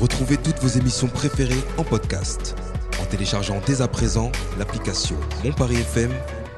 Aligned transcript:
Retrouvez 0.00 0.36
toutes 0.36 0.58
vos 0.58 0.68
émissions 0.68 1.08
préférées 1.08 1.62
en 1.78 1.84
podcast 1.84 2.56
en 3.00 3.04
téléchargeant 3.06 3.60
dès 3.66 3.80
à 3.80 3.88
présent 3.88 4.30
l'application 4.58 5.16
Mon 5.44 5.52
Paris 5.52 5.76
FM 5.76 6.12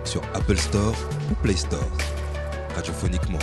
sur 0.05 0.23
Apple 0.35 0.57
Store 0.57 0.95
ou 1.31 1.35
Play 1.43 1.57
Store. 1.57 1.80
Radiophoniquement. 2.75 3.38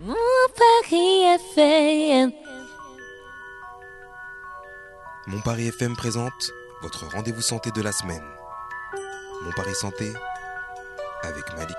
Mon 0.00 0.14
Paris 0.56 1.24
FM. 1.56 2.32
Mon 5.26 5.40
Paris 5.40 5.68
FM 5.68 5.94
présente 5.94 6.52
votre 6.82 7.06
rendez-vous 7.08 7.42
santé 7.42 7.70
de 7.72 7.82
la 7.82 7.92
semaine. 7.92 8.24
Mon 9.44 9.52
Paris 9.52 9.74
Santé 9.74 10.12
avec 11.22 11.44
Malik. 11.56 11.76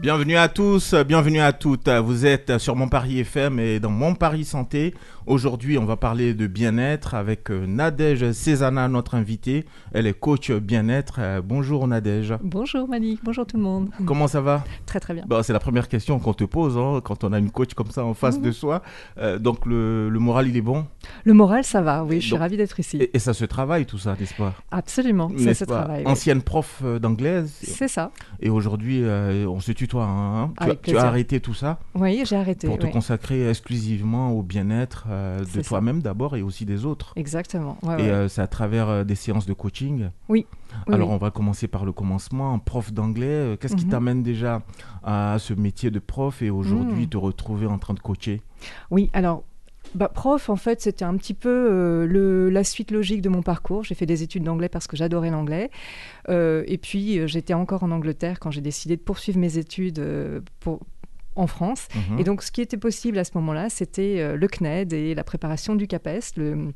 Bienvenue 0.00 0.36
à 0.36 0.48
tous, 0.48 0.94
bienvenue 1.06 1.38
à 1.40 1.52
toutes. 1.52 1.88
Vous 1.88 2.26
êtes 2.26 2.58
sur 2.58 2.74
Mon 2.74 2.88
Paris 2.88 3.20
FM 3.20 3.60
et 3.60 3.78
dans 3.78 3.90
Mon 3.90 4.14
Paris 4.16 4.44
Santé. 4.44 4.94
Aujourd'hui, 5.26 5.78
on 5.78 5.84
va 5.84 5.96
parler 5.96 6.34
de 6.34 6.48
bien-être 6.48 7.14
avec 7.14 7.48
euh, 7.52 7.64
Nadège 7.68 8.32
Cézana, 8.32 8.88
notre 8.88 9.14
invitée. 9.14 9.64
Elle 9.92 10.08
est 10.08 10.18
coach 10.18 10.50
bien-être. 10.50 11.16
Euh, 11.20 11.40
bonjour 11.44 11.86
Nadège. 11.86 12.34
Bonjour 12.42 12.88
Malik, 12.88 13.20
bonjour 13.22 13.46
tout 13.46 13.56
le 13.56 13.62
monde. 13.62 13.90
Comment 14.04 14.26
ça 14.26 14.40
va? 14.40 14.64
Très 14.84 14.98
très 14.98 15.14
bien. 15.14 15.22
Bon, 15.28 15.40
c'est 15.44 15.52
la 15.52 15.60
première 15.60 15.88
question 15.88 16.18
qu'on 16.18 16.34
te 16.34 16.42
pose 16.42 16.76
hein, 16.76 17.00
quand 17.04 17.22
on 17.22 17.32
a 17.32 17.38
une 17.38 17.52
coach 17.52 17.74
comme 17.74 17.92
ça 17.92 18.04
en 18.04 18.14
face 18.14 18.38
Mhm. 18.38 18.42
de 18.42 18.50
soi. 18.50 18.82
Euh, 19.18 19.38
donc 19.38 19.64
le, 19.66 20.08
le 20.08 20.18
moral, 20.18 20.48
il 20.48 20.56
est 20.56 20.60
bon? 20.62 20.86
Le 21.22 21.34
moral, 21.34 21.62
ça 21.62 21.80
va, 21.82 22.02
oui, 22.02 22.16
je 22.16 22.22
suis 22.22 22.30
Donc- 22.32 22.40
ravie 22.40 22.56
d'être 22.56 22.80
ici. 22.80 22.96
et, 22.96 23.14
et 23.14 23.20
ça 23.20 23.34
se 23.34 23.44
travaille 23.44 23.86
tout 23.86 23.98
ça, 23.98 24.16
n'est-ce 24.18 24.34
pas? 24.34 24.54
Absolument, 24.72 25.30
ça 25.38 25.54
se 25.54 25.64
travaille. 25.64 26.02
oui. 26.04 26.10
Ancienne 26.10 26.42
prof 26.42 26.82
d'anglaise. 27.00 27.52
C'est 27.62 27.86
ça. 27.88 28.10
Et 28.40 28.50
aujourd'hui, 28.50 29.02
euh, 29.04 29.46
on 29.46 29.60
se 29.60 29.70
tutoie. 29.82 30.04
hein, 30.04 30.52
tu, 30.56 30.62
as, 30.62 30.66
Avec 30.66 30.82
tu 30.82 30.96
as 30.96 31.02
arrêté 31.04 31.40
tout 31.40 31.54
ça 31.54 31.78
Oui, 31.94 32.22
j'ai 32.24 32.36
arrêté. 32.36 32.66
pour 32.66 32.78
te 32.78 32.86
consacrer 32.86 33.48
exclusivement 33.48 34.30
au 34.32 34.42
bien-être 34.42 35.06
euh, 35.10 35.44
de 35.54 35.60
toi-même 35.62 36.00
d'abord 36.02 36.36
et 36.36 36.42
aussi 36.42 36.64
des 36.64 36.84
autres. 36.84 37.12
Exactement. 37.16 37.76
ouais, 37.82 37.94
Et 37.94 38.02
ouais. 38.04 38.10
euh, 38.10 38.28
c'est 38.28 38.42
à 38.42 38.46
travers 38.46 38.88
euh, 38.88 39.04
des 39.04 39.14
séances 39.14 39.46
de 39.46 39.52
coaching. 39.52 40.10
Oui. 40.28 40.46
Alors 40.86 41.08
oui. 41.08 41.14
on 41.14 41.18
va 41.18 41.30
commencer 41.30 41.66
par 41.68 41.84
le 41.84 41.92
commencement. 41.92 42.58
Prof 42.58 42.92
d'anglais, 42.92 43.56
qu'est-ce 43.60 43.76
qui 43.76 43.84
Mhm. 43.86 43.90
t'amène 43.90 44.22
déjà 44.22 44.62
à 45.02 45.36
ce 45.38 45.52
métier 45.54 45.90
de 45.90 45.98
prof 45.98 46.42
et 46.42 46.50
aujourd'hui 46.50 47.06
Mm. 47.06 47.08
te 47.08 47.16
retrouver 47.16 47.66
en 47.66 47.78
train 47.78 47.94
de 47.94 48.00
coacher? 48.00 48.40
Oui, 48.90 49.10
alors, 49.12 49.42
bah, 49.94 50.08
prof, 50.08 50.48
en 50.48 50.56
fait, 50.56 50.80
c'était 50.80 51.04
un 51.04 51.16
petit 51.16 51.34
peu 51.34 51.48
euh, 51.48 52.06
le, 52.06 52.50
la 52.50 52.64
suite 52.64 52.90
logique 52.90 53.22
de 53.22 53.28
mon 53.28 53.42
parcours. 53.42 53.84
J'ai 53.84 53.94
fait 53.94 54.06
des 54.06 54.22
études 54.22 54.44
d'anglais 54.44 54.68
parce 54.68 54.86
que 54.86 54.96
j'adorais 54.96 55.30
l'anglais. 55.30 55.70
Euh, 56.28 56.64
et 56.66 56.78
puis, 56.78 57.18
euh, 57.18 57.26
j'étais 57.26 57.54
encore 57.54 57.82
en 57.82 57.90
Angleterre 57.90 58.40
quand 58.40 58.50
j'ai 58.50 58.60
décidé 58.60 58.96
de 58.96 59.02
poursuivre 59.02 59.38
mes 59.38 59.58
études 59.58 60.02
pour, 60.60 60.80
en 61.36 61.46
France. 61.46 61.88
Mhm. 61.94 62.18
Et 62.20 62.24
donc, 62.24 62.42
ce 62.42 62.50
qui 62.50 62.60
était 62.60 62.76
possible 62.76 63.18
à 63.18 63.24
ce 63.24 63.32
moment-là, 63.34 63.68
c'était 63.68 64.36
le 64.36 64.48
CNED 64.48 64.92
et 64.92 65.14
la 65.14 65.24
préparation 65.24 65.74
du 65.74 65.86
CAPES, 65.86 66.36
le 66.36 66.72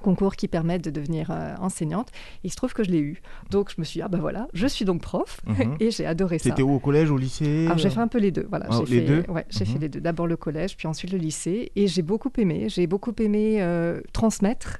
concours 0.00 0.36
qui 0.36 0.48
permet 0.48 0.78
de 0.78 0.90
devenir 0.90 1.30
euh, 1.30 1.54
enseignante. 1.60 2.08
Il 2.44 2.50
se 2.50 2.56
trouve 2.56 2.72
que 2.72 2.84
je 2.84 2.90
l'ai 2.90 2.98
eu. 3.00 3.20
Donc, 3.50 3.70
je 3.70 3.76
me 3.78 3.84
suis 3.84 3.98
dit, 3.98 4.02
ah 4.02 4.08
ben 4.08 4.18
voilà, 4.20 4.48
je 4.54 4.66
suis 4.66 4.84
donc 4.84 5.02
prof. 5.02 5.40
Mhm. 5.46 5.76
Et 5.80 5.90
j'ai 5.90 6.06
adoré 6.06 6.38
ça. 6.38 6.50
C'était 6.50 6.62
où 6.62 6.72
au 6.72 6.78
collège, 6.78 7.10
au 7.10 7.16
lycée 7.18 7.66
Alors 7.66 7.78
j'ai 7.78 7.90
fait 7.90 8.00
un 8.00 8.08
peu 8.08 8.18
les 8.18 8.30
deux. 8.30 8.46
Voilà, 8.48 8.66
Ah, 8.70 8.80
j'ai 8.86 9.00
les 9.00 9.06
fait, 9.06 9.22
deux? 9.22 9.32
ouais, 9.32 9.44
j'ai 9.50 9.64
Mhm. 9.64 9.70
fait 9.72 9.78
les 9.78 9.88
deux. 9.88 10.00
D'abord 10.00 10.26
le 10.26 10.36
collège, 10.36 10.76
puis 10.76 10.86
ensuite 10.88 11.12
le 11.12 11.18
lycée, 11.18 11.72
et 11.76 11.86
j'ai 11.86 12.02
beaucoup 12.02 12.30
aimé. 12.38 12.66
J'ai 12.68 12.86
beaucoup 12.86 13.12
aimé 13.18 13.60
euh, 13.60 14.00
transmettre 14.12 14.78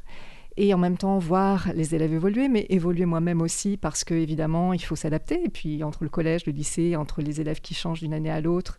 et 0.57 0.75
en 0.75 0.79
même 0.79 0.97
temps 0.97 1.19
voir 1.19 1.69
les 1.75 1.95
élèves 1.95 2.13
évoluer, 2.13 2.49
mais 2.49 2.67
évoluer 2.69 3.05
moi-même 3.05 3.41
aussi 3.43 3.77
parce 3.77 4.03
que 4.03 4.15
évidemment 4.15 4.73
il 4.73 4.83
faut 4.83 4.97
s'adapter. 4.97 5.41
Et 5.45 5.49
puis 5.49 5.85
entre 5.85 6.03
le 6.03 6.11
collège, 6.11 6.47
le 6.47 6.53
lycée, 6.53 6.97
entre 6.97 7.23
les 7.23 7.41
élèves 7.41 7.61
qui 7.61 7.75
changent 7.75 8.01
d'une 8.01 8.13
année 8.15 8.31
à 8.31 8.41
l'autre, 8.41 8.79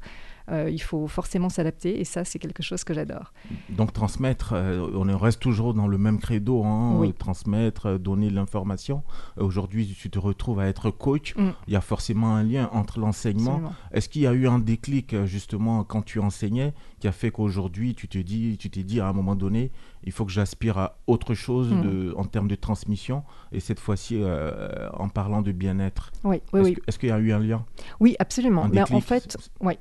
euh, 0.52 0.69
il 0.69 0.81
faut 0.81 1.08
forcément 1.08 1.50
s'adapter. 1.50 2.00
Et 2.00 2.03
ça, 2.05 2.25
c'est 2.25 2.39
quelque 2.39 2.64
chose 2.64 2.83
que 2.83 2.94
j'adore. 2.94 3.33
Donc 3.69 3.94
transmettre, 3.94 4.53
euh, 4.53 4.89
on 4.94 5.17
reste 5.17 5.39
toujours 5.39 5.73
dans 5.73 5.88
le 5.88 5.97
même 5.97 6.19
credo, 6.19 6.64
hein, 6.64 6.95
Oui. 6.97 7.14
transmettre, 7.14 7.85
euh, 7.88 7.97
donner 7.97 8.29
l'information. 8.29 9.03
Aujourd'hui, 9.38 9.96
tu 10.00 10.09
te 10.09 10.19
retrouves 10.19 10.59
à 10.59 10.68
être 10.68 10.90
coach. 10.91 11.35
Mm. 11.35 11.50
Il 11.68 11.73
y 11.73 11.75
a 11.75 11.81
forcément 11.81 12.35
un 12.35 12.44
lien 12.44 12.69
entre 12.73 13.00
l'enseignement. 13.00 13.62
Est-ce 13.91 14.09
qu'il 14.09 14.22
y 14.23 14.28
a 14.28 14.34
eu 14.34 14.47
un 14.47 14.59
déclic 14.59 15.16
justement 15.25 15.84
quand 15.84 16.01
tu 16.03 16.19
enseignais 16.19 16.73
qui 17.00 17.07
a 17.07 17.12
fait 17.12 17.31
qu'aujourd'hui 17.31 17.96
tu 17.96 18.07
te 18.07 18.18
dis, 18.18 18.57
tu 18.57 18.69
t'es 18.69 18.84
dit 18.84 19.00
à 19.00 19.07
un 19.07 19.13
moment 19.13 19.35
donné, 19.35 19.72
il 20.03 20.12
faut 20.12 20.25
que 20.25 20.31
j'aspire 20.31 20.78
à 20.78 20.97
autre 21.07 21.34
chose 21.34 21.72
Mm. 21.73 21.81
de- 21.81 22.13
en 22.18 22.25
termes 22.25 22.47
de 22.47 22.56
transmission? 22.56 23.23
Et 23.52 23.59
cette 23.59 23.79
fois-ci 23.79 24.18
euh, 24.19 24.90
en 24.94 25.09
parlant 25.09 25.41
de 25.41 25.52
bien-être. 25.52 26.12
Oui, 26.23 26.41
oui, 26.53 26.59
Est-ce 26.62 26.69
oui. 26.69 26.78
est-ce 26.88 27.00
qu'il 27.00 27.09
y 27.09 27.12
a 27.12 27.19
eu 27.19 27.31
un 27.31 27.40
lien? 27.40 27.66
Oui, 28.00 28.16
absolument. 28.19 28.63
Un 28.66 28.69
Mais 28.69 28.81
en 28.81 28.85
déclic, 28.85 29.03
fait, 29.06 29.38
oui. 29.62 29.73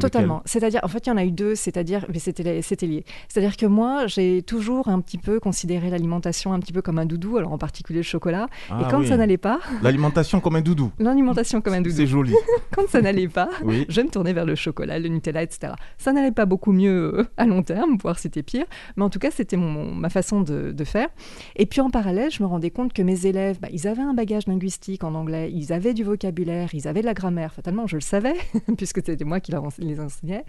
Totalement. 0.00 0.42
C'est-à-dire, 0.44 0.80
en 0.82 0.88
fait, 0.88 1.06
il 1.06 1.10
y 1.10 1.12
en 1.12 1.16
a 1.16 1.24
eu 1.24 1.30
deux, 1.30 1.54
c'est-à-dire, 1.54 2.06
mais 2.12 2.18
c'était 2.18 2.62
c'était 2.62 2.86
lié. 2.86 3.04
C'est-à-dire 3.28 3.56
que 3.56 3.66
moi, 3.66 4.06
j'ai 4.06 4.42
toujours 4.42 4.88
un 4.88 5.00
petit 5.00 5.18
peu 5.18 5.40
considéré 5.40 5.90
l'alimentation 5.90 6.52
un 6.52 6.60
petit 6.60 6.72
peu 6.72 6.82
comme 6.82 6.98
un 6.98 7.06
doudou, 7.06 7.36
alors 7.36 7.52
en 7.52 7.58
particulier 7.58 8.00
le 8.00 8.04
chocolat. 8.04 8.46
Ah 8.70 8.80
et 8.82 8.90
quand 8.90 9.00
oui. 9.00 9.06
ça 9.08 9.16
n'allait 9.16 9.36
pas, 9.38 9.60
L'alimentation 9.82 10.40
comme 10.40 10.56
un 10.56 10.60
doudou. 10.60 10.90
l'alimentation 10.98 11.60
comme 11.60 11.74
un 11.74 11.80
doudou. 11.80 11.96
C'est 11.96 12.06
joli. 12.06 12.34
Quand 12.74 12.88
ça 12.88 13.00
n'allait 13.00 13.28
pas, 13.28 13.48
Oui. 13.62 13.86
je 13.88 14.00
me 14.00 14.08
tournais 14.08 14.32
vers 14.32 14.44
le 14.44 14.54
chocolat, 14.56 14.98
le 14.98 15.08
Nutella, 15.08 15.42
etc. 15.42 15.74
Ça 15.96 16.12
n'allait 16.12 16.32
pas 16.32 16.44
beaucoup 16.44 16.72
mieux 16.72 17.20
euh, 17.20 17.24
à 17.36 17.46
long 17.46 17.62
terme, 17.62 17.96
voire 18.02 18.18
c'était 18.18 18.42
pire, 18.42 18.64
mais 18.96 19.04
en 19.04 19.10
tout 19.10 19.20
cas, 19.20 19.30
c'était 19.30 19.56
mon, 19.56 19.94
ma 19.94 20.08
façon 20.08 20.40
de, 20.40 20.72
de 20.72 20.84
faire. 20.84 21.08
Et 21.56 21.66
puis 21.66 21.80
en 21.80 21.90
parallèle, 21.90 22.30
je 22.32 22.42
me 22.42 22.48
rendais 22.48 22.70
compte 22.70 22.92
que 22.92 23.02
mes 23.02 23.26
élèves, 23.26 23.58
bah, 23.60 23.68
ils 23.72 23.86
avaient 23.86 24.02
un 24.02 24.14
bagage 24.14 24.46
linguistique 24.48 25.04
en 25.04 25.14
anglais, 25.14 25.50
ils 25.52 25.72
avaient 25.72 25.94
du 25.94 26.02
vocabulaire, 26.02 26.70
ils 26.74 26.88
avaient 26.88 27.00
de 27.02 27.06
la 27.06 27.14
grammaire. 27.14 27.54
Fatalement, 27.54 27.86
je 27.86 27.96
le 27.96 28.00
savais, 28.00 28.34
puisque 28.76 29.00
c'était 29.04 29.24
moi 29.24 29.38
qui 29.40 29.52
leur 29.52 29.62
les 29.84 30.00
enseignais, 30.00 30.44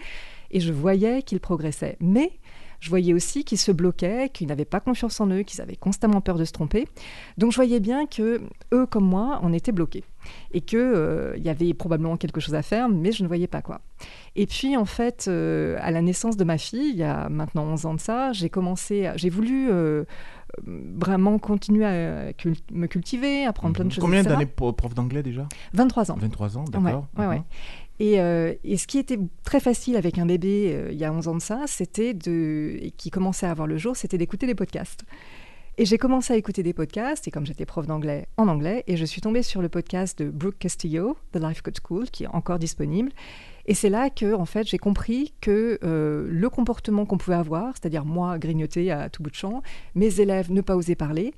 et 0.51 0.59
je 0.59 0.71
voyais 0.73 1.21
qu'ils 1.21 1.39
progressaient. 1.39 1.97
Mais 1.99 2.31
je 2.79 2.89
voyais 2.89 3.13
aussi 3.13 3.43
qu'ils 3.43 3.57
se 3.57 3.71
bloquaient, 3.71 4.29
qu'ils 4.29 4.47
n'avaient 4.47 4.65
pas 4.65 4.79
confiance 4.79 5.19
en 5.19 5.27
eux, 5.27 5.41
qu'ils 5.43 5.61
avaient 5.61 5.75
constamment 5.75 6.21
peur 6.21 6.37
de 6.37 6.45
se 6.45 6.51
tromper. 6.51 6.87
Donc 7.37 7.51
je 7.51 7.55
voyais 7.55 7.79
bien 7.79 8.05
que 8.05 8.41
eux 8.73 8.85
comme 8.85 9.05
moi, 9.05 9.39
on 9.43 9.53
était 9.53 9.71
bloqués 9.71 10.03
et 10.51 10.61
que 10.61 10.77
euh, 10.77 11.33
il 11.37 11.43
y 11.43 11.49
avait 11.49 11.73
probablement 11.73 12.17
quelque 12.17 12.39
chose 12.39 12.55
à 12.55 12.61
faire, 12.61 12.89
mais 12.89 13.11
je 13.11 13.23
ne 13.23 13.27
voyais 13.27 13.47
pas 13.47 13.61
quoi. 13.61 13.81
Et 14.35 14.45
puis 14.45 14.75
en 14.77 14.85
fait, 14.85 15.25
euh, 15.27 15.77
à 15.81 15.91
la 15.91 16.01
naissance 16.01 16.37
de 16.37 16.43
ma 16.43 16.57
fille, 16.57 16.89
il 16.91 16.97
y 16.97 17.03
a 17.03 17.29
maintenant 17.29 17.63
11 17.63 17.85
ans 17.85 17.93
de 17.93 17.99
ça, 17.99 18.33
j'ai 18.33 18.49
commencé, 18.49 19.11
j'ai 19.15 19.29
voulu 19.29 19.69
euh, 19.71 20.03
vraiment 20.65 21.39
continuer 21.39 21.85
à 21.85 22.31
me 22.71 22.87
cultiver, 22.87 23.45
apprendre 23.45 23.73
plein 23.73 23.85
de 23.85 23.91
choses. 23.91 24.03
Combien 24.03 24.23
d'années 24.23 24.45
prof 24.45 24.93
d'anglais 24.93 25.23
déjà? 25.23 25.47
23 25.73 26.11
ans. 26.11 26.17
23 26.19 26.57
ans, 26.57 26.65
Ouais, 26.65 26.71
d'accord. 26.71 27.07
ouais, 27.17 27.27
ouais. 27.27 27.37
Mhm. 27.37 27.43
Et, 27.99 28.19
euh, 28.19 28.53
et 28.63 28.77
ce 28.77 28.87
qui 28.87 28.97
était 28.97 29.19
très 29.43 29.59
facile 29.59 29.95
avec 29.95 30.17
un 30.17 30.25
bébé 30.25 30.73
euh, 30.73 30.91
il 30.91 30.97
y 30.97 31.05
a 31.05 31.13
11 31.13 31.27
ans 31.29 31.35
de 31.35 31.41
ça, 31.41 31.63
c'était 31.65 32.13
de, 32.13 32.91
qui 32.97 33.09
commençait 33.09 33.45
à 33.45 33.51
avoir 33.51 33.67
le 33.67 33.77
jour, 33.77 33.95
c'était 33.95 34.17
d'écouter 34.17 34.47
des 34.47 34.55
podcasts. 34.55 35.05
Et 35.77 35.85
j'ai 35.85 35.97
commencé 35.97 36.33
à 36.33 36.37
écouter 36.37 36.63
des 36.63 36.73
podcasts, 36.73 37.27
et 37.27 37.31
comme 37.31 37.45
j'étais 37.45 37.65
prof 37.65 37.85
d'anglais, 37.85 38.27
en 38.37 38.47
anglais, 38.47 38.85
et 38.87 38.95
je 38.95 39.03
suis 39.03 39.19
tombée 39.19 39.43
sur 39.43 39.61
le 39.61 39.67
podcast 39.67 40.21
de 40.21 40.29
Brooke 40.29 40.57
Castillo, 40.57 41.17
The 41.33 41.37
Life 41.37 41.61
Coach 41.61 41.75
School, 41.85 42.09
qui 42.09 42.23
est 42.23 42.27
encore 42.27 42.59
disponible. 42.59 43.11
Et 43.65 43.73
c'est 43.73 43.89
là 43.89 44.09
que, 44.09 44.33
en 44.33 44.45
fait, 44.45 44.65
j'ai 44.65 44.77
compris 44.77 45.33
que 45.41 45.77
euh, 45.83 46.27
le 46.29 46.49
comportement 46.49 47.05
qu'on 47.05 47.17
pouvait 47.17 47.35
avoir, 47.35 47.73
c'est-à-dire 47.73 48.05
moi 48.05 48.39
grignoter 48.39 48.89
à 48.89 49.09
tout 49.09 49.21
bout 49.21 49.31
de 49.31 49.35
champ, 49.35 49.63
mes 49.95 50.21
élèves 50.21 50.49
ne 50.49 50.61
pas 50.61 50.75
oser 50.75 50.95
parler, 50.95 51.33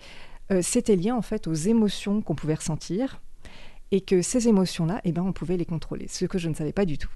c'était 0.61 0.95
lié 0.95 1.11
en 1.11 1.21
fait 1.21 1.45
aux 1.45 1.53
émotions 1.53 2.21
qu'on 2.21 2.33
pouvait 2.33 2.53
ressentir, 2.53 3.19
et 3.91 4.01
que 4.01 4.21
ces 4.21 4.47
émotions-là, 4.47 5.01
eh 5.03 5.11
ben, 5.11 5.21
on 5.23 5.33
pouvait 5.33 5.57
les 5.57 5.65
contrôler, 5.65 6.07
ce 6.09 6.25
que 6.25 6.37
je 6.37 6.49
ne 6.49 6.53
savais 6.53 6.73
pas 6.73 6.85
du 6.85 6.97
tout. 6.97 7.09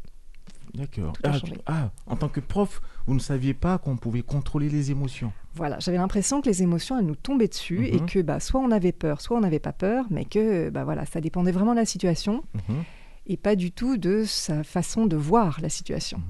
D'accord. 0.74 1.12
Ah, 1.24 1.38
ah, 1.66 1.92
en 2.08 2.16
tant 2.16 2.30
que 2.30 2.40
prof, 2.40 2.82
vous 3.06 3.14
ne 3.14 3.20
saviez 3.20 3.54
pas 3.54 3.78
qu'on 3.78 3.98
pouvait 3.98 4.22
contrôler 4.22 4.70
les 4.70 4.90
émotions. 4.90 5.34
Voilà, 5.54 5.78
j'avais 5.80 5.98
l'impression 5.98 6.40
que 6.42 6.48
les 6.48 6.64
émotions, 6.64 6.98
elles 6.98 7.06
nous 7.06 7.16
tombaient 7.16 7.50
dessus 7.50 7.88
et 7.88 8.00
Mhm. 8.00 8.06
que 8.06 8.20
bah, 8.22 8.40
soit 8.40 8.62
on 8.62 8.72
avait 8.72 8.94
peur, 8.94 9.20
soit 9.20 9.36
on 9.38 9.42
n'avait 9.42 9.60
pas 9.60 9.74
peur, 9.74 10.06
mais 10.10 10.24
que 10.24 10.70
bah, 10.70 10.86
voilà, 10.86 11.06
ça 11.06 11.20
dépendait 11.20 11.52
vraiment 11.52 11.74
de 11.74 11.80
la 11.80 11.86
situation 11.86 12.44
Mhm. 12.70 12.84
et 13.28 13.36
pas 13.36 13.58
du 13.58 13.74
tout 13.74 13.98
de 13.98 14.24
sa 14.26 14.64
façon 14.64 15.08
de 15.08 15.18
voir 15.18 15.60
la 15.62 15.68
situation. 15.68 16.22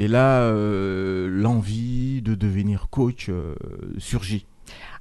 Et 0.00 0.08
là, 0.08 0.40
euh, 0.40 1.28
l'envie 1.30 2.20
de 2.22 2.34
devenir 2.34 2.88
coach 2.90 3.28
euh, 3.28 3.54
surgit. 3.98 4.44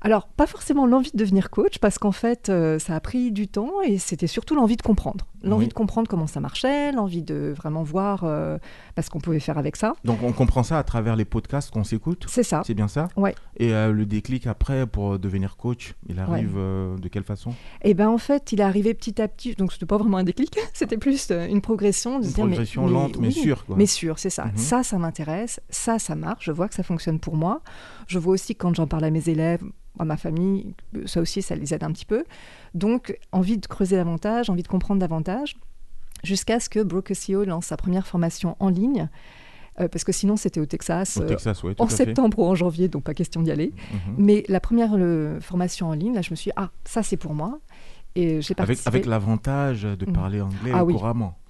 Alors, 0.01 0.27
pas 0.27 0.47
forcément 0.47 0.87
l'envie 0.87 1.11
de 1.11 1.17
devenir 1.17 1.49
coach, 1.51 1.77
parce 1.77 1.99
qu'en 1.99 2.11
fait, 2.11 2.49
euh, 2.49 2.79
ça 2.79 2.95
a 2.95 2.99
pris 2.99 3.31
du 3.31 3.47
temps 3.47 3.81
et 3.85 3.99
c'était 3.99 4.27
surtout 4.27 4.55
l'envie 4.55 4.75
de 4.77 4.81
comprendre. 4.81 5.27
L'envie 5.43 5.65
Oui. 5.65 5.69
de 5.69 5.73
comprendre 5.73 6.07
comment 6.07 6.27
ça 6.27 6.39
marchait, 6.39 6.91
l'envie 6.91 7.21
de 7.23 7.53
vraiment 7.55 7.83
voir 7.83 8.23
euh, 8.23 8.57
bah, 8.95 9.01
ce 9.03 9.09
qu'on 9.09 9.19
pouvait 9.19 9.39
faire 9.39 9.57
avec 9.57 9.75
ça. 9.75 9.93
Donc 10.05 10.21
on 10.23 10.31
comprend 10.33 10.61
ça 10.63 10.77
à 10.77 10.83
travers 10.83 11.15
les 11.15 11.25
podcasts 11.25 11.71
qu'on 11.71 11.83
s'écoute? 11.83 12.25
C'est 12.27 12.43
ça. 12.43 12.61
C'est 12.65 12.73
bien 12.75 12.87
ça? 12.87 13.07
Ouais. 13.15 13.33
Et 13.57 13.73
euh, 13.73 13.91
le 13.91 14.05
déclic 14.05 14.45
après 14.47 14.85
pour 14.85 15.17
devenir 15.17 15.57
coach, 15.57 15.95
il 16.07 16.19
arrive 16.19 16.55
de 16.55 17.07
quelle 17.07 17.23
façon? 17.23 17.53
Et 17.83 17.93
ben 17.95 18.09
en 18.09 18.19
fait, 18.19 18.51
il 18.51 18.59
est 18.59 18.63
arrivé 18.63 18.93
petit 18.93 19.19
à 19.21 19.27
petit, 19.27 19.55
donc 19.55 19.71
c'était 19.73 19.85
pas 19.87 19.97
vraiment 19.97 20.17
un 20.17 20.23
déclic, 20.23 20.55
c'était 20.73 20.97
plus 20.97 21.31
une 21.31 21.61
progression. 21.61 22.19
De 22.19 22.25
Une 22.25 22.31
dire, 22.31 22.45
progression 22.45 22.85
mais 22.85 22.91
lente 22.93 23.17
mais 23.17 23.31
sûre. 23.31 23.65
Quoi. 23.65 23.75
Mais 23.77 23.85
sûr, 23.87 24.19
c'est 24.19 24.29
ça. 24.29 24.45
Mhm. 24.45 24.57
Ça, 24.57 24.83
ça 24.83 24.97
m'intéresse. 24.99 25.59
Ça, 25.69 25.97
ça 25.99 26.15
marche. 26.15 26.45
Je 26.45 26.51
vois 26.51 26.67
que 26.67 26.75
ça 26.75 26.83
fonctionne 26.83 27.19
pour 27.19 27.35
moi. 27.35 27.61
Je 28.07 28.19
vois 28.19 28.33
aussi 28.33 28.55
quand 28.55 28.75
j'en 28.75 28.85
parle 28.87 29.05
à 29.05 29.09
mes 29.11 29.27
élèves, 29.29 29.63
à 29.99 30.05
ma 30.05 30.17
famille, 30.17 30.73
ça 31.05 31.21
aussi, 31.21 31.41
ça 31.41 31.55
les 31.55 31.73
aide 31.73 31.83
un 31.83 31.91
petit 31.91 32.05
peu. 32.05 32.23
Donc, 32.73 33.17
envie 33.31 33.57
de 33.57 33.67
creuser 33.67 33.97
davantage, 33.97 34.49
envie 34.49 34.63
de 34.63 34.67
comprendre 34.67 34.99
davantage, 34.99 35.55
jusqu'à 36.23 36.59
ce 36.59 36.69
que 36.69 36.81
Brooke 36.81 37.13
SEO 37.13 37.43
lance 37.45 37.65
sa 37.67 37.77
première 37.77 38.07
formation 38.07 38.55
en 38.59 38.69
ligne. 38.69 39.09
euh, 39.79 39.87
parce 39.87 40.03
que 40.03 40.11
sinon 40.11 40.35
c'était 40.35 40.59
au 40.59 40.65
Texas, 40.65 41.15
Au 41.17 41.21
euh, 41.21 41.27
Texas, 41.27 41.63
en 41.79 41.87
fait. 41.87 41.95
septembre 41.95 42.39
ou 42.39 42.45
en 42.45 42.55
janvier, 42.55 42.89
donc 42.89 43.03
pas 43.03 43.13
question 43.13 43.41
d'y 43.41 43.51
aller. 43.51 43.71
Mhm. 43.93 44.15
Mais 44.17 44.43
la 44.49 44.59
première 44.59 44.97
le- 44.97 45.39
formation 45.41 45.87
en 45.87 45.93
ligne, 45.93 46.13
là, 46.13 46.21
je 46.21 46.29
me 46.31 46.35
suis 46.35 46.49
dit, 46.49 46.53
ah, 46.57 46.71
ça 46.83 47.03
c'est 47.03 47.15
pour 47.17 47.33
moi. 47.33 47.59
Et 48.13 48.41
j'ai 48.41 48.53
Avec, 48.53 48.57
participé. 48.57 48.87
avec 48.89 49.05
l'avantage 49.05 49.83
de 49.83 50.05
Mhm. 50.05 50.13
parler 50.13 50.41
anglais 50.41 50.71
Ah 50.73 50.83
couramment. 50.83 51.37
Oui, 51.37 51.40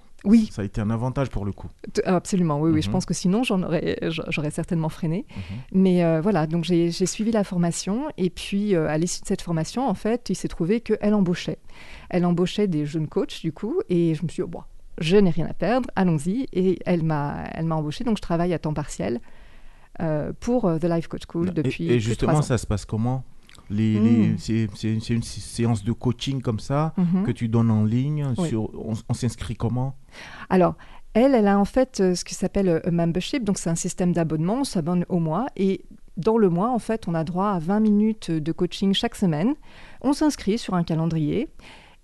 Ça 0.52 0.62
a 0.62 0.64
été 0.64 0.80
un 0.80 0.90
avantage 0.90 1.30
pour 1.30 1.44
le 1.44 1.52
coup. 1.52 1.68
t- 1.92 2.04
absolument, 2.04 2.60
oui, 2.60 2.70
oui. 2.70 2.80
Je 2.82 2.88
Mhm. 2.88 2.92
pense 2.92 3.04
que 3.06 3.14
sinon, 3.14 3.42
j'en 3.42 3.62
aurais, 3.62 3.98
j'a- 4.02 4.24
j'aurais 4.28 4.50
certainement 4.52 4.88
freiné. 4.88 5.26
Mhm. 5.36 5.42
Mais 5.72 6.04
euh, 6.04 6.20
voilà, 6.20 6.46
donc 6.46 6.64
j'ai 6.64 6.90
suivi 6.92 7.32
la 7.32 7.42
formation. 7.44 8.08
Et 8.18 8.30
puis, 8.30 8.74
euh, 8.76 8.88
à 8.88 8.98
l'issue 8.98 9.22
de 9.22 9.26
cette 9.26 9.42
formation, 9.42 9.88
en 9.88 9.94
fait, 9.94 10.30
il 10.30 10.34
s'est 10.36 10.48
trouvé 10.48 10.80
qu'elle 10.80 11.14
embauchait. 11.14 11.58
Elle 12.08 12.24
embauchait 12.24 12.68
des 12.68 12.86
jeunes 12.86 13.08
coachs, 13.08 13.40
du 13.40 13.52
coup. 13.52 13.80
Et 13.88 14.14
je 14.14 14.22
me 14.22 14.28
suis 14.28 14.42
dit, 14.42 14.42
oh, 14.42 14.48
bon, 14.48 14.62
je 14.98 15.16
n'ai 15.16 15.30
rien 15.30 15.46
à 15.46 15.54
perdre, 15.54 15.90
allons-y. 15.96 16.46
Et 16.52 16.78
elle 16.86 17.02
m'a 17.02 17.44
elle 17.52 17.64
m'a 17.66 17.74
embauchée. 17.76 18.04
Donc, 18.04 18.16
je 18.18 18.22
travaille 18.22 18.52
à 18.54 18.58
temps 18.60 18.74
partiel 18.74 19.20
euh, 20.00 20.32
pour 20.40 20.66
euh, 20.66 20.78
The 20.78 20.84
Life 20.84 21.08
Coach 21.08 21.22
School 21.30 21.48
Et- 21.48 21.52
depuis 21.52 21.86
et, 21.90 21.94
de 21.94 21.98
justement, 21.98 22.34
ans. 22.34 22.42
ça 22.42 22.58
se 22.58 22.66
passe 22.66 22.84
comment? 22.84 23.24
Les, 23.72 23.98
Mm. 23.98 24.04
les- 24.04 24.36
c'est, 24.38 24.88
une 24.92 25.00
sé- 25.00 25.40
séance 25.40 25.82
de 25.84 25.92
coaching 25.92 26.40
comme 26.42 26.60
ça 26.60 26.92
Mhm. 26.96 27.24
que 27.24 27.32
tu 27.32 27.48
donnes 27.48 27.70
en 27.70 27.84
ligne. 27.84 28.26
Oui. 28.38 28.48
Sur, 28.48 28.70
on, 28.78 28.92
on 29.08 29.14
s'inscrit 29.14 29.56
comment? 29.56 29.96
Alors, 30.50 30.74
elle, 31.14 31.34
elle 31.34 31.46
a 31.48 31.58
en 31.58 31.64
fait 31.64 32.00
euh, 32.00 32.14
ce 32.14 32.24
qui 32.24 32.34
s'appelle 32.34 32.68
euh, 32.68 32.80
un 32.86 32.90
membership, 32.90 33.44
donc 33.44 33.58
c'est 33.58 33.70
un 33.70 33.74
système 33.74 34.12
d'abonnement, 34.12 34.58
on 34.60 34.64
s'abonne 34.64 35.04
au 35.08 35.18
mois 35.18 35.46
et 35.56 35.84
dans 36.18 36.36
le 36.36 36.50
mois, 36.50 36.70
en 36.70 36.78
fait, 36.78 37.08
on 37.08 37.14
a 37.14 37.24
droit 37.24 37.48
à 37.48 37.58
20 37.58 37.80
minutes 37.80 38.30
de 38.30 38.52
coaching 38.52 38.92
chaque 38.92 39.14
semaine. 39.14 39.54
On 40.02 40.12
s'inscrit 40.12 40.58
sur 40.58 40.74
un 40.74 40.84
calendrier 40.84 41.48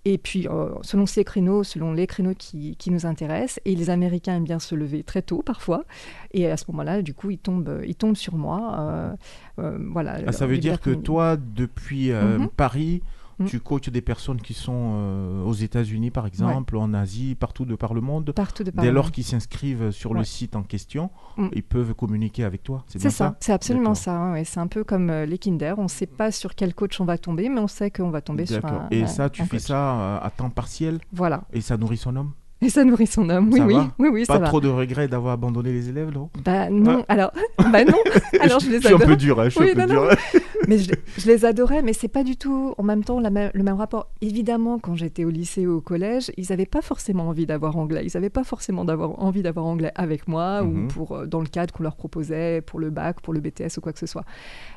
et 0.05 0.17
puis 0.17 0.47
euh, 0.47 0.69
selon 0.81 1.05
ces 1.05 1.23
créneaux, 1.23 1.63
selon 1.63 1.93
les 1.93 2.07
créneaux 2.07 2.33
qui, 2.37 2.75
qui 2.77 2.89
nous 2.91 3.05
intéressent, 3.05 3.59
et 3.65 3.75
les 3.75 3.89
Américains 3.89 4.35
aiment 4.37 4.43
bien 4.45 4.59
se 4.59 4.73
lever 4.75 5.03
très 5.03 5.21
tôt 5.21 5.41
parfois, 5.45 5.83
et 6.31 6.49
à 6.49 6.57
ce 6.57 6.65
moment-là, 6.69 7.01
du 7.01 7.13
coup, 7.13 7.31
ils 7.31 7.37
tombent, 7.37 7.81
ils 7.85 7.95
tombent 7.95 8.15
sur 8.17 8.35
moi. 8.35 8.77
euh, 8.79 9.13
euh, 9.59 9.77
voilà, 9.91 10.19
Ah, 10.25 10.31
Ça 10.31 10.47
veut 10.47 10.57
dire 10.57 10.79
que 10.79 10.91
toi, 10.91 11.35
depuis 11.37 12.11
euh, 12.11 12.39
Mhm. 12.39 12.47
Paris, 12.49 13.01
Mhm. 13.39 13.47
tu 13.47 13.59
coaches 13.59 13.89
des 13.89 14.01
personnes 14.01 14.41
qui 14.41 14.53
sont 14.53 14.91
euh, 14.95 15.43
aux 15.43 15.53
États-Unis, 15.53 16.11
par 16.11 16.25
exemple, 16.27 16.75
en 16.77 16.93
Asie, 16.93 17.35
partout 17.35 17.65
de 17.65 17.75
par 17.75 17.93
le 17.93 18.01
monde. 18.01 18.31
Partout 18.35 18.63
de 18.63 18.71
par 18.71 18.83
Dès 18.83 18.91
lors 18.91 19.11
qu'ils 19.11 19.23
s'inscrivent 19.23 19.91
sur 19.91 20.13
le 20.13 20.23
site 20.23 20.55
en 20.55 20.63
question, 20.63 21.09
Mm. 21.37 21.47
ils 21.53 21.63
peuvent 21.63 21.93
communiquer 21.93 22.43
avec 22.43 22.63
toi. 22.63 22.83
C'est 22.87 23.09
ça, 23.09 23.35
c'est 23.39 23.53
absolument 23.53 23.95
ça. 23.95 24.31
ouais. 24.33 24.43
C'est 24.43 24.59
un 24.59 24.67
peu 24.67 24.83
comme 24.83 25.09
euh, 25.09 25.25
les 25.25 25.37
Kinder. 25.37 25.75
On 25.77 25.83
ne 25.83 25.87
sait 25.87 26.05
pas 26.05 26.31
sur 26.31 26.53
quel 26.55 26.73
coach 26.73 26.99
on 26.99 27.05
va 27.05 27.17
tomber, 27.17 27.49
mais 27.49 27.59
on 27.61 27.67
sait 27.67 27.91
qu'on 27.91 28.09
va 28.09 28.21
tomber 28.21 28.45
sur 28.45 28.63
un. 28.65 28.87
Et 28.91 29.07
ça, 29.07 29.29
tu 29.29 29.41
un 29.41 29.45
fais 29.45 29.57
coach. 29.57 29.67
ça 29.67 29.99
euh, 29.99 30.19
à 30.21 30.29
temps 30.29 30.49
partiel 30.49 30.99
Voilà. 31.13 31.43
et 31.53 31.61
ça 31.61 31.77
nourrit 31.77 31.97
son 31.97 32.15
homme 32.15 32.31
Et 32.61 32.69
ça 32.69 32.83
nourrit 32.83 33.07
son 33.07 33.29
homme. 33.29 33.49
Oui, 33.53 33.59
Ça 33.59 33.65
oui, 33.65 33.73
va 33.75 33.87
oui, 33.99 34.09
oui, 34.11 34.25
Pas 34.25 34.33
ça 34.33 34.39
va. 34.39 34.47
trop 34.47 34.59
de 34.59 34.67
regrets 34.67 35.07
d'avoir 35.07 35.33
abandonné 35.33 35.71
les 35.71 35.87
élèves, 35.89 36.11
non? 36.13 36.29
Bah 36.43 36.69
non. 36.69 37.05
Alors, 37.07 37.31
bah 37.57 37.85
non. 37.85 37.93
Alors 38.41 38.59
je 38.59 38.69
les 38.69 38.81
Je 38.81 38.87
suis 38.87 38.95
un 38.95 38.99
peu 38.99 39.15
dur, 39.15 39.39
hein, 39.39 39.45
je 39.45 39.49
suis 39.51 39.61
Oui, 39.61 39.71
un 39.71 39.73
peu 39.87 39.93
non, 39.93 40.03
dur. 40.07 40.09
Mais 40.67 40.77
je, 40.77 40.91
je 41.17 41.25
les 41.25 41.45
adorais, 41.45 41.81
mais 41.81 41.93
c'est 41.93 42.09
pas 42.09 42.23
du 42.23 42.35
tout 42.37 42.75
en 42.77 42.83
même 42.83 43.03
temps 43.03 43.19
la 43.19 43.31
même- 43.31 43.49
le 43.55 43.63
même 43.63 43.77
rapport. 43.77 44.07
Évidemment, 44.21 44.77
quand 44.77 44.93
j'étais 44.93 45.23
au 45.25 45.29
lycée 45.31 45.65
ou 45.65 45.77
au 45.77 45.81
collège, 45.81 46.31
ils 46.37 46.45
n'avaient 46.51 46.67
pas 46.67 46.81
forcément 46.83 47.27
envie 47.29 47.47
d'avoir 47.47 47.75
anglais. 47.77 48.03
Ils 48.05 48.11
n'avaient 48.13 48.29
pas 48.29 48.43
forcément 48.43 48.85
d'avoir 48.85 49.19
envie 49.23 49.41
d'avoir 49.41 49.65
anglais 49.65 49.91
avec 49.95 50.27
moi 50.27 50.61
Mhm. 50.61 50.83
ou 50.83 50.87
pour 50.89 51.15
euh, 51.15 51.25
dans 51.25 51.39
le 51.39 51.47
cadre 51.47 51.73
qu'on 51.73 51.81
leur 51.81 51.95
proposait 51.95 52.61
pour 52.61 52.79
le 52.79 52.91
bac, 52.91 53.19
pour 53.21 53.33
le 53.33 53.39
BTS 53.39 53.77
ou 53.77 53.81
quoi 53.81 53.93
que 53.93 53.99
ce 53.99 54.05
soit. 54.05 54.25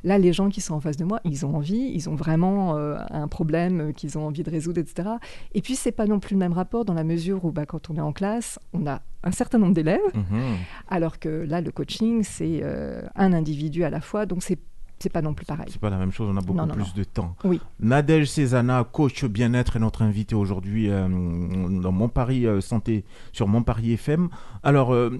Là, 0.03 0.17
les 0.19 0.33
gens 0.33 0.49
qui 0.49 0.63
sont 0.63 0.75
en 0.75 0.81
face 0.81 0.97
de 0.97 1.05
moi, 1.05 1.21
ils 1.25 1.45
ont 1.45 1.55
envie, 1.57 1.91
ils 1.93 2.09
ont 2.09 2.15
vraiment 2.15 2.77
euh, 2.77 2.97
un 3.11 3.29
problème 3.29 3.93
qu'ils 3.93 4.17
ont 4.17 4.27
envie 4.27 4.45
de 4.45 4.51
résoudre, 4.51 4.81
etc. 4.81 5.09
Et 5.53 5.61
puis 5.61 5.75
c'est 5.75 5.93
pas 5.93 6.07
non 6.07 6.21
plus 6.21 6.35
le 6.37 6.39
même 6.39 6.53
rapport 6.55 6.87
dans 6.87 6.95
la 6.95 7.05
mesure 7.05 7.45
où, 7.45 7.51
bah, 7.53 7.67
quand 7.73 7.89
on 7.91 7.97
est 7.97 8.01
en 8.01 8.13
classe, 8.13 8.59
on 8.75 8.87
a 8.87 9.01
un 9.25 9.31
certain 9.33 9.59
nombre 9.59 9.73
d'élèves. 9.73 10.01
Mhm. 10.15 10.57
Alors 10.89 11.19
que 11.19 11.29
là, 11.29 11.63
le 11.63 11.71
coaching, 11.71 12.23
c'est 12.23 12.61
euh, 12.63 13.03
un 13.17 13.33
individu 13.33 13.83
à 13.83 13.91
la 13.91 14.01
fois, 14.03 14.27
donc 14.27 14.43
c'est 14.43 14.59
c'est 14.99 15.09
pas 15.09 15.23
non 15.23 15.35
plus 15.35 15.45
pareil. 15.47 15.67
C'est 15.69 15.81
pas 15.81 15.91
la 15.91 15.97
même 15.97 16.13
chose, 16.13 16.29
on 16.33 16.37
a 16.37 16.41
beaucoup 16.43 16.57
Non, 16.57 16.67
non, 16.67 16.75
plus 16.75 16.85
non. 16.85 16.93
de 16.95 17.03
temps. 17.03 17.35
Oui. 17.43 17.61
Nadège 17.81 18.31
Cézana, 18.31 18.85
coach 18.85 19.25
bien-être, 19.25 19.75
est 19.75 19.81
notre 19.81 20.03
invité 20.03 20.37
aujourd'hui 20.37 20.91
euh, 20.91 21.09
dans 21.09 21.91
Mon 21.91 22.09
Paris 22.09 22.47
euh, 22.47 22.61
Santé 22.61 23.05
sur 23.33 23.49
Mon 23.49 23.65
Paris 23.65 23.95
FM. 23.95 24.29
Alors, 24.63 24.95
euh, 24.95 25.11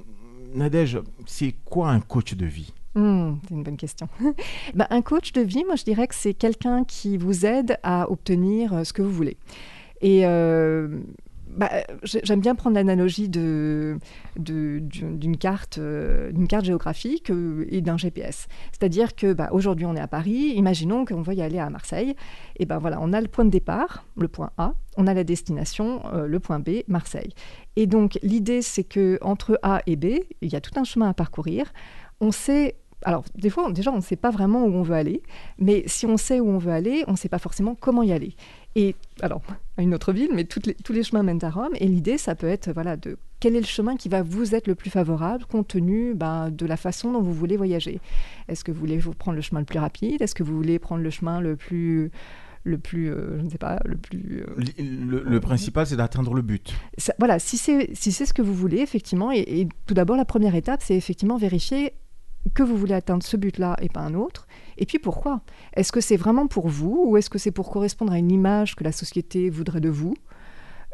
Nadège, 0.55 1.01
c'est 1.27 1.57
quoi 1.65 1.91
un 1.91 1.99
coach 1.99 2.35
de 2.35 2.47
vie? 2.47 2.73
Hmm, 2.95 3.37
c'est 3.49 3.55
une 3.55 3.65
bonne 3.65 3.77
question. 3.77 4.07
Ben, 4.75 4.87
un 4.91 5.03
coach 5.03 5.33
de 5.33 5.41
vie, 5.41 5.65
moi 5.65 5.75
je 5.75 5.83
dirais 5.85 6.07
que 6.07 6.15
c'est 6.15 6.35
quelqu'un 6.35 6.85
qui 6.85 7.17
vous 7.17 7.45
aide 7.45 7.77
à 7.83 8.09
obtenir 8.09 8.87
ce 8.87 8.93
que 8.93 9.03
vous 9.03 9.11
voulez. 9.11 9.37
Et 10.03 10.27
euh, 10.27 11.01
bah, 11.57 11.71
j'ai- 12.03 12.21
j'aime 12.25 12.41
bien 12.41 12.55
prendre 12.55 12.75
l'analogie 12.77 13.29
de, 13.29 13.99
d'une 14.37 15.37
carte, 15.37 15.79
euh, 15.79 16.33
d'une 16.33 16.49
carte 16.49 16.65
géographique 16.65 17.31
euh, 17.31 17.67
et 17.71 17.81
d'un 17.81 17.97
GPS. 17.97 18.49
C'est-à-dire 18.73 19.15
que 19.15 19.33
bah, 19.33 19.49
aujourd'hui 19.53 19.87
on 19.87 19.95
est 19.95 20.01
à 20.01 20.09
Paris, 20.09 20.53
imaginons 20.57 21.05
qu'on 21.05 21.23
veuille 21.23 21.43
aller 21.43 21.59
à 21.59 21.71
Marseille. 21.71 22.15
Et 22.59 22.67
ben 22.67 22.79
voilà, 22.79 22.99
on 23.01 23.13
a 23.13 23.21
le 23.21 23.29
point 23.29 23.45
de 23.45 23.51
départ, 23.51 24.05
le 24.17 24.29
point 24.29 24.51
A, 24.59 24.75
on 24.97 25.07
a 25.07 25.15
la 25.15 25.25
destination, 25.25 26.03
euh, 26.13 26.27
le 26.27 26.41
point 26.41 26.59
B, 26.59 26.83
Marseille. 26.89 27.33
Et 27.77 27.87
donc 27.87 28.19
l'idée 28.23 28.63
c'est 28.63 28.85
que 28.85 29.19
entre 29.23 29.59
A 29.63 29.81
et 29.87 29.97
B, 29.97 30.07
il 30.41 30.53
y 30.53 30.57
a 30.57 30.61
tout 30.61 30.79
un 30.79 30.85
chemin 30.85 31.09
à 31.09 31.15
parcourir. 31.15 31.73
On 32.21 32.31
sait 32.31 32.77
alors, 33.05 33.25
des 33.37 33.51
fois, 33.51 33.71
déjà, 33.73 33.91
on 33.93 33.97
ne 33.97 34.01
sait 34.03 34.17
pas 34.17 34.31
vraiment 34.31 34.65
où 34.65 34.73
on 34.75 34.83
veut 34.83 34.95
aller, 34.95 35.23
mais 35.59 35.83
si 35.87 36.07
on 36.07 36.17
sait 36.17 36.41
où 36.41 36.49
on 36.49 36.59
veut 36.59 36.73
aller, 36.73 37.05
on 37.09 37.13
ne 37.13 37.17
sait 37.17 37.29
pas 37.29 37.39
forcément 37.39 37.75
comment 37.75 38.03
y 38.03 38.13
aller. 38.13 38.35
Et 38.75 38.95
alors, 39.21 39.43
à 39.77 39.83
une 39.83 39.95
autre 39.95 40.13
ville, 40.13 40.31
mais 40.35 40.47
les- 40.67 40.75
tous 40.75 40.93
les 40.93 41.03
chemins 41.03 41.23
mènent 41.23 41.45
à 41.45 41.51
Rome, 41.51 41.73
et 41.79 41.87
l'idée, 41.87 42.17
ça 42.19 42.35
peut 42.35 42.47
être, 42.49 42.71
voilà, 42.73 42.97
de 42.97 43.17
quel 43.41 43.57
est 43.57 43.61
le 43.61 43.67
chemin 43.67 43.97
qui 43.97 44.09
va 44.09 44.23
vous 44.23 44.55
être 44.55 44.67
le 44.69 44.75
plus 44.75 44.89
favorable, 44.91 45.45
compte 45.47 45.69
tenu 45.69 46.15
ben, 46.15 46.51
de 46.51 46.65
la 46.65 46.77
façon 46.77 47.13
dont 47.13 47.21
vous 47.21 47.35
voulez 47.35 47.57
voyager. 47.57 48.01
Est-ce 48.49 48.63
que 48.65 48.71
vous 48.73 48.79
voulez 48.81 48.99
prendre 49.19 49.35
le 49.37 49.43
chemin 49.43 49.61
le 49.61 49.67
plus 49.67 49.79
rapide? 49.81 50.23
Est-ce 50.23 50.35
que 50.35 50.43
vous 50.45 50.55
voulez 50.57 50.79
prendre 50.79 51.03
le 51.03 51.11
chemin 51.11 51.41
le 51.41 51.57
plus, 51.57 52.11
le 52.65 52.79
plus, 52.79 53.11
euh, 53.11 53.39
je 53.41 53.45
ne 53.45 53.51
sais 53.51 53.59
pas, 53.59 53.81
le 53.85 53.97
plus 53.97 54.45
euh, 54.49 54.55
Le, 54.79 55.19
le- 55.19 55.25
le 55.29 55.41
principal, 55.41 55.85
c'est 55.87 55.97
d'atteindre 55.97 56.33
le 56.35 56.43
but. 56.43 56.73
ça- 56.97 57.15
voilà, 57.19 57.41
si 57.41 57.57
c'est 57.59 57.91
si 57.95 58.13
c'est 58.13 58.27
ce 58.27 58.33
que 58.33 58.43
vous 58.43 58.55
voulez, 58.55 58.79
effectivement, 58.79 59.33
et, 59.33 59.41
et 59.41 59.69
tout 59.87 59.95
d'abord, 59.95 60.17
la 60.17 60.25
première 60.25 60.55
étape, 60.55 60.81
c'est 60.83 60.95
effectivement 60.97 61.37
vérifier 61.37 61.95
que 62.55 62.63
vous 62.63 62.77
voulez 62.77 62.95
atteindre 62.95 63.23
ce 63.23 63.37
but-là 63.37 63.77
et 63.81 63.89
pas 63.89 64.01
un 64.01 64.15
autre. 64.15 64.47
Et 64.79 64.87
puis 64.87 64.99
pourquoi? 64.99 65.41
Est-ce 65.75 65.93
que 65.93 66.01
c'est 66.01 66.17
vraiment 66.17 66.47
pour 66.47 66.69
vous 66.69 67.05
ou 67.07 67.17
est-ce 67.17 67.31
que 67.31 67.39
c'est 67.39 67.51
pour 67.51 67.71
correspondre 67.71 68.13
à 68.13 68.19
une 68.19 68.31
image 68.31 68.75
que 68.75 68.85
la 68.85 68.93
société 68.93 69.51
voudrait 69.51 69.81
de 69.81 69.89
vous? 69.89 70.15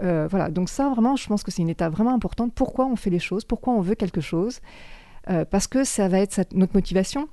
Euh, 0.03 0.29
Voilà, 0.31 0.51
donc 0.51 0.69
ça, 0.69 0.89
vraiment, 0.91 1.17
je 1.17 1.27
pense 1.27 1.43
que 1.43 1.51
c'est 1.51 1.63
une 1.63 1.69
étape 1.71 1.93
vraiment 1.93 2.15
importante. 2.15 2.53
Pourquoi 2.55 2.87
on 2.87 2.97
fait 2.97 3.11
les 3.11 3.19
choses? 3.19 3.45
Pourquoi 3.45 3.73
on 3.73 3.81
veut 3.81 3.95
quelque 3.95 4.21
chose? 4.21 4.61
Euh, 5.31 5.45
Parce 5.45 5.67
que 5.67 5.85
ça 5.85 6.09
va 6.09 6.21
être 6.21 6.55
notre 6.55 6.75
motivation. 6.75 7.29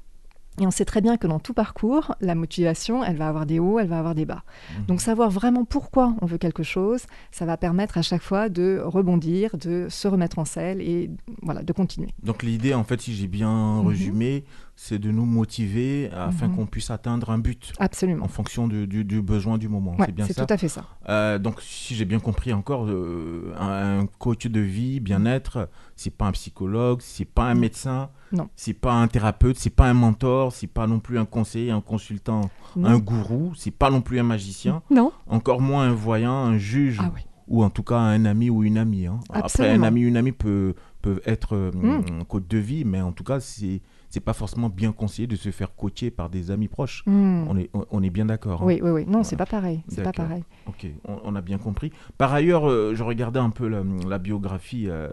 Et 0.61 0.65
on 0.65 0.71
sait 0.71 0.85
très 0.85 1.01
bien 1.01 1.17
que 1.17 1.27
dans 1.27 1.39
tout 1.39 1.53
parcours, 1.53 2.15
la 2.21 2.33
motivation, 2.33 3.03
elle 3.03 3.17
va 3.17 3.27
avoir 3.27 3.45
des 3.45 3.59
hauts, 3.59 3.77
elle 3.79 3.89
va 3.89 3.99
avoir 3.99 4.15
des 4.15 4.25
bas. 4.25 4.43
Mhm. 4.79 4.85
Donc 4.85 5.01
savoir 5.01 5.29
vraiment 5.29 5.65
pourquoi 5.65 6.15
on 6.21 6.25
veut 6.25 6.37
quelque 6.37 6.63
chose, 6.63 7.03
ça 7.31 7.45
va 7.45 7.57
permettre 7.57 7.97
à 7.97 8.01
chaque 8.01 8.21
fois 8.21 8.47
de 8.47 8.79
rebondir, 8.83 9.57
de 9.57 9.87
se 9.89 10.07
remettre 10.07 10.39
en 10.39 10.45
selle 10.45 10.81
et 10.81 11.09
voilà, 11.41 11.61
de 11.61 11.73
continuer. 11.73 12.09
Donc 12.23 12.41
l'idée, 12.41 12.73
en 12.73 12.83
fait, 12.85 13.01
si 13.01 13.13
j'ai 13.15 13.27
bien 13.27 13.81
Mhm. 13.81 13.87
résumé, 13.87 14.43
c'est 14.77 14.99
de 14.99 15.09
nous 15.09 15.25
motiver 15.25 16.09
afin 16.11 16.47
Mhm. 16.49 16.55
qu'on 16.55 16.65
puisse 16.65 16.89
atteindre 16.91 17.29
un 17.29 17.37
but 17.37 17.71
Absolument. 17.79 18.25
en 18.25 18.27
fonction 18.27 18.67
du, 18.67 18.85
du- 18.87 19.05
du 19.05 19.21
besoin 19.21 19.57
du 19.57 19.69
moment. 19.69 19.91
Ouais, 19.97 20.05
c'est 20.07 20.11
bien 20.11 20.25
c'est 20.25 20.33
ça 20.33 20.45
tout 20.45 20.53
à 20.53 20.57
fait 20.57 20.67
ça. 20.67 20.83
Euh, 21.07 21.39
donc, 21.39 21.61
si 21.61 21.95
j'ai 21.95 22.03
bien 22.05 22.19
compris 22.19 22.51
encore, 22.51 22.85
euh, 22.87 23.53
un, 23.57 24.01
un 24.01 24.05
coach 24.19 24.47
de 24.47 24.59
vie, 24.59 24.99
bien-être, 24.99 25.69
c'est 25.95 26.09
pas 26.13 26.25
un 26.25 26.31
psychologue, 26.33 26.99
c'est 27.01 27.23
pas 27.25 27.45
un 27.45 27.55
médecin, 27.55 28.09
Non. 28.33 28.49
c'est 28.57 28.73
pas 28.73 28.93
un 28.93 29.07
thérapeute, 29.07 29.57
c'est 29.57 29.69
pas 29.69 29.87
un 29.89 29.93
mentor, 29.93 30.51
c'est 30.51 30.67
pas 30.67 30.87
non 30.87 30.99
plus 30.99 31.17
un 31.19 31.25
conseiller, 31.25 31.71
un 31.71 31.81
consultant, 31.81 32.49
Non. 32.75 32.89
un 32.89 32.97
gourou, 32.99 33.53
c'est 33.55 33.71
pas 33.71 33.89
non 33.89 34.01
plus 34.01 34.19
un 34.19 34.23
magicien, 34.23 34.81
Non 34.91 35.11
encore 35.27 35.61
moins 35.61 35.87
un 35.87 35.93
voyant, 35.93 36.33
un 36.35 36.57
juge, 36.57 36.97
Ah 37.01 37.11
oui. 37.15 37.21
ou 37.47 37.63
en 37.63 37.69
tout 37.69 37.83
cas 37.83 37.97
un 37.97 38.25
ami 38.25 38.49
ou 38.49 38.63
une 38.65 38.77
amie. 38.77 39.05
hein. 39.07 39.19
Après, 39.29 39.69
un 39.69 39.83
ami 39.83 40.03
ou 40.03 40.07
une 40.09 40.17
amie 40.17 40.33
peut, 40.33 40.75
peut 41.01 41.21
être 41.25 41.55
euh, 41.55 41.71
Mm. 41.73 42.19
un 42.21 42.23
coach 42.25 42.43
de 42.49 42.57
vie, 42.57 42.83
mais 42.83 42.99
en 42.99 43.13
tout 43.13 43.23
cas, 43.23 43.39
c'est 43.39 43.81
c'est 44.15 44.21
pas 44.21 44.31
forcément 44.33 44.69
bien 44.69 44.93
conseillé 44.93 45.27
de 45.27 45.35
se 45.35 45.51
faire 45.51 45.75
coacher 45.75 46.09
par 46.09 46.29
des 46.29 46.49
amis 46.49 46.69
proches. 46.69 47.03
Hmm. 47.05 47.43
On 47.49 47.57
est, 47.57 47.69
on, 47.73 47.85
on 47.91 48.01
est 48.01 48.09
bien 48.09 48.25
d'accord. 48.25 48.61
hein. 48.61 48.65
Oui, 48.65 48.79
oui, 48.81 48.91
oui. 48.91 49.05
Non, 49.05 49.23
c'est 49.23 49.35
Voilà. 49.35 49.45
pas 49.45 49.57
pareil. 49.57 49.83
C'est 49.89 50.03
pas 50.03 50.13
pareil. 50.13 50.43
Ok, 50.67 50.87
on, 51.05 51.17
on 51.25 51.35
a 51.35 51.41
bien 51.41 51.57
compris. 51.57 51.91
Par 52.17 52.33
ailleurs, 52.33 52.65
euh, 52.69 52.93
je 52.95 53.03
regardais 53.03 53.41
un 53.41 53.49
peu 53.49 53.67
la, 53.67 53.83
la 54.07 54.17
biographie 54.17 54.85
euh, 54.87 55.09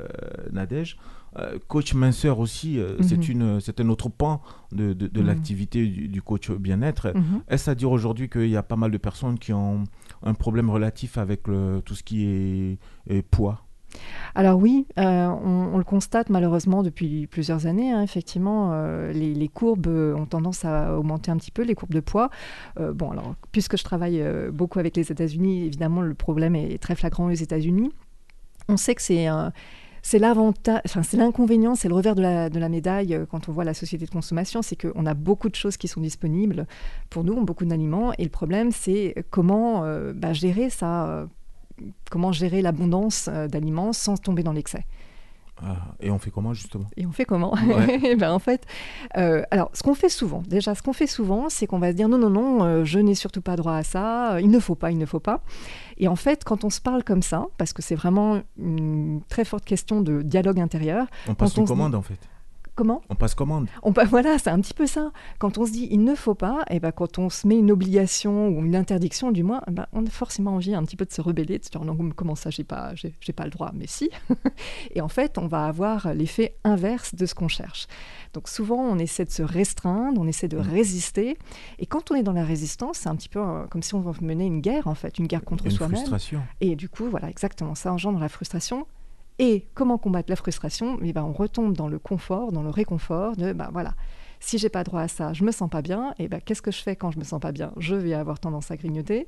Nadège. 0.52 0.96
Euh, 1.38 1.58
coach 1.66 1.94
minceur 1.94 2.38
aussi, 2.38 2.78
euh, 2.78 2.96
Mhm. 2.98 3.02
c'est 3.02 3.28
une, 3.28 3.60
c'est 3.60 3.80
un 3.80 3.88
autre 3.88 4.08
pan 4.08 4.40
de, 4.70 4.92
de- 4.92 5.08
de 5.08 5.20
Mhm. 5.20 5.26
l'activité 5.26 5.84
du, 5.86 6.06
du 6.08 6.22
coach 6.22 6.50
bien-être. 6.52 7.10
Mhm. 7.12 7.42
Est-ce 7.48 7.70
à 7.70 7.74
dire 7.74 7.90
aujourd'hui 7.90 8.28
qu'il 8.28 8.50
y 8.50 8.56
a 8.56 8.62
pas 8.62 8.76
mal 8.76 8.90
de 8.92 8.98
personnes 8.98 9.36
qui 9.38 9.52
ont 9.52 9.82
un 10.22 10.34
problème 10.34 10.70
relatif 10.70 11.18
avec 11.18 11.48
le- 11.48 11.80
tout 11.84 11.94
ce 11.96 12.02
qui 12.04 12.24
est, 12.26 12.78
est 13.08 13.22
poids? 13.22 13.64
Alors 14.34 14.58
oui, 14.58 14.86
euh, 14.98 15.26
on, 15.26 15.76
le 15.76 15.84
constate 15.84 16.30
malheureusement 16.30 16.82
depuis 16.82 17.26
plusieurs 17.26 17.66
années. 17.66 17.92
hein, 17.92 18.02
effectivement, 18.02 18.70
euh, 18.72 19.12
les, 19.12 19.48
courbes 19.48 19.88
euh, 19.88 20.14
ont 20.14 20.26
tendance 20.26 20.64
à 20.64 20.96
augmenter 20.98 21.30
un 21.30 21.36
petit 21.36 21.50
peu, 21.50 21.62
les 21.62 21.74
courbes 21.74 21.94
de 21.94 22.00
poids. 22.00 22.30
Bon, 22.78 23.10
alors, 23.10 23.34
puisque 23.52 23.76
je 23.76 23.84
travaille 23.84 24.22
beaucoup 24.52 24.78
avec 24.78 24.96
les 24.96 25.10
États-Unis, 25.10 25.64
évidemment, 25.64 26.00
le 26.00 26.14
problème 26.14 26.54
est 26.54 26.80
très 26.80 26.94
flagrant 26.94 27.26
aux 27.26 27.30
États-Unis. 27.30 27.92
On 28.68 28.76
sait 28.76 28.94
que 28.94 29.02
c'est 29.02 29.28
c'est 30.04 30.18
l'avantage, 30.18 30.80
c'est 30.84 31.16
l'inconvénient, 31.16 31.74
c'est 31.76 31.88
le 31.88 31.94
revers 31.94 32.16
de 32.16 32.22
la, 32.22 32.68
médaille 32.68 33.20
quand 33.30 33.48
on 33.48 33.52
voit 33.52 33.64
la 33.64 33.74
société 33.74 34.04
de 34.04 34.10
consommation, 34.10 34.62
c'est 34.62 34.74
qu'on 34.74 35.06
a 35.06 35.14
beaucoup 35.14 35.48
de 35.48 35.54
choses 35.54 35.76
qui 35.76 35.86
sont 35.86 36.00
disponibles 36.00 36.66
pour 37.08 37.22
nous, 37.22 37.44
beaucoup 37.44 37.64
d'aliments, 37.64 38.12
et 38.18 38.24
le 38.24 38.30
problème, 38.30 38.72
c'est 38.72 39.24
comment 39.30 39.84
bah, 40.14 40.32
gérer 40.32 40.70
ça, 40.70 41.28
comment 42.10 42.32
gérer 42.32 42.62
l'abondance 42.62 43.28
euh, 43.32 43.48
d'aliments 43.48 43.92
sans 43.92 44.16
tomber 44.16 44.42
dans 44.42 44.52
l'excès. 44.52 44.84
Ah, 45.64 45.76
et 46.00 46.10
on 46.10 46.18
fait 46.18 46.30
comment 46.30 46.54
justement? 46.54 46.86
Et 46.96 47.06
on 47.06 47.12
fait 47.12 47.24
comment? 47.24 47.52
Ouais. 47.54 48.00
Eh 48.04 48.16
ben, 48.16 48.32
En 48.32 48.38
fait, 48.40 48.66
euh, 49.16 49.42
alors 49.52 49.70
ce 49.74 49.82
qu'on 49.84 49.94
fait 49.94 50.08
souvent, 50.08 50.42
déjà, 50.48 50.74
ce 50.74 50.82
qu'on 50.82 50.92
fait 50.94 51.06
souvent, 51.06 51.48
c'est 51.48 51.66
qu'on 51.68 51.78
va 51.78 51.92
se 51.92 51.96
dire 51.96 52.08
non, 52.08 52.18
non, 52.18 52.30
non, 52.30 52.64
euh, 52.64 52.84
je 52.84 52.98
n'ai 52.98 53.14
surtout 53.14 53.42
pas 53.42 53.54
droit 53.54 53.74
à 53.74 53.82
ça, 53.84 54.32
euh, 54.34 54.40
il 54.40 54.50
ne 54.50 54.58
faut 54.58 54.74
pas, 54.74 54.90
il 54.90 54.98
ne 54.98 55.06
faut 55.06 55.20
pas. 55.20 55.42
Et 55.98 56.08
en 56.08 56.16
fait, 56.16 56.42
quand 56.42 56.64
on 56.64 56.70
se 56.70 56.80
parle 56.80 57.04
comme 57.04 57.22
ça, 57.22 57.46
parce 57.58 57.72
que 57.72 57.80
c'est 57.82 57.94
vraiment 57.94 58.40
une 58.58 59.20
très 59.28 59.44
forte 59.44 59.64
question 59.64 60.00
de 60.00 60.22
dialogue 60.22 60.58
intérieur, 60.58 61.06
On 61.28 61.34
passe 61.34 61.50
on 61.56 61.60
une 61.60 61.66
se 61.68 61.72
dit- 61.72 61.78
commande 61.78 61.94
en 61.94 62.02
fait. 62.02 62.18
Comment 62.74 63.02
On 63.10 63.14
passe 63.14 63.34
commande. 63.34 63.68
on, 63.82 63.92
pa- 63.92 64.04
Voilà, 64.04 64.38
c'est 64.38 64.50
un 64.50 64.60
petit 64.60 64.74
peu 64.74 64.86
ça. 64.86 65.10
Quand 65.38 65.58
on 65.58 65.66
se 65.66 65.72
dit 65.72 65.88
il 65.90 66.02
ne 66.04 66.14
faut 66.14 66.34
pas, 66.34 66.62
et 66.70 66.80
ben, 66.80 66.92
quand 66.92 67.18
on 67.18 67.28
se 67.30 67.46
met 67.46 67.58
une 67.58 67.70
obligation 67.70 68.48
ou 68.48 68.64
une 68.64 68.74
interdiction, 68.76 69.30
du 69.32 69.42
moins, 69.42 69.60
eh 69.68 69.70
ben, 69.70 69.86
on 69.92 70.04
a 70.06 70.10
forcément 70.10 70.52
envie 70.54 70.74
un 70.74 70.82
petit 70.84 70.96
peu 70.96 71.04
de 71.04 71.12
se 71.12 71.20
rebeller, 71.20 71.58
de 71.58 71.64
se 71.64 71.70
dire 71.70 71.84
non, 71.84 71.96
comment 72.16 72.34
ça, 72.34 72.50
j'ai 72.50 72.64
pas, 72.64 72.94
j'ai, 72.94 73.12
j'ai 73.20 73.32
pas 73.32 73.44
le 73.44 73.50
droit, 73.50 73.70
mais 73.74 73.86
si. 73.86 74.10
et 74.94 75.00
en 75.00 75.08
fait, 75.08 75.38
on 75.38 75.46
va 75.46 75.66
avoir 75.66 76.14
l'effet 76.14 76.54
inverse 76.64 77.14
de 77.14 77.26
ce 77.26 77.34
qu'on 77.34 77.48
cherche. 77.48 77.86
Donc 78.34 78.48
souvent, 78.48 78.78
on 78.80 78.98
essaie 78.98 79.24
de 79.24 79.30
se 79.30 79.42
restreindre, 79.42 80.20
on 80.20 80.26
essaie 80.26 80.48
de 80.48 80.56
Mm. 80.58 80.60
résister. 80.60 81.38
Et 81.78 81.86
quand 81.86 82.10
on 82.10 82.14
est 82.14 82.22
dans 82.22 82.32
la 82.32 82.44
résistance, 82.44 82.98
c'est 82.98 83.08
un 83.08 83.16
petit 83.16 83.28
peu 83.28 83.40
euh, 83.40 83.66
comme 83.68 83.82
si 83.82 83.94
on 83.94 84.02
menait 84.20 84.46
une 84.46 84.60
guerre, 84.60 84.86
en 84.86 84.94
fait, 84.94 85.18
une 85.18 85.26
guerre 85.26 85.44
contre 85.44 85.64
Une 85.66 85.70
soi-même. 85.72 85.96
frustration. 85.96 86.40
Et 86.60 86.76
du 86.76 86.88
coup, 86.88 87.04
voilà, 87.10 87.28
exactement, 87.28 87.74
ça 87.74 87.92
engendre 87.92 88.18
la 88.18 88.28
frustration. 88.28 88.86
Et 89.42 89.66
comment 89.74 89.98
combattre 89.98 90.30
la 90.30 90.36
frustration? 90.36 90.98
Eh 91.02 91.12
ben, 91.12 91.24
On 91.24 91.32
retombe 91.32 91.76
dans 91.76 91.88
le 91.88 91.98
confort, 91.98 92.52
dans 92.52 92.62
le 92.62 92.70
réconfort 92.70 93.36
de, 93.36 93.52
ben 93.52 93.70
voilà, 93.72 93.94
si 94.38 94.56
j'ai 94.56 94.68
pas 94.68 94.84
droit 94.84 95.00
à 95.00 95.08
ça, 95.08 95.32
je 95.32 95.42
me 95.42 95.50
sens 95.50 95.68
pas 95.68 95.82
bien, 95.82 96.14
et 96.20 96.28
ben 96.28 96.40
qu'est-ce 96.40 96.62
que 96.62 96.70
je 96.70 96.80
fais 96.80 96.94
quand 96.94 97.10
je 97.10 97.18
me 97.18 97.24
sens 97.24 97.40
pas 97.40 97.50
bien? 97.50 97.72
Je 97.76 97.96
vais 97.96 98.14
avoir 98.14 98.38
tendance 98.38 98.70
à 98.70 98.76
grignoter. 98.76 99.26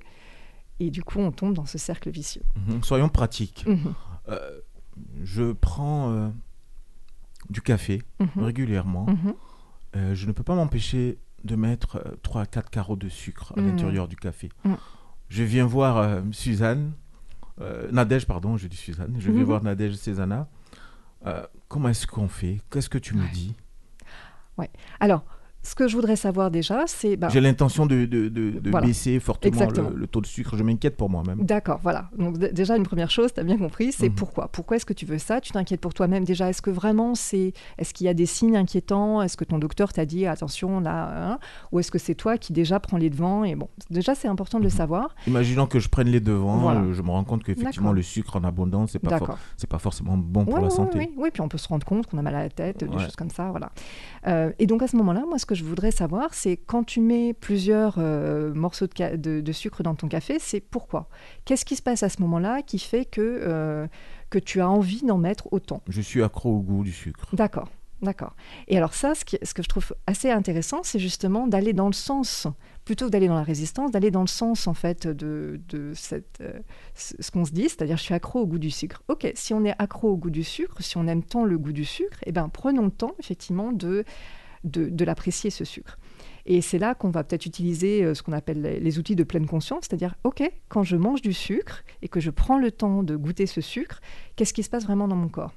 Et 0.79 0.91
du 0.91 1.03
coup, 1.03 1.19
on 1.19 1.33
tombe 1.33 1.53
dans 1.55 1.67
ce 1.67 1.79
cercle 1.79 2.11
vicieux. 2.11 2.43
Mhm. 2.69 2.83
Soyons 2.85 3.09
pratiques. 3.09 3.65
Mhm, 3.67 3.93
Euh, 4.29 4.61
je 5.25 5.53
prends 5.53 6.11
euh, 6.13 6.29
du 7.51 7.61
café 7.61 8.01
mhm, 8.21 8.45
régulièrement. 8.45 9.07
Euh, 9.97 10.15
je 10.15 10.27
ne 10.29 10.33
peux 10.33 10.45
pas 10.45 10.55
m'empêcher 10.55 11.19
de 11.43 11.57
mettre 11.57 12.03
3 12.23 12.43
à 12.43 12.47
4 12.47 12.71
carreaux 12.71 12.97
de 12.97 13.09
sucre 13.09 13.53
à 13.57 13.61
l'intérieur 13.61 14.07
du 14.09 14.15
café. 14.17 14.49
Je 15.29 15.43
viens 15.43 15.67
voir 15.67 16.23
Suzanne, 16.33 16.93
euh, 17.61 17.91
Nadège, 17.93 18.27
pardon, 18.27 18.57
je 18.57 18.67
dis 18.69 18.77
Suzanne. 18.77 19.15
Je 19.19 19.31
viens 19.31 19.41
Mhm. 19.41 19.47
voir 19.47 19.63
Nadège 19.63 19.95
Cézanne. 19.95 20.47
Euh, 21.27 21.47
comment 21.69 21.89
est-ce 21.89 22.07
qu'on 22.07 22.29
fait? 22.29 22.61
Qu'est-ce 22.71 22.89
que 22.91 22.99
tu 22.99 23.15
me 23.15 23.23
Ouais. 23.23 23.31
dis? 23.33 23.55
Alors, 25.01 25.25
ce 25.65 25.75
que 25.75 25.89
je 25.89 25.97
voudrais 25.97 26.17
savoir 26.17 26.51
déjà, 26.51 26.85
c'est... 26.87 27.17
ben, 27.17 27.29
J'ai 27.31 27.41
l'intention 27.41 27.87
de, 27.87 28.05
de- 28.05 28.29
de- 28.29 28.51
de 28.61 28.71
Voilà. 28.71 28.87
baisser 28.87 29.19
fortement 29.19 29.67
le, 29.67 29.97
le 29.97 30.07
taux 30.07 30.21
de 30.21 30.27
sucre. 30.27 30.57
Je 30.57 30.63
m'inquiète 30.63 30.97
pour 30.97 31.09
moi-même. 31.09 31.39
D'accord, 31.45 31.81
voilà. 31.83 32.11
Donc 32.19 32.37
déjà 32.39 32.77
une 32.77 32.83
première 32.85 33.11
chose, 33.11 33.33
tu 33.33 33.41
as 33.41 33.45
bien 33.45 33.57
compris, 33.57 33.91
c'est 33.91 34.11
Mhm. 34.11 34.15
pourquoi? 34.15 34.49
Pourquoi 34.49 34.77
est-ce 34.77 34.85
que 34.87 34.93
tu 34.93 35.07
veux 35.07 35.19
ça? 35.19 35.41
Tu 35.41 35.53
t'inquiètes 35.53 35.81
pour 35.81 35.95
toi-même 35.95 36.25
déjà? 36.25 36.51
Est-ce 36.51 36.61
que 36.63 36.71
vraiment 36.71 37.15
c'est, 37.15 37.55
est-ce 37.79 37.95
qu'il 37.95 38.05
y 38.07 38.09
a 38.11 38.15
des 38.15 38.27
signes 38.27 38.57
inquiétants? 38.57 39.23
Est-ce 39.23 39.37
que 39.39 39.45
ton 39.45 39.59
docteur 39.59 39.93
t'a 39.93 40.05
dit 40.05 40.27
attention 40.27 40.81
là 40.81 41.33
hein 41.33 41.39
Ou 41.73 41.81
est-ce 41.81 41.91
que 41.91 41.99
c'est 41.99 42.15
toi 42.15 42.37
qui 42.37 42.53
déjà 42.53 42.79
prends 42.79 42.99
les 42.99 43.09
devants 43.11 43.43
Et 43.45 43.55
bon, 43.55 43.69
déjà 43.91 44.15
c'est 44.15 44.29
important 44.29 44.59
de 44.59 44.65
le 44.65 44.71
Mhm. 44.71 44.77
savoir. 44.77 45.15
Imaginons 45.27 45.67
que 45.67 45.81
je 45.81 45.89
prenne 45.89 46.09
les 46.09 46.21
devants, 46.21 46.59
Voilà. 46.59 46.81
euh, 46.81 46.93
je 46.93 47.01
me 47.01 47.09
rends 47.11 47.25
compte 47.25 47.43
qu'effectivement 47.43 47.93
le 47.93 48.03
sucre 48.03 48.37
en 48.37 48.45
abondance, 48.45 48.91
c'est 48.93 48.99
pas, 48.99 49.11
for- 49.17 49.21
D'accord. 49.21 49.39
c'est 49.57 49.69
pas 49.71 49.79
forcément 49.79 50.19
bon 50.19 50.45
pour 50.45 50.55
Ouais, 50.55 50.61
la 50.63 50.69
santé. 50.71 50.99
Oui, 50.99 51.09
oui, 51.17 51.31
puis 51.33 51.41
on 51.41 51.49
peut 51.49 51.59
se 51.59 51.69
rendre 51.69 51.87
compte 51.87 52.07
qu'on 52.07 52.19
a 52.19 52.23
mal 52.23 52.35
à 52.35 52.43
la 52.43 52.51
tête, 52.51 52.85
des 52.85 52.99
choses 52.99 53.17
comme 53.17 53.31
ça, 53.31 53.51
voilà. 53.51 53.71
Euh, 54.27 54.53
et 54.59 54.67
donc 54.67 54.83
à 54.83 54.89
ce 54.89 54.97
moment-là, 54.97 55.23
moi, 55.27 55.39
ce 55.39 55.47
que 55.47 55.54
je 55.55 55.65
voudrais 55.65 55.91
savoir, 55.91 56.35
c'est 56.35 56.57
quand 56.57 56.85
tu 56.85 57.01
mets 57.01 57.33
plusieurs 57.33 57.97
euh, 57.99 58.53
morceaux 58.55 58.87
de, 58.87 58.93
ca- 58.97 59.17
de- 59.17 59.41
de 59.41 59.53
sucre 59.53 59.83
dans 59.83 59.95
ton 59.95 60.09
café, 60.09 60.39
c'est 60.39 60.61
pourquoi? 60.61 61.09
Qu'est-ce 61.45 61.65
qui 61.65 61.77
se 61.77 61.83
passe 61.83 62.03
à 62.03 62.09
ce 62.09 62.21
moment-là 62.23 62.63
qui 62.63 62.79
fait 62.79 63.05
que, 63.05 63.21
euh, 63.21 63.87
que 64.31 64.39
tu 64.39 64.61
as 64.61 64.69
envie 64.69 65.03
d'en 65.05 65.19
mettre 65.19 65.53
autant? 65.53 65.83
Je 65.89 66.01
suis 66.01 66.23
accro 66.23 66.51
au 66.57 66.61
goût 66.61 66.83
du 66.85 66.93
sucre. 66.93 67.35
D'accord, 67.35 67.69
d'accord. 68.03 68.35
Et 68.69 68.77
alors 68.77 68.95
ça, 68.95 69.15
ce, 69.15 69.25
qui- 69.25 69.39
ce 69.43 69.55
que 69.55 69.63
je 69.63 69.69
trouve 69.69 69.95
assez 70.07 70.31
intéressant, 70.31 70.81
c'est 70.83 70.99
justement 70.99 71.47
d'aller 71.47 71.73
dans 71.73 71.87
le 71.87 71.93
sens, 71.95 72.47
plutôt 72.85 73.07
que 73.07 73.11
d'aller 73.11 73.29
dans 73.29 73.35
la 73.37 73.43
résistance, 73.43 73.91
d'aller 73.93 74.11
dans 74.11 74.21
le 74.21 74.27
sens 74.27 74.67
en 74.67 74.75
fait 74.75 75.07
de, 75.07 75.59
de 75.71 75.93
cette, 75.95 76.39
euh, 76.43 76.53
ce 76.95 77.15
ce 77.19 77.31
qu'on 77.31 77.45
se 77.47 77.53
dit, 77.53 77.63
c'est-à-dire 77.63 77.97
je 77.97 78.03
suis 78.03 78.13
accro 78.15 78.41
au 78.41 78.47
goût 78.47 78.59
du 78.59 78.71
sucre. 78.71 79.03
Ok, 79.09 79.31
si 79.35 79.55
on 79.55 79.65
est 79.65 79.75
accro 79.79 80.11
au 80.11 80.17
goût 80.19 80.29
du 80.31 80.45
sucre, 80.45 80.83
si 80.83 80.99
on 80.99 81.07
aime 81.07 81.23
tant 81.23 81.45
le 81.45 81.57
goût 81.57 81.73
du 81.73 81.87
sucre, 81.87 82.19
eh 82.27 82.33
ben 82.33 82.51
prenons 82.51 82.85
le 82.85 82.91
temps 82.91 83.15
effectivement 83.19 83.73
de, 83.73 84.05
de, 84.65 85.05
l'apprécier 85.05 85.51
ce 85.51 85.65
sucre. 85.65 85.99
Et 86.47 86.61
c'est 86.61 86.79
là 86.79 86.95
qu'on 86.95 87.11
va 87.11 87.25
peut-être 87.25 87.47
utiliser 87.47 88.05
euh, 88.05 88.15
ce 88.15 88.23
qu'on 88.23 88.33
appelle 88.33 88.61
les, 88.63 88.99
outils 88.99 89.17
de 89.17 89.25
pleine 89.25 89.47
conscience, 89.47 89.85
c'est-à-dire, 89.89 90.15
OK, 90.25 90.43
quand 90.69 90.83
je 90.83 90.97
mange 90.97 91.23
du 91.23 91.33
sucre 91.33 91.85
et 92.03 92.09
que 92.09 92.21
je 92.21 92.31
prends 92.31 92.59
le 92.59 92.71
temps 92.71 93.03
de 93.03 93.17
goûter 93.17 93.47
ce 93.47 93.61
sucre, 93.61 94.01
qu'est-ce 94.37 94.53
qui 94.53 94.63
se 94.63 94.71
passe 94.71 94.85
vraiment 94.85 95.09
dans 95.09 95.17
mon 95.17 95.29
corps? 95.29 95.55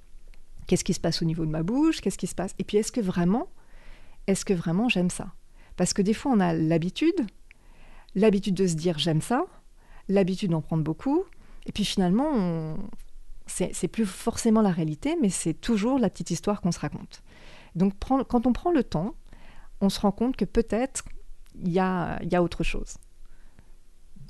Qu'est-ce 0.67 0.83
qui 0.83 0.93
se 0.93 0.99
passe 0.99 1.21
au 1.21 1.25
niveau 1.25 1.45
de 1.45 1.51
ma 1.51 1.63
bouche? 1.63 2.01
Qu'est-ce 2.01 2.17
qui 2.17 2.27
se 2.27 2.35
passe? 2.35 2.53
Et 2.59 2.63
puis, 2.63 2.77
est-ce 2.77 2.91
que 2.91 3.01
vraiment, 3.01 3.47
est-ce 4.27 4.45
que 4.45 4.53
vraiment 4.53 4.89
j'aime 4.89 5.09
ça? 5.09 5.33
Parce 5.77 5.93
que 5.93 6.01
des 6.01 6.13
fois, 6.13 6.31
on 6.33 6.39
a 6.39 6.53
l'habitude, 6.53 7.25
l'habitude 8.15 8.55
de 8.55 8.67
se 8.67 8.75
dire 8.75 8.97
j'aime 8.97 9.21
ça, 9.21 9.45
l'habitude 10.09 10.51
d'en 10.51 10.61
prendre 10.61 10.83
beaucoup, 10.83 11.23
et 11.65 11.71
puis 11.71 11.85
finalement, 11.85 12.29
on- 12.33 12.77
c'est 13.45 13.87
plus 13.87 14.05
forcément 14.05 14.61
la 14.61 14.71
réalité, 14.71 15.15
mais 15.21 15.29
c'est 15.29 15.53
toujours 15.53 15.99
la 15.99 16.09
petite 16.09 16.31
histoire 16.31 16.59
qu'on 16.59 16.71
se 16.71 16.79
raconte. 16.79 17.23
Donc, 17.77 17.93
quand 17.99 18.47
on 18.47 18.53
prend 18.53 18.71
le 18.71 18.83
temps, 18.83 19.15
on 19.81 19.89
se 19.89 19.99
rend 19.99 20.11
compte 20.11 20.35
que 20.35 20.45
peut-être 20.45 21.03
il 21.55 21.71
y 21.71 21.79
a, 21.79 22.19
il 22.23 22.31
y 22.31 22.35
a 22.35 22.43
autre 22.43 22.63
chose. 22.63 22.97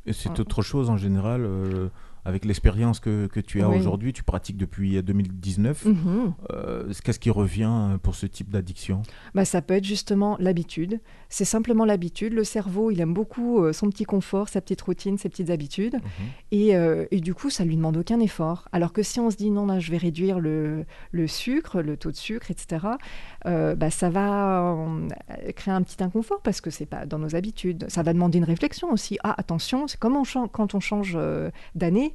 Et 0.06 0.14
c'est 0.14 0.40
autre 0.40 0.62
chose 0.62 0.90
en 0.90 0.98
général, 0.98 1.44
euh, 1.44 1.90
avec 2.28 2.44
l'expérience 2.44 3.00
que, 3.00 3.28
que 3.28 3.40
tu 3.40 3.62
as 3.62 3.70
Oui. 3.70 3.78
aujourd'hui, 3.78 4.12
tu 4.12 4.22
pratiques 4.22 4.58
depuis 4.58 5.02
2019. 5.02 5.86
Mhm. 5.86 6.34
Euh, 6.52 6.92
Qu'est-ce 7.04 7.20
qui 7.20 7.30
revient 7.30 7.98
pour 8.04 8.16
ce 8.16 8.26
type 8.26 8.50
d'addiction? 8.50 9.02
Bah, 9.34 9.46
ça 9.46 9.62
peut 9.62 9.76
être 9.76 9.86
justement 9.86 10.36
l'habitude. 10.40 11.00
C'est 11.30 11.46
simplement 11.46 11.86
l'habitude. 11.86 12.34
Le 12.34 12.44
cerveau, 12.44 12.92
il 12.92 13.00
aime 13.00 13.14
beaucoup 13.14 13.64
euh, 13.64 13.72
son 13.72 13.90
petit 13.90 14.04
confort, 14.04 14.50
sa 14.50 14.60
petite 14.60 14.82
routine, 14.82 15.18
ses 15.18 15.30
petites 15.30 15.50
habitudes. 15.50 15.96
Mhm. 15.96 16.26
Et, 16.52 16.76
euh, 16.76 17.06
et 17.12 17.22
du 17.22 17.34
coup, 17.34 17.50
ça 17.50 17.64
lui 17.64 17.78
demande 17.78 17.96
aucun 17.96 18.20
effort. 18.20 18.68
Alors 18.74 18.92
que 18.92 19.04
si 19.04 19.22
on 19.22 19.30
se 19.32 19.38
dit 19.38 19.50
non, 19.50 19.66
là, 19.66 19.80
je 19.80 19.90
vais 19.90 19.98
réduire 19.98 20.40
le, 20.42 20.86
le 21.12 21.28
sucre, 21.28 21.82
le 21.82 21.96
taux 21.96 22.12
de 22.12 22.18
sucre, 22.18 22.52
etc., 22.52 22.86
euh, 23.46 23.76
bah, 23.76 23.90
ça 23.90 24.10
va 24.10 24.74
euh, 24.74 25.08
créer 25.56 25.74
un 25.74 25.82
petit 25.82 26.04
inconfort 26.04 26.42
parce 26.42 26.60
que 26.60 26.70
c'est 26.72 26.86
pas 26.86 27.06
dans 27.06 27.20
nos 27.20 27.36
habitudes. 27.38 27.86
Ça 27.88 28.04
va 28.04 28.12
demander 28.12 28.38
une 28.40 28.44
réflexion 28.44 28.92
aussi. 28.92 29.18
Ah, 29.24 29.34
attention, 29.38 29.88
c'est 29.88 29.98
comme 30.00 30.18
on 30.18 30.26
chan- 30.26 30.50
quand 30.50 30.76
on 30.76 30.82
change 30.82 31.14
euh, 31.16 31.50
d'année. 31.74 32.14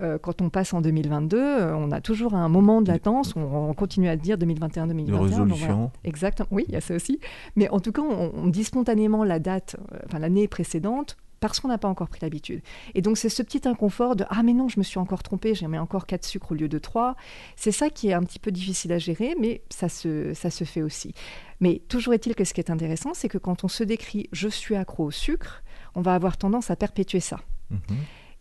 Euh, 0.00 0.18
quand 0.18 0.40
on 0.42 0.48
passe 0.48 0.74
en 0.74 0.80
2022, 0.80 1.36
euh, 1.36 1.74
on 1.74 1.90
a 1.90 2.00
toujours 2.00 2.34
un 2.34 2.48
moment 2.48 2.82
de 2.82 2.88
latence 2.88 3.34
on, 3.34 3.40
on 3.42 3.74
continue 3.74 4.08
à 4.08 4.16
dire 4.16 4.38
2021, 4.38 4.86
2021. 4.86 5.04
De 5.04 5.18
donc 5.18 5.28
voilà. 5.28 5.44
résolution 5.44 5.90
Exactement, 6.04 6.48
oui, 6.52 6.64
il 6.68 6.74
y 6.74 6.76
a 6.76 6.80
ça 6.80 6.94
aussi. 6.94 7.18
Mais 7.56 7.68
en 7.70 7.80
tout 7.80 7.92
cas, 7.92 8.02
on, 8.02 8.32
on 8.34 8.46
dit 8.46 8.64
spontanément 8.64 9.24
la 9.24 9.40
date, 9.40 9.76
euh, 9.92 9.98
enfin 10.06 10.20
l'année 10.20 10.46
précédente, 10.46 11.16
parce 11.40 11.60
qu'on 11.60 11.68
n'a 11.68 11.78
pas 11.78 11.88
encore 11.88 12.08
pris 12.08 12.20
l'habitude. 12.22 12.62
Et 12.94 13.02
donc, 13.02 13.16
c'est 13.18 13.28
ce 13.28 13.42
petit 13.42 13.66
inconfort 13.68 14.16
de 14.16 14.24
Ah, 14.28 14.42
mais 14.42 14.52
non, 14.52 14.68
je 14.68 14.78
me 14.78 14.84
suis 14.84 14.98
encore 14.98 15.22
trompé, 15.22 15.54
j'ai 15.54 15.66
mis 15.68 15.78
encore 15.78 16.06
4 16.06 16.24
sucres 16.24 16.52
au 16.52 16.54
lieu 16.54 16.68
de 16.68 16.78
3. 16.78 17.16
C'est 17.56 17.72
ça 17.72 17.90
qui 17.90 18.08
est 18.08 18.12
un 18.12 18.22
petit 18.22 18.38
peu 18.38 18.50
difficile 18.50 18.92
à 18.92 18.98
gérer, 18.98 19.34
mais 19.40 19.62
ça 19.70 19.88
se, 19.88 20.34
ça 20.34 20.50
se 20.50 20.64
fait 20.64 20.82
aussi. 20.82 21.14
Mais 21.60 21.80
toujours 21.88 22.14
est-il 22.14 22.34
que 22.34 22.44
ce 22.44 22.54
qui 22.54 22.60
est 22.60 22.70
intéressant, 22.70 23.14
c'est 23.14 23.28
que 23.28 23.38
quand 23.38 23.64
on 23.64 23.68
se 23.68 23.84
décrit 23.84 24.28
Je 24.32 24.48
suis 24.48 24.74
accro 24.74 25.04
au 25.04 25.10
sucre, 25.10 25.62
on 25.94 26.02
va 26.02 26.14
avoir 26.14 26.36
tendance 26.36 26.70
à 26.70 26.76
perpétuer 26.76 27.20
ça. 27.20 27.40
Mhm. 27.70 27.80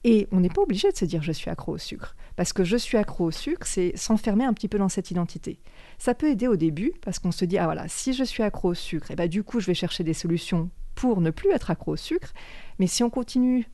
Et 0.03 0.27
on 0.31 0.39
n'est 0.39 0.49
pas 0.49 0.61
obligé 0.61 0.91
de 0.91 0.95
se 0.95 1.05
dire 1.05 1.23
je 1.23 1.31
suis 1.31 1.49
accro 1.49 1.73
au 1.73 1.77
sucre. 1.77 2.15
Parce 2.35 2.53
que 2.53 2.63
je 2.63 2.77
suis 2.77 2.97
accro 2.97 3.25
au 3.25 3.31
sucre, 3.31 3.65
c'est 3.65 3.95
s'enfermer 3.97 4.45
un 4.45 4.53
petit 4.53 4.67
peu 4.67 4.77
dans 4.77 4.89
cette 4.89 5.11
identité. 5.11 5.59
Ça 5.97 6.13
peut 6.13 6.29
aider 6.29 6.47
au 6.47 6.55
début, 6.55 6.93
parce 7.01 7.19
qu'on 7.19 7.31
se 7.31 7.45
dit, 7.45 7.57
ah 7.57 7.65
voilà, 7.65 7.87
si 7.87 8.13
je 8.13 8.23
suis 8.23 8.43
accro 8.43 8.69
au 8.69 8.73
sucre, 8.73 9.11
et 9.11 9.15
ben 9.15 9.27
du 9.27 9.43
coup, 9.43 9.59
je 9.59 9.65
vais 9.65 9.73
chercher 9.73 10.03
des 10.03 10.13
solutions 10.13 10.69
pour 10.95 11.21
ne 11.21 11.31
plus 11.31 11.51
être 11.51 11.71
accro 11.71 11.93
au 11.93 11.97
sucre. 11.97 12.33
Mais 12.79 12.87
si 12.87 13.03
on 13.03 13.09
continue 13.09 13.67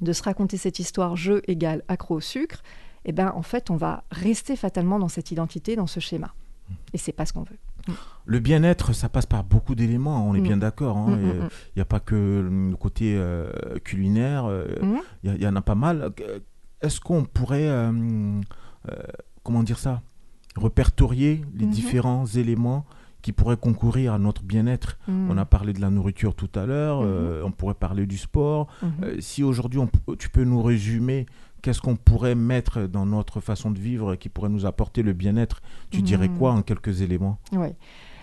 de 0.00 0.12
se 0.12 0.22
raconter 0.22 0.56
cette 0.56 0.78
histoire 0.78 1.16
je 1.16 1.42
égale 1.46 1.82
accro 1.88 2.16
au 2.16 2.20
sucre, 2.20 2.62
et 3.04 3.12
ben 3.12 3.32
en 3.34 3.42
fait, 3.42 3.70
on 3.70 3.76
va 3.76 4.04
rester 4.10 4.56
fatalement 4.56 4.98
dans 4.98 5.08
cette 5.08 5.30
identité, 5.30 5.74
dans 5.74 5.86
ce 5.86 6.00
schéma. 6.00 6.34
Et 6.92 6.98
c'est 6.98 7.12
pas 7.12 7.26
ce 7.26 7.32
qu'on 7.32 7.42
veut. 7.42 7.58
Le 8.26 8.38
bien-être, 8.38 8.92
ça 8.92 9.08
passe 9.08 9.26
par 9.26 9.42
beaucoup 9.44 9.74
d'éléments, 9.74 10.28
on 10.28 10.34
est 10.34 10.40
Mm. 10.40 10.44
bien 10.44 10.56
d'accord. 10.58 10.96
hein, 10.96 11.16
Mm, 11.16 11.44
mm, 11.44 11.48
Il 11.74 11.78
n'y 11.78 11.82
a 11.82 11.86
pas 11.86 12.00
que 12.00 12.14
le 12.50 12.76
côté 12.76 13.14
euh, 13.16 13.50
culinaire, 13.84 14.44
euh, 14.46 14.66
il 15.24 15.42
y, 15.42 15.46
en 15.46 15.56
a 15.56 15.60
pas 15.62 15.74
mal. 15.74 16.10
Est-ce 16.82 17.00
qu'on 17.00 17.24
pourrait, 17.24 17.68
euh, 17.68 17.90
euh, 18.90 18.94
comment 19.42 19.62
dire 19.62 19.78
ça, 19.78 20.00
répertorier 20.56 21.42
les 21.54 21.66
Mhm. 21.66 21.72
différents 21.72 22.26
éléments 22.26 22.84
qui 23.22 23.32
pourraient 23.32 23.56
concourir 23.58 24.14
à 24.14 24.18
notre 24.18 24.42
bien-être? 24.42 24.98
On 25.08 25.36
a 25.36 25.44
parlé 25.44 25.72
de 25.72 25.80
la 25.80 25.90
nourriture 25.90 26.34
tout 26.34 26.48
à 26.54 26.64
l'heure, 26.66 27.00
Mhm. 27.02 27.06
euh, 27.08 27.42
on 27.44 27.50
pourrait 27.50 27.74
parler 27.74 28.06
du 28.06 28.16
sport. 28.16 28.68
Mhm. 28.82 28.90
Euh, 29.04 29.16
si 29.20 29.42
aujourd'hui 29.42 29.80
tu 30.18 30.28
peux 30.30 30.44
nous 30.44 30.62
résumer 30.62 31.26
qu'est-ce 31.62 31.80
qu'on 31.80 31.96
pourrait 31.96 32.34
mettre 32.34 32.82
dans 32.82 33.06
notre 33.06 33.40
façon 33.40 33.70
de 33.70 33.78
vivre 33.78 34.16
qui 34.16 34.28
pourrait 34.28 34.48
nous 34.48 34.66
apporter 34.66 35.02
le 35.02 35.12
bien-être? 35.12 35.62
Tu 35.90 36.02
dirais 36.02 36.28
Mhm. 36.28 36.38
quoi 36.38 36.52
en 36.52 36.62
quelques 36.62 37.00
éléments? 37.02 37.38
Oui. 37.52 37.68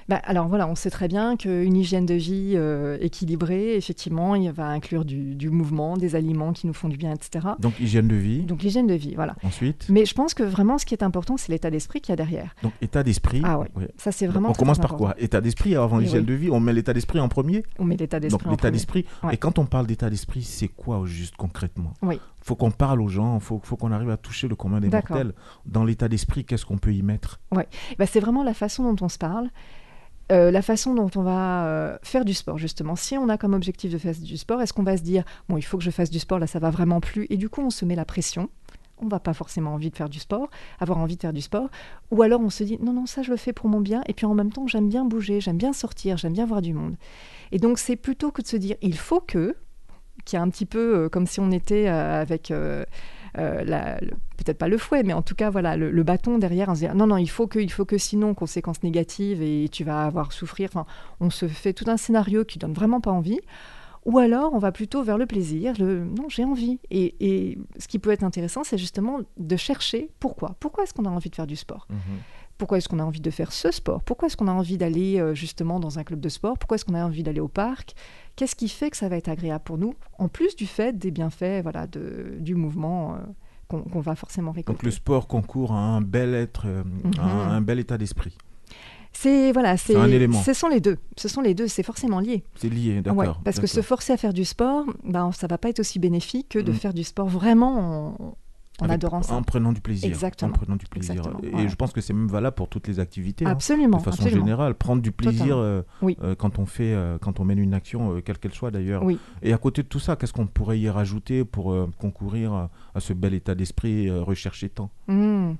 Bah, 0.09 0.21
alors 0.23 0.47
voilà, 0.47 0.67
on 0.67 0.75
sait 0.75 0.89
très 0.89 1.07
bien 1.09 1.35
qu'une 1.35 1.75
hygiène 1.75 2.05
de 2.05 2.13
vie 2.13 2.53
euh, 2.55 2.97
équilibrée, 3.01 3.75
effectivement, 3.75 4.35
il 4.35 4.49
va 4.51 4.67
inclure 4.69 5.03
du, 5.03 5.35
du 5.35 5.49
mouvement, 5.49 5.97
des 5.97 6.15
aliments 6.15 6.53
qui 6.53 6.65
nous 6.65 6.73
font 6.73 6.87
du 6.87 6.95
bien, 6.95 7.13
etc. 7.13 7.45
Donc 7.59 7.77
hygiène 7.79 8.07
de 8.07 8.15
vie. 8.15 8.43
Donc 8.43 8.63
l'hygiène 8.63 8.87
de 8.87 8.93
vie, 8.93 9.15
voilà. 9.15 9.35
Ensuite, 9.43 9.85
Mais 9.89 10.05
je 10.05 10.13
pense 10.13 10.33
que 10.33 10.43
vraiment, 10.43 10.77
ce 10.77 10.85
qui 10.85 10.93
est 10.93 11.03
important, 11.03 11.35
c'est 11.35 11.51
l'état 11.51 11.69
d'esprit 11.69 11.99
qu'il 11.99 12.11
y 12.11 12.13
a 12.13 12.15
derrière. 12.15 12.55
donc 12.63 12.71
état 12.81 13.03
d'esprit. 13.03 13.41
Ah 13.43 13.59
ouais. 13.59 13.67
Ouais. 13.75 13.89
Ça, 13.97 14.11
c'est 14.13 14.27
vraiment. 14.27 14.49
on 14.51 14.53
commence 14.53 14.77
par 14.77 14.93
important. 14.93 15.11
quoi 15.13 15.15
État 15.21 15.41
d'esprit 15.41 15.75
avant 15.75 15.97
Oui, 15.97 16.03
l'hygiène 16.05 16.21
oui. 16.21 16.27
de 16.27 16.33
vie. 16.35 16.49
On 16.51 16.59
met 16.61 16.71
l'état 16.73 16.93
d'esprit 16.93 17.19
en 17.19 17.27
premier. 17.27 17.63
On 17.77 17.83
met 17.83 17.97
l'état 17.97 18.19
Donc 18.19 18.29
d'esprit 18.29 18.47
en 18.47 18.51
l'état 18.51 18.71
d'esprit. 18.71 19.05
Ouais. 19.23 19.33
Et 19.33 19.37
quand 19.37 19.59
on 19.59 19.65
parle 19.65 19.87
d'état 19.87 20.09
d'esprit, 20.09 20.43
c'est 20.43 20.69
quoi 20.69 20.99
au 20.99 21.05
juste 21.05 21.35
concrètement? 21.35 21.93
Oui. 22.01 22.19
Faut 22.41 22.55
qu'on 22.55 22.71
parle 22.71 23.01
aux 23.01 23.09
gens. 23.09 23.39
Faut, 23.41 23.59
faut 23.61 23.75
qu'on 23.75 23.91
arrive 23.91 24.09
à 24.09 24.15
toucher 24.17 24.47
le 24.47 24.55
commun 24.55 24.79
des 24.79 24.89
mortels. 24.89 25.33
Dans 25.65 25.83
l'état 25.83 26.07
d'esprit, 26.07 26.45
qu'est-ce 26.45 26.65
qu'on 26.65 26.77
peut 26.77 26.93
y 26.93 27.01
mettre? 27.01 27.41
Bah, 27.51 28.05
c'est 28.05 28.21
vraiment 28.21 28.43
la 28.43 28.53
façon 28.53 28.89
dont 28.93 29.05
on 29.05 29.09
se 29.09 29.17
parle. 29.17 29.49
Euh, 30.31 30.51
la 30.51 30.61
façon 30.61 30.93
dont 30.93 31.09
on 31.15 31.21
va 31.21 31.65
euh, 31.65 31.97
faire 32.03 32.25
du 32.25 32.33
sport, 32.33 32.57
justement. 32.57 32.95
Si 32.95 33.17
on 33.17 33.29
a 33.29 33.37
comme 33.37 33.53
objectif 33.53 33.91
de 33.91 33.97
faire 33.97 34.13
du 34.13 34.37
sport, 34.37 34.61
est-ce 34.61 34.73
qu'on 34.73 34.83
va 34.83 34.97
se 34.97 35.03
dire, 35.03 35.23
bon, 35.47 35.57
il 35.57 35.61
faut 35.61 35.77
que 35.77 35.83
je 35.83 35.91
fasse 35.91 36.09
du 36.09 36.19
sport, 36.19 36.39
là, 36.39 36.47
ça 36.47 36.59
va 36.59 36.69
vraiment 36.69 36.99
plus, 36.99 37.27
et 37.29 37.37
du 37.37 37.49
coup, 37.49 37.61
on 37.61 37.69
se 37.69 37.85
met 37.85 37.95
la 37.95 38.05
pression. 38.05 38.49
On 38.99 39.07
va 39.07 39.19
pas 39.19 39.33
forcément 39.33 39.75
envie 39.75 39.91
de 39.91 39.95
faire 39.95 40.09
du 40.09 40.19
sport, 40.19 40.49
avoir 40.79 40.97
envie 40.97 41.15
de 41.15 41.21
faire 41.21 41.33
du 41.33 41.41
sport. 41.41 41.69
Ou 42.09 42.23
alors 42.23 42.41
on 42.41 42.49
se 42.49 42.63
dit, 42.63 42.79
non, 42.81 42.93
non, 42.93 43.05
ça, 43.05 43.21
je 43.21 43.29
le 43.29 43.37
fais 43.37 43.53
pour 43.53 43.69
mon 43.69 43.79
bien, 43.79 44.01
et 44.07 44.13
puis 44.13 44.25
en 44.25 44.33
même 44.33 44.51
temps, 44.51 44.67
j'aime 44.67 44.89
bien 44.89 45.05
bouger, 45.05 45.39
j'aime 45.39 45.57
bien 45.57 45.71
sortir, 45.71 46.17
j'aime 46.17 46.33
bien 46.33 46.45
voir 46.45 46.61
du 46.61 46.73
monde. 46.73 46.95
Et 47.51 47.59
donc, 47.59 47.77
c'est 47.79 47.95
plutôt 47.95 48.31
que 48.31 48.41
de 48.41 48.47
se 48.47 48.57
dire, 48.57 48.75
il 48.81 48.97
faut 48.97 49.21
que, 49.21 49.55
qui 50.25 50.35
est 50.35 50.39
un 50.39 50.49
petit 50.49 50.65
peu 50.65 50.95
euh, 50.95 51.09
comme 51.09 51.27
si 51.27 51.39
on 51.39 51.51
était 51.51 51.87
avec 51.87 52.51
peut-être 53.37 54.57
pas 54.57 54.67
le 54.67 54.77
fouet, 54.77 55.03
mais 55.03 55.13
en 55.13 55.21
tout 55.21 55.35
cas 55.35 55.49
voilà 55.49 55.77
le, 55.77 56.03
bâton 56.03 56.37
derrière, 56.37 56.69
en 56.69 56.75
se 56.75 56.79
dire 56.79 56.95
non 56.95 57.07
non 57.07 57.17
il 57.17 57.29
faut 57.29 57.47
que 57.47 57.65
faut 57.67 57.85
que 57.85 57.97
sinon 57.97 58.33
conséquences 58.33 58.83
négatives 58.83 59.41
et 59.41 59.69
tu 59.69 59.83
vas 59.83 60.05
avoir 60.05 60.31
souffrir. 60.31 60.69
Enfin, 60.71 60.85
on 61.19 61.29
se 61.29 61.47
fait 61.47 61.73
tout 61.73 61.85
un 61.87 61.97
scénario 61.97 62.45
qui 62.45 62.59
donne 62.59 62.73
vraiment 62.73 63.01
pas 63.01 63.11
envie. 63.11 63.39
Ou 64.05 64.19
alors 64.19 64.53
on 64.53 64.57
va 64.57 64.71
plutôt 64.71 65.03
vers 65.03 65.17
le 65.17 65.25
plaisir, 65.25 65.73
le 65.79 66.05
non 66.05 66.29
j'ai 66.29 66.45
envie. 66.45 66.79
Et, 66.89 67.15
et 67.19 67.57
ce 67.77 67.87
qui 67.87 67.99
peut 67.99 68.11
être 68.11 68.23
intéressant, 68.23 68.63
c'est 68.63 68.77
justement 68.77 69.19
de 69.37 69.55
chercher 69.57 70.09
pourquoi. 70.19 70.55
Pourquoi 70.59 70.85
est-ce 70.85 70.93
qu'on 70.93 71.05
a 71.05 71.09
envie 71.09 71.29
de 71.29 71.35
faire 71.35 71.47
du 71.47 71.57
sport? 71.57 71.87
Pourquoi 72.57 72.77
est-ce 72.77 72.89
qu'on 72.89 72.99
a 72.99 73.03
envie 73.03 73.21
de 73.21 73.29
faire 73.29 73.51
ce 73.51 73.71
sport? 73.71 74.01
Pourquoi 74.03 74.27
est-ce 74.27 74.37
qu'on 74.37 74.47
a 74.47 74.51
envie 74.53 74.77
d'aller 74.77 75.19
euh, 75.19 75.33
justement 75.35 75.79
dans 75.79 75.99
un 75.99 76.03
club 76.03 76.19
de 76.19 76.29
sport? 76.29 76.57
Pourquoi 76.57 76.75
est-ce 76.75 76.85
qu'on 76.85 76.95
a 76.95 77.05
envie 77.05 77.23
d'aller 77.23 77.39
au 77.39 77.47
parc? 77.47 77.93
Qu'est-ce 78.35 78.55
qui 78.55 78.69
fait 78.69 78.89
que 78.89 78.97
ça 78.97 79.09
va 79.09 79.17
être 79.17 79.29
agréable 79.29 79.63
pour 79.63 79.77
nous 79.77 79.93
En 80.17 80.27
plus 80.27 80.55
du 80.55 80.65
fait 80.67 80.97
des 80.97 81.11
bienfaits 81.11 81.61
voilà, 81.63 81.87
de, 81.87 82.35
du 82.39 82.55
mouvement 82.55 83.15
euh, 83.15 83.17
qu'on 83.67 83.99
va 83.99 84.15
forcément 84.15 84.51
Donc 84.51 84.55
récolter. 84.57 84.85
le 84.85 84.91
sport 84.91 85.27
concourt 85.27 85.71
à 85.73 85.77
un 85.79 86.01
bel 86.01 86.33
être, 86.33 86.63
euh, 86.67 86.83
à 87.19 87.23
un, 87.23 87.45
Mhm. 87.45 87.51
un 87.57 87.61
bel 87.61 87.79
état 87.79 87.97
d'esprit. 87.97 88.35
C'est 89.13 89.51
voilà, 89.51 89.77
c'est 89.77 89.95
un 89.95 90.09
élément. 90.11 90.41
Ce 90.43 90.53
sont 90.53 90.67
les 90.67 90.79
deux. 90.79 90.97
Ce 91.15 91.27
sont 91.27 91.41
les 91.41 91.55
deux. 91.55 91.67
C'est 91.67 91.81
forcément 91.81 92.19
lié. 92.19 92.43
C'est 92.55 92.69
lié, 92.69 93.01
d'accord. 93.01 93.17
Ouais, 93.19 93.27
parce 93.43 93.59
que 93.59 93.65
se 93.65 93.81
forcer 93.81 94.13
à 94.13 94.17
faire 94.17 94.33
du 94.33 94.45
sport, 94.45 94.85
ben, 95.03 95.31
ça 95.31 95.47
va 95.47 95.57
pas 95.57 95.69
être 95.69 95.79
aussi 95.79 95.97
bénéfique 95.97 96.49
que 96.49 96.59
de 96.59 96.71
Mhm. 96.71 96.77
faire 96.77 96.93
du 96.93 97.03
sport 97.03 97.27
vraiment 97.27 97.77
en, 98.19 98.37
en 98.81 98.85
Avec- 98.85 98.95
adorant 98.95 99.21
ça. 99.21 99.33
En 99.35 99.41
prenant 99.43 99.73
du 99.73 99.81
plaisir. 99.81 100.07
Exactement. 100.07 100.51
En 100.51 100.53
prenant 100.53 100.75
du 100.75 100.85
plaisir. 100.85 101.15
Exactement, 101.15 101.39
Et 101.43 101.63
ouais. 101.63 101.69
je 101.69 101.75
pense 101.75 101.91
que 101.93 102.01
c'est 102.01 102.13
même 102.13 102.27
valable 102.27 102.55
pour 102.55 102.69
toutes 102.69 102.87
les 102.87 102.99
activités. 102.99 103.45
hein, 103.45 103.49
absolument. 103.49 103.97
de 103.97 104.03
façon 104.03 104.21
absolument. 104.23 104.45
générale, 104.45 104.75
prendre 104.75 105.01
du 105.01 105.11
plaisir 105.11 105.57
euh, 105.57 105.81
Oui. 106.01 106.15
euh, 106.21 106.35
quand 106.35 106.59
on 106.59 106.65
fait, 106.65 106.93
euh, 106.93 107.17
quand 107.19 107.39
on 107.39 107.45
mène 107.45 107.57
une 107.59 107.73
action, 107.73 108.21
quelle 108.21 108.37
qu'elle 108.37 108.53
soit 108.53 108.69
d'ailleurs. 108.71 109.03
Oui. 109.03 109.17
Et 109.41 109.51
à 109.53 109.57
côté 109.57 109.81
de 109.83 109.87
tout 109.87 109.99
ça, 109.99 110.15
qu'est-ce 110.15 110.33
qu'on 110.33 110.47
pourrait 110.47 110.79
y 110.79 110.89
rajouter 110.89 111.43
pour 111.43 111.75
concourir 111.97 112.53
à, 112.53 112.69
à 112.93 112.99
ce 112.99 113.13
bel 113.13 113.33
état 113.33 113.55
d'esprit 113.55 114.09
recherché 114.11 114.69
tant? 114.69 114.89
Hmm. 115.07 115.53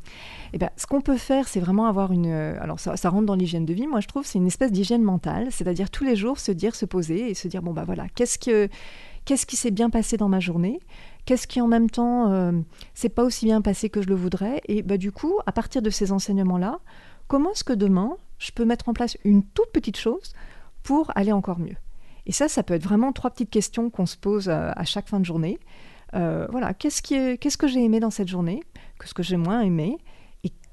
Eh 0.53 0.57
ben, 0.57 0.69
ce 0.77 0.86
qu'on 0.86 1.01
peut 1.01 1.17
faire, 1.17 1.47
c'est 1.47 1.59
vraiment 1.59 1.88
avoir 1.88 2.12
une. 2.12 2.27
Alors, 2.27 2.79
ça, 2.79 2.97
ça 2.97 3.09
rentre 3.09 3.25
dans 3.25 3.36
l'hygiène 3.36 3.65
de 3.65 3.74
vie. 3.74 3.88
Moi, 3.88 4.00
je 4.01 4.07
trouve, 4.07 4.25
c'est 4.25 4.38
une 4.38 4.47
espèce 4.47 4.71
d'hygiène 4.71 5.03
mentale, 5.03 5.47
c'est-à-dire 5.51 5.89
tous 5.89 6.03
les 6.03 6.15
jours 6.15 6.38
se 6.39 6.51
dire, 6.51 6.75
se 6.75 6.86
poser 6.86 7.30
et 7.30 7.34
se 7.34 7.47
dire 7.47 7.62
bon 7.62 7.73
bah 7.73 7.84
voilà, 7.86 8.08
qu'est-ce 8.13 8.38
que 8.38 8.69
qu'est-ce 9.28 9.46
qui 9.46 9.58
s'est 9.58 9.72
bien 9.72 9.90
passé 9.90 10.16
dans 10.16 10.30
ma 10.30 10.40
journée 10.40 10.80
Qu'est-ce 11.26 11.48
qui 11.48 11.60
en 11.60 11.68
même 11.68 11.90
temps 11.90 12.32
euh, 12.32 12.54
c'est 12.94 13.10
pas 13.10 13.26
aussi 13.26 13.46
bien 13.46 13.62
passé 13.62 13.90
que 13.90 14.02
je 14.02 14.08
le 14.08 14.16
voudrais 14.16 14.62
Et 14.70 14.82
bah 14.82 14.98
du 14.98 15.12
coup, 15.12 15.38
à 15.46 15.52
partir 15.52 15.82
de 15.82 15.90
ces 15.90 16.13
enseignements-là, 16.13 16.80
comment 17.28 17.52
est-ce 17.52 17.66
que 17.66 17.74
demain 17.74 18.16
je 18.40 18.52
peux 18.54 18.63
mettre 18.63 18.88
en 18.88 18.94
place 18.94 19.18
une 19.26 19.44
toute 19.44 19.70
petite 19.74 19.98
chose 19.98 20.34
pour 20.82 21.12
aller 21.16 21.34
encore 21.34 21.60
mieux? 21.60 21.76
Et 22.26 22.32
ça, 22.32 22.48
ça 22.48 22.63
peut 22.63 22.74
être 22.74 22.84
vraiment 22.84 23.12
trois 23.12 23.30
petites 23.30 23.50
questions 23.50 23.90
qu'on 23.90 24.06
se 24.06 24.16
pose 24.16 24.48
euh, 24.48 24.72
à 24.74 24.86
chaque 24.86 25.10
fin 25.10 25.20
de 25.20 25.26
journée. 25.26 25.60
Euh, 26.13 26.48
voilà, 26.50 26.74
qu'est-ce 26.74 27.02
que 27.58 27.68
j'ai 27.68 27.84
aimé 27.84 28.00
dans 28.00 28.12
cette 28.12 28.30
journée? 28.30 28.63
Qu'est-ce 28.98 29.13
que 29.13 29.24
j'ai 29.24 29.38
moins 29.38 29.60
aimé 29.60 29.98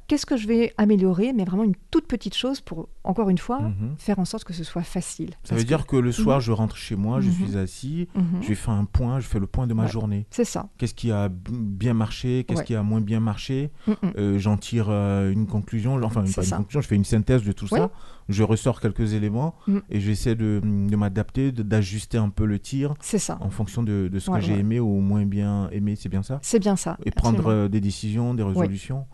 qu'est-ce 0.06 0.26
que 0.26 0.36
je 0.36 0.46
vais 0.46 0.72
améliorer 0.78 1.32
Mais 1.32 1.44
vraiment 1.44 1.64
une 1.64 1.74
toute 1.90 2.06
petite 2.06 2.34
chose 2.34 2.60
pour, 2.60 2.88
encore 3.04 3.30
une 3.30 3.38
fois, 3.38 3.60
Mhm. 3.60 3.94
faire 3.98 4.18
en 4.18 4.24
sorte 4.24 4.44
que 4.44 4.52
ce 4.52 4.64
soit 4.64 4.82
facile. 4.82 5.30
Ça 5.44 5.54
veut 5.54 5.64
dire 5.64 5.86
que 5.86 5.96
le 5.96 6.12
soir, 6.12 6.38
Mhm. 6.38 6.42
je 6.42 6.52
rentre 6.52 6.76
chez 6.76 6.96
moi, 6.96 7.20
je 7.20 7.28
Mhm. 7.28 7.34
suis 7.34 7.56
assis, 7.58 8.08
je 8.40 8.54
fais 8.54 8.70
un 8.70 8.84
point, 8.84 9.20
je 9.20 9.26
fais 9.26 9.38
le 9.38 9.46
point 9.46 9.66
de 9.66 9.74
ma 9.74 9.84
Ouais. 9.84 9.88
journée. 9.90 10.26
C'est 10.30 10.44
ça. 10.44 10.68
Qu'est-ce 10.78 10.94
qui 10.94 11.10
a 11.10 11.28
bien 11.30 11.94
marché, 11.94 12.44
qu'est-ce 12.46 12.60
Ouais. 12.60 12.64
qui 12.66 12.74
a 12.74 12.82
moins 12.82 13.00
bien 13.00 13.20
marché? 13.20 13.70
Euh, 14.16 14.38
J'en 14.38 14.56
tire 14.56 14.86
euh, 14.88 15.30
une 15.32 15.46
conclusion, 15.46 15.94
enfin 16.02 16.20
pas 16.22 16.26
une 16.26 16.32
ça. 16.32 16.56
conclusion, 16.56 16.80
je 16.80 16.86
fais 16.88 16.96
une 16.96 17.04
synthèse 17.04 17.42
de 17.44 17.52
tout 17.52 17.66
ça, 17.68 17.90
je 18.28 18.42
ressors 18.42 18.80
quelques 18.80 19.12
éléments 19.14 19.54
Mhm. 19.66 19.82
et 19.90 20.00
j'essaie 20.00 20.34
de, 20.34 20.60
de 20.62 20.96
m'adapter, 20.96 21.52
d'ajuster 21.52 22.18
un 22.18 22.28
peu 22.30 22.44
le 22.46 22.58
tir 22.58 22.94
C'est 23.00 23.18
ça. 23.18 23.38
en 23.40 23.50
fonction 23.50 23.82
de, 23.82 24.08
de 24.12 24.18
ce 24.18 24.30
Ouais, 24.30 24.38
que 24.40 24.44
j'ai 24.44 24.58
aimé 24.58 24.80
ou 24.80 25.00
moins 25.00 25.24
bien 25.26 25.68
aimé, 25.70 25.94
c'est 25.96 26.08
bien 26.08 26.22
ça? 26.22 26.38
C'est 26.42 26.58
bien 26.58 26.76
ça. 26.76 26.96
Et 27.04 27.10
prendre 27.10 27.46
euh, 27.48 27.68
des 27.68 27.80
décisions, 27.80 28.34
des 28.34 28.42
résolutions? 28.42 29.06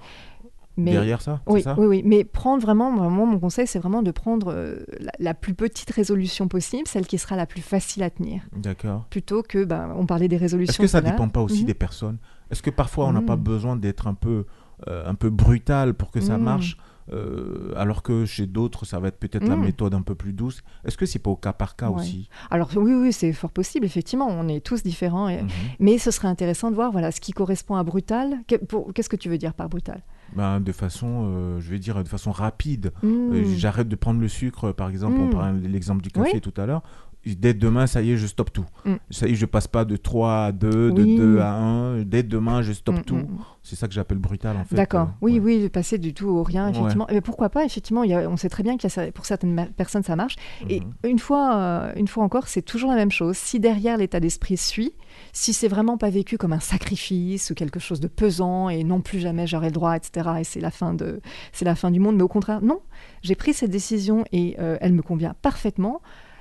Mais- 0.81 0.93
derrière 0.93 1.21
ça, 1.23 1.41
Oui, 1.47 1.63
ça 1.63 1.75
oui, 1.79 1.87
oui, 1.87 2.03
mais 2.05 2.25
prendre 2.25 2.63
vraiment, 2.63 2.95
vraiment, 2.97 3.27
mon 3.27 3.39
conseil, 3.39 3.67
c'est 3.67 3.79
vraiment 3.79 4.03
de 4.03 4.11
prendre 4.11 4.53
euh, 4.53 4.77
la, 4.99 5.13
la 5.19 5.35
plus 5.35 5.55
petite 5.55 5.91
résolution 5.91 6.49
possible, 6.49 6.87
celle 6.87 7.07
qui 7.07 7.19
sera 7.19 7.37
la 7.37 7.47
plus 7.47 7.61
facile 7.63 8.03
à 8.03 8.11
tenir, 8.11 8.43
D'accord. 8.57 9.07
plutôt 9.11 9.43
que, 9.43 9.65
ben, 9.65 9.93
on 9.97 10.07
parlait 10.07 10.29
des 10.29 10.37
résolutions. 10.37 10.73
Est-ce 10.73 10.79
que 10.81 10.87
ça 10.87 11.01
l'heure. 11.01 11.13
dépend 11.13 11.29
pas 11.29 11.41
aussi 11.43 11.61
Mhm. 11.63 11.67
des 11.67 11.75
personnes? 11.75 12.19
Est-ce 12.51 12.63
que 12.63 12.71
parfois 12.71 13.07
on 13.07 13.13
n'a 13.13 13.23
pas 13.23 13.37
Mhm. 13.37 13.43
besoin 13.43 13.77
d'être 13.77 14.07
un 14.07 14.15
peu, 14.15 14.45
euh, 14.89 15.09
un 15.09 15.15
peu 15.15 15.31
brutal 15.31 15.95
pour 15.95 16.11
que 16.11 16.21
ça 16.21 16.37
Mhm. 16.39 16.45
marche 16.45 16.77
euh, 17.13 17.73
alors 17.77 18.05
que 18.05 18.25
chez 18.25 18.47
d'autres, 18.47 18.85
ça 18.85 19.01
va 19.01 19.09
être 19.09 19.19
peut-être 19.19 19.49
la 19.49 19.57
Mhm. 19.57 19.65
méthode 19.65 19.95
un 19.95 20.03
peu 20.03 20.15
plus 20.15 20.33
douce? 20.33 20.63
Est-ce 20.85 20.97
que 20.97 21.07
c'est 21.07 21.19
pas 21.19 21.31
au 21.31 21.35
cas 21.35 21.53
par 21.53 21.75
cas 21.75 21.89
Ouais. 21.91 22.01
aussi? 22.01 22.29
Alors 22.53 22.71
oui, 22.77 22.93
oui, 22.95 23.13
c'est 23.13 23.33
fort 23.33 23.51
possible, 23.51 23.85
effectivement, 23.85 24.29
on 24.29 24.47
est 24.47 24.61
tous 24.65 24.85
différents, 24.85 25.29
et- 25.29 25.43
Mhm. 25.43 25.49
mais 25.81 25.99
ce 25.99 26.13
serait 26.13 26.29
intéressant 26.29 26.71
de 26.71 26.77
voir, 26.77 26.93
voilà, 26.93 27.11
ce 27.11 27.21
qui 27.21 27.33
correspond 27.33 27.75
à 27.75 27.83
brutal. 27.83 28.39
Qu'est-ce 28.47 29.09
que 29.09 29.17
tu 29.17 29.29
veux 29.29 29.39
dire 29.39 29.55
par 29.55 29.69
brutal? 29.69 30.03
Ben, 30.37 30.61
De 30.61 30.73
façon, 30.73 31.25
euh, 31.27 31.61
je 31.61 31.71
vais 31.71 31.79
dire, 31.79 32.03
de 32.03 32.09
façon 32.09 32.31
rapide. 32.33 32.93
Hmm. 33.03 33.33
Euh, 33.33 33.45
J'arrête 33.57 33.89
de 33.89 33.97
prendre 33.97 34.21
le 34.21 34.29
sucre, 34.29 34.73
par 34.73 34.89
exemple, 34.91 35.17
on 35.21 35.27
Mm. 35.27 35.31
parlait 35.31 35.69
l'exemple 35.69 36.03
du 36.03 36.11
café 36.11 36.31
Oui. 36.35 36.41
tout 36.41 36.55
à 36.61 36.67
l'heure. 36.67 36.83
Dès 37.27 37.53
demain, 37.53 37.87
ça 37.87 38.01
y 38.01 38.13
est, 38.13 38.17
je 38.17 38.27
stoppe 38.27 38.51
tout. 38.51 38.65
Mm. 38.87 38.95
Ça 39.11 39.27
y 39.29 39.33
est, 39.33 39.35
je 39.35 39.45
passe 39.45 39.69
pas 39.69 39.85
de 39.85 39.97
3 39.97 40.45
à 40.47 40.53
2, 40.53 40.89
Oui. 40.91 40.95
de 40.95 41.17
2 41.19 41.39
à 41.41 41.53
1. 41.53 42.03
Dès 42.05 42.23
demain, 42.23 42.63
je 42.63 42.73
stoppe 42.73 43.05
tout. 43.05 43.19
C'est 43.63 43.77
ça 43.77 43.87
que 43.89 43.93
j'appelle 43.93 44.17
brutal, 44.17 44.57
en 44.57 44.65
fait. 44.65 44.75
D'accord. 44.75 45.09
Euh, 45.09 45.19
oui, 45.21 45.33
ouais. 45.35 45.41
oui, 45.57 45.63
de 45.65 45.69
passer 45.69 45.99
du 45.99 46.15
tout 46.15 46.29
au 46.29 46.43
rien, 46.43 46.67
Ouais. 46.67 46.71
effectivement. 46.71 47.07
Mais 47.11 47.21
pourquoi 47.21 47.51
pas 47.51 47.63
Effectivement, 47.67 48.05
il 48.05 48.11
y 48.11 48.15
a- 48.15 48.27
on 48.31 48.39
sait 48.39 48.49
très 48.49 48.63
bien 48.63 48.79
que 48.79 49.11
pour 49.11 49.27
certaines 49.27 49.69
personnes, 49.77 50.03
ça 50.03 50.17
marche. 50.17 50.37
Et 50.71 50.81
une 51.05 51.19
fois, 51.19 51.57
euh, 51.57 51.93
une 51.97 52.09
fois 52.09 52.25
encore, 52.25 52.49
c'est 52.49 52.63
toujours 52.63 52.89
la 52.89 52.97
même 52.97 53.11
chose. 53.11 53.37
Si 53.37 53.61
derrière 53.61 53.99
l'état 53.99 54.19
d'esprit 54.19 54.57
suit, 54.57 54.95
si 55.33 55.53
c'est 55.53 55.69
vraiment 55.69 55.97
pas 55.97 56.11
vécu 56.11 56.39
comme 56.39 56.53
un 56.53 56.61
sacrifice 56.61 57.51
ou 57.51 57.55
quelque 57.55 57.81
chose 57.81 58.01
de 58.01 58.09
pesant 58.09 58.69
et 58.69 58.85
non 58.85 59.01
plus 59.01 59.21
jamais 59.21 59.47
j'aurai 59.47 59.67
le 59.67 59.73
droit, 59.73 59.97
etc. 59.97 60.31
Et 60.41 60.45
c'est 60.45 60.61
la 60.61 60.71
fin 60.71 60.95
de, 60.95 61.21
c'est 61.53 61.65
la 61.65 61.75
fin 61.75 61.91
du 61.91 62.01
monde. 62.01 62.17
Mais 62.17 62.23
au 62.23 62.29
contraire, 62.29 62.63
non. 62.63 62.81
J'ai 63.23 63.35
pris 63.35 63.53
cette 63.53 63.71
décision 63.71 64.25
et 64.33 64.57
euh, 64.59 64.77
elle 64.81 64.93
me 64.93 65.03
convient 65.03 65.35
parfaitement. 65.43 66.01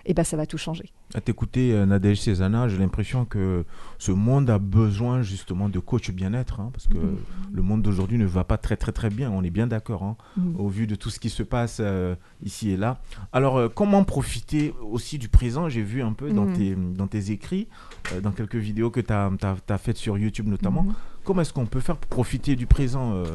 Et 0.10 0.16
ben 0.16 0.24
ça 0.24 0.36
va 0.38 0.48
tout 0.48 0.58
changer. 0.58 0.86
À 1.14 1.22
t'écouter, 1.22 1.72
euh, 1.72 1.86
Nadège 1.86 2.20
Cézanne, 2.22 2.68
j'ai 2.68 2.80
l'impression 2.80 3.26
que 3.26 3.64
ce 4.00 4.12
monde 4.12 4.50
a 4.50 4.58
besoin 4.58 5.22
justement 5.22 5.70
de 5.70 5.78
coach 5.78 6.10
bien-être, 6.10 6.60
hein, 6.60 6.72
parce 6.74 6.88
que 6.88 6.98
Mhm. 6.98 7.18
le 7.54 7.62
monde 7.62 7.84
d'aujourd'hui 7.84 8.18
ne 8.18 8.26
va 8.26 8.44
pas 8.44 8.58
très 8.58 8.76
très 8.76 8.92
très 8.92 9.12
bien, 9.12 9.30
on 9.30 9.44
est 9.44 9.52
bien 9.52 9.68
d'accord, 9.68 10.02
hein, 10.02 10.18
Mhm. 10.36 10.56
au 10.60 10.68
vu 10.68 10.88
de 10.88 10.96
tout 10.96 11.12
ce 11.12 11.20
qui 11.20 11.30
se 11.30 11.44
passe 11.44 11.78
euh, 11.80 12.16
ici 12.44 12.72
et 12.72 12.78
là. 12.78 13.00
Alors, 13.34 13.58
euh, 13.58 13.70
comment 13.70 14.04
profiter 14.04 14.74
aussi 14.82 15.20
du 15.20 15.30
présent? 15.30 15.70
J'ai 15.70 15.84
vu 15.84 16.02
un 16.02 16.14
peu 16.14 16.32
dans, 16.32 16.46
Mhm. 16.46 16.54
tes, 16.58 16.76
dans 16.76 17.08
tes 17.08 17.30
écrits, 17.30 17.68
euh, 18.12 18.20
dans 18.20 18.32
quelques 18.32 18.56
vidéos 18.56 18.90
que 18.90 19.00
tu 19.02 19.14
as, 19.14 19.78
faites 19.78 19.98
sur 19.98 20.18
YouTube 20.18 20.48
notamment. 20.48 20.88
Comment 21.24 21.42
est-ce 21.42 21.54
qu'on 21.54 21.66
peut 21.66 21.80
faire 21.80 21.98
pour 21.98 22.10
profiter 22.10 22.56
du 22.56 22.66
présent, 22.66 23.14
euh, 23.14 23.26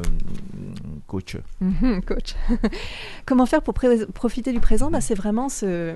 coach 1.07 1.37
Mhm, 1.61 2.01
coach. 2.03 2.35
Comment 3.25 3.45
faire 3.45 3.61
pour 3.61 3.73
profiter 3.73 4.51
du 4.51 4.59
présent? 4.59 4.89
Bah, 4.89 5.01
C'est 5.01 5.15
vraiment 5.15 5.49
se, 5.49 5.95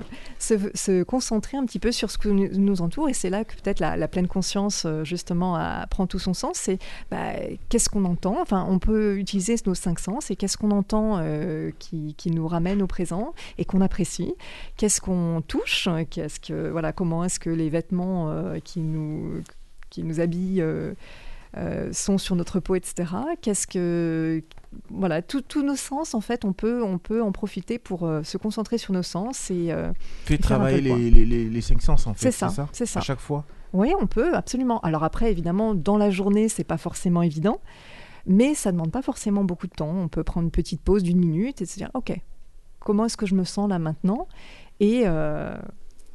concentrer 1.03 1.57
un 1.57 1.65
petit 1.65 1.79
peu 1.79 1.91
sur 1.91 2.11
ce 2.11 2.17
qui 2.17 2.29
nous, 2.29 2.81
entoure. 2.81 3.09
Et 3.09 3.13
c'est 3.13 3.29
là 3.29 3.43
que 3.43 3.53
peut-être 3.55 3.79
la, 3.79 4.07
pleine 4.07 4.27
conscience, 4.27 4.83
euh, 4.85 5.03
justement, 5.03 5.59
prend 5.89 6.07
tout 6.07 6.19
son 6.19 6.33
sens. 6.33 6.57
C'est 6.57 6.79
bah, 7.11 7.33
qu'est-ce 7.69 7.89
qu'on 7.89 8.05
entend? 8.05 8.39
Enfin, 8.41 8.65
on 8.69 8.79
peut 8.79 9.17
utiliser 9.17 9.55
nos 9.65 9.75
cinq 9.75 9.99
sens. 9.99 10.31
Et 10.31 10.35
qu'est-ce 10.35 10.57
qu'on 10.57 10.71
entend 10.71 11.17
euh, 11.19 11.71
qui, 11.79 12.15
nous 12.27 12.47
ramène 12.47 12.81
au 12.81 12.87
présent 12.87 13.33
et 13.57 13.65
qu'on 13.65 13.81
apprécie? 13.81 14.35
Qu'est-ce 14.77 15.01
qu'on 15.01 15.41
touche? 15.45 15.89
Qu'est-ce 16.11 16.39
que, 16.39 16.69
voilà, 16.69 16.93
Comment 16.93 17.23
est-ce 17.23 17.39
que 17.39 17.49
les 17.49 17.69
vêtements 17.69 18.31
qui, 18.63 18.79
nous, 18.81 19.41
qui 19.89 20.03
nous 20.03 20.19
habillent... 20.19 20.63
euh, 21.57 21.91
sont 21.93 22.17
sur 22.17 22.35
notre 22.35 22.59
peau, 22.59 22.75
etc. 22.75 23.11
Qu'est-ce 23.41 23.67
que 23.67 24.43
voilà, 24.91 25.21
tous 25.21 25.63
nos 25.63 25.75
sens, 25.75 26.13
en 26.13 26.21
fait, 26.21 26.45
on 26.45 26.53
peut, 26.53 26.83
on 26.83 26.99
peut 26.99 27.23
en 27.23 27.31
profiter 27.31 27.79
pour 27.79 28.05
euh, 28.05 28.21
se 28.23 28.37
concentrer 28.37 28.77
sur 28.77 28.93
nos 28.93 29.03
sens 29.03 29.49
et 29.49 29.71
euh, 29.71 29.91
Fais 30.25 30.37
travailler 30.37 30.81
les, 30.81 31.09
les, 31.09 31.49
les 31.49 31.61
cinq 31.61 31.81
sens 31.81 32.05
en 32.05 32.13
fait. 32.13 32.31
C'est 32.31 32.31
ça, 32.31 32.67
c'est 32.71 32.85
ça. 32.85 32.99
À 32.99 33.01
chaque 33.01 33.19
fois. 33.19 33.45
Oui, 33.73 33.93
on 33.99 34.07
peut, 34.07 34.35
absolument. 34.35 34.79
Alors 34.81 35.03
après, 35.03 35.31
évidemment, 35.31 35.75
dans 35.75 35.97
la 35.97 36.11
journée, 36.11 36.49
c'est 36.49 36.63
pas 36.63 36.77
forcément 36.77 37.21
évident, 37.21 37.61
mais 38.25 38.53
ça 38.53 38.71
demande 38.71 38.91
pas 38.91 39.01
forcément 39.01 39.43
beaucoup 39.43 39.67
de 39.67 39.73
temps. 39.73 39.89
On 39.89 40.07
peut 40.07 40.23
prendre 40.23 40.45
une 40.45 40.51
petite 40.51 40.81
pause 40.81 41.03
d'une 41.03 41.19
minute 41.19 41.61
et 41.61 41.65
se 41.65 41.77
dire, 41.77 41.89
ok, 41.93 42.13
comment 42.79 43.05
est-ce 43.05 43.17
que 43.17 43.25
je 43.25 43.35
me 43.35 43.43
sens 43.43 43.69
là 43.69 43.79
maintenant? 43.79 44.27
Et 44.79 45.03
euh, 45.05 45.55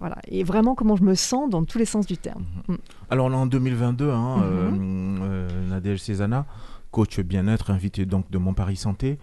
voilà, 0.01 0.17
et 0.29 0.43
vraiment 0.45 0.75
comment 0.75 0.97
je 0.97 1.03
me 1.05 1.15
sens 1.15 1.49
dans 1.51 1.65
tous 1.65 1.79
les 1.79 1.85
sens 1.85 2.07
du 2.07 2.17
terme. 2.17 2.45
Mm. 2.69 2.75
Alors 3.11 3.27
on 3.27 3.33
est 3.33 3.37
en 3.37 3.47
2022, 3.47 4.11
hein, 4.11 4.37
Mhm. 4.39 4.43
euh, 4.45 5.19
euh, 5.23 5.69
Nadège 5.71 6.01
Cézanne, 6.01 6.45
coach 6.91 7.21
bien-être, 7.21 7.71
invité 7.71 8.05
donc 8.07 8.31
de 8.31 8.39
Mon 8.39 8.55
Paris 8.55 8.77
Santé. 8.77 9.19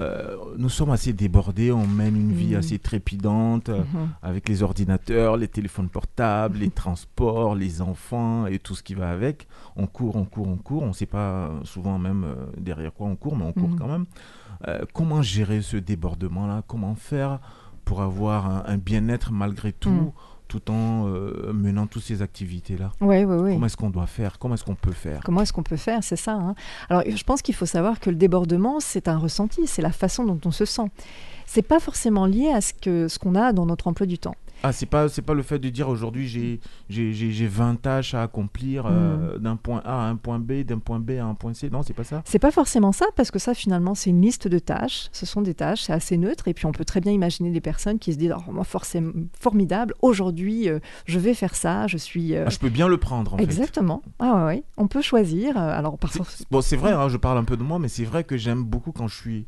Euh, 0.00 0.34
nous 0.58 0.68
sommes 0.70 0.90
assez 0.90 1.12
débordés, 1.12 1.70
on 1.70 1.86
mène 1.86 2.16
une 2.16 2.32
vie 2.32 2.54
Mhm. 2.54 2.58
assez 2.58 2.78
trépidante 2.80 3.68
euh, 3.68 3.78
Mhm. 3.78 4.08
avec 4.22 4.48
les 4.48 4.64
ordinateurs, 4.64 5.36
les 5.36 5.46
téléphones 5.46 5.88
portables, 5.88 6.58
les 6.58 6.70
transports, 6.70 7.54
les 7.54 7.80
enfants 7.80 8.46
et 8.46 8.58
tout 8.58 8.74
ce 8.74 8.82
qui 8.82 8.94
va 8.94 9.10
avec. 9.10 9.46
On 9.76 9.86
court, 9.86 10.16
on 10.16 10.24
court, 10.24 10.48
on 10.48 10.56
court. 10.56 10.82
On 10.82 10.88
ne 10.88 10.92
sait 10.92 11.06
pas 11.06 11.50
souvent 11.62 12.00
même 12.00 12.24
euh, 12.24 12.34
derrière 12.58 12.92
quoi 12.92 13.06
on 13.06 13.14
court, 13.14 13.36
mais 13.36 13.44
on 13.44 13.52
court 13.52 13.68
Mhm. 13.68 13.78
quand 13.78 13.86
même. 13.86 14.06
Comment 14.94 15.20
gérer 15.20 15.60
ce 15.60 15.76
débordement-là? 15.76 16.62
Comment 16.66 16.94
faire? 16.94 17.38
Pour 17.84 18.02
avoir 18.02 18.46
un, 18.46 18.62
un 18.66 18.76
bien-être 18.76 19.32
malgré 19.32 19.72
tout, 19.72 19.90
Mhm. 19.90 20.10
tout 20.48 20.70
en 20.70 21.06
euh, 21.08 21.52
menant 21.52 21.86
toutes 21.86 22.02
ces 22.04 22.22
activités-là 22.22 22.92
Ouais, 23.00 23.24
ouais, 23.24 23.36
ouais. 23.36 23.52
Comment 23.54 23.66
est-ce 23.66 23.76
qu'on 23.76 23.90
doit 23.90 24.06
faire? 24.06 24.38
Comment 24.38 24.54
est-ce 24.54 24.64
qu'on 24.64 24.74
peut 24.74 24.92
faire? 24.92 25.20
Comment 25.24 25.40
est-ce 25.42 25.52
qu'on 25.52 25.62
peut 25.62 25.76
faire? 25.76 25.98
C'est 26.02 26.16
ça. 26.16 26.32
hein. 26.32 26.54
Alors, 26.88 27.02
je 27.08 27.22
pense 27.24 27.42
qu'il 27.42 27.54
faut 27.54 27.66
savoir 27.66 28.00
que 28.00 28.10
le 28.10 28.16
débordement, 28.16 28.78
c'est 28.80 29.08
un 29.08 29.18
ressenti, 29.18 29.66
c'est 29.66 29.82
la 29.82 29.92
façon 29.92 30.24
dont 30.24 30.38
on 30.44 30.50
se 30.50 30.64
sent. 30.64 30.90
C'est 31.46 31.62
pas 31.62 31.80
forcément 31.80 32.26
lié 32.26 32.48
à 32.48 32.60
ce 32.60 32.72
que 32.74 33.08
ce 33.08 33.18
qu'on 33.18 33.34
a 33.34 33.52
dans 33.52 33.66
notre 33.66 33.86
emploi 33.88 34.06
du 34.06 34.18
temps. 34.18 34.34
Ah, 34.66 34.72
c'est 34.72 34.86
pas, 34.86 35.10
c'est 35.10 35.20
pas 35.20 35.34
le 35.34 35.42
fait 35.42 35.58
de 35.58 35.68
dire 35.68 35.90
aujourd'hui 35.90 36.26
j'ai, 36.26 36.58
j'ai, 36.88 37.12
j'ai, 37.12 37.30
j'ai 37.32 37.46
20 37.46 37.74
tâches 37.82 38.14
à 38.14 38.22
accomplir 38.22 38.86
euh, 38.86 39.36
d'un 39.36 39.56
point 39.56 39.82
A 39.84 40.06
à 40.06 40.08
un 40.08 40.16
point 40.16 40.38
B, 40.38 40.62
d'un 40.62 40.78
point 40.78 40.98
B 41.00 41.10
à 41.20 41.24
un 41.26 41.34
point 41.34 41.52
C. 41.52 41.68
Non, 41.68 41.82
c'est 41.82 41.92
pas 41.92 42.02
ça 42.02 42.22
C'est 42.24 42.38
pas 42.38 42.50
forcément 42.50 42.90
ça, 42.92 43.04
parce 43.14 43.30
que 43.30 43.38
ça, 43.38 43.52
finalement, 43.52 43.94
c'est 43.94 44.08
une 44.08 44.22
liste 44.22 44.48
de 44.48 44.58
tâches. 44.58 45.08
Ce 45.12 45.26
sont 45.26 45.42
des 45.42 45.52
tâches, 45.52 45.82
c'est 45.82 45.92
assez 45.92 46.16
neutre. 46.16 46.48
Et 46.48 46.54
puis, 46.54 46.64
on 46.64 46.72
peut 46.72 46.86
très 46.86 47.02
bien 47.02 47.12
imaginer 47.12 47.50
des 47.50 47.60
personnes 47.60 47.98
qui 47.98 48.14
se 48.14 48.18
disent 48.18 48.34
oh, 48.34 48.50
moi, 48.52 48.64
forcément, 48.64 49.12
formidable, 49.38 49.92
aujourd'hui, 50.00 50.70
euh, 50.70 50.78
je 51.04 51.18
vais 51.18 51.34
faire 51.34 51.54
ça, 51.56 51.86
je 51.86 51.98
suis. 51.98 52.34
euh, 52.34 52.44
Ah, 52.46 52.50
Je 52.50 52.58
peux 52.58 52.70
bien 52.70 52.88
le 52.88 52.96
prendre 52.96 53.34
en 53.34 53.36
fait. 53.36 53.42
Exactement. 53.44 54.02
Ah 54.18 54.36
ouais, 54.36 54.44
ouais. 54.46 54.64
On 54.78 54.88
peut 54.88 55.02
choisir. 55.02 55.58
Alors, 55.58 55.98
par 55.98 56.10
C'est- 56.14 56.46
Bon, 56.50 56.62
c'est 56.62 56.76
vrai, 56.76 56.92
hein, 56.92 57.10
je 57.10 57.18
parle 57.18 57.36
un 57.36 57.44
peu 57.44 57.58
de 57.58 57.62
moi, 57.62 57.78
mais 57.78 57.88
c'est 57.88 58.04
vrai 58.04 58.24
que 58.24 58.38
j'aime 58.38 58.64
beaucoup 58.64 58.92
quand 58.92 59.08
je 59.08 59.14
suis, 59.16 59.46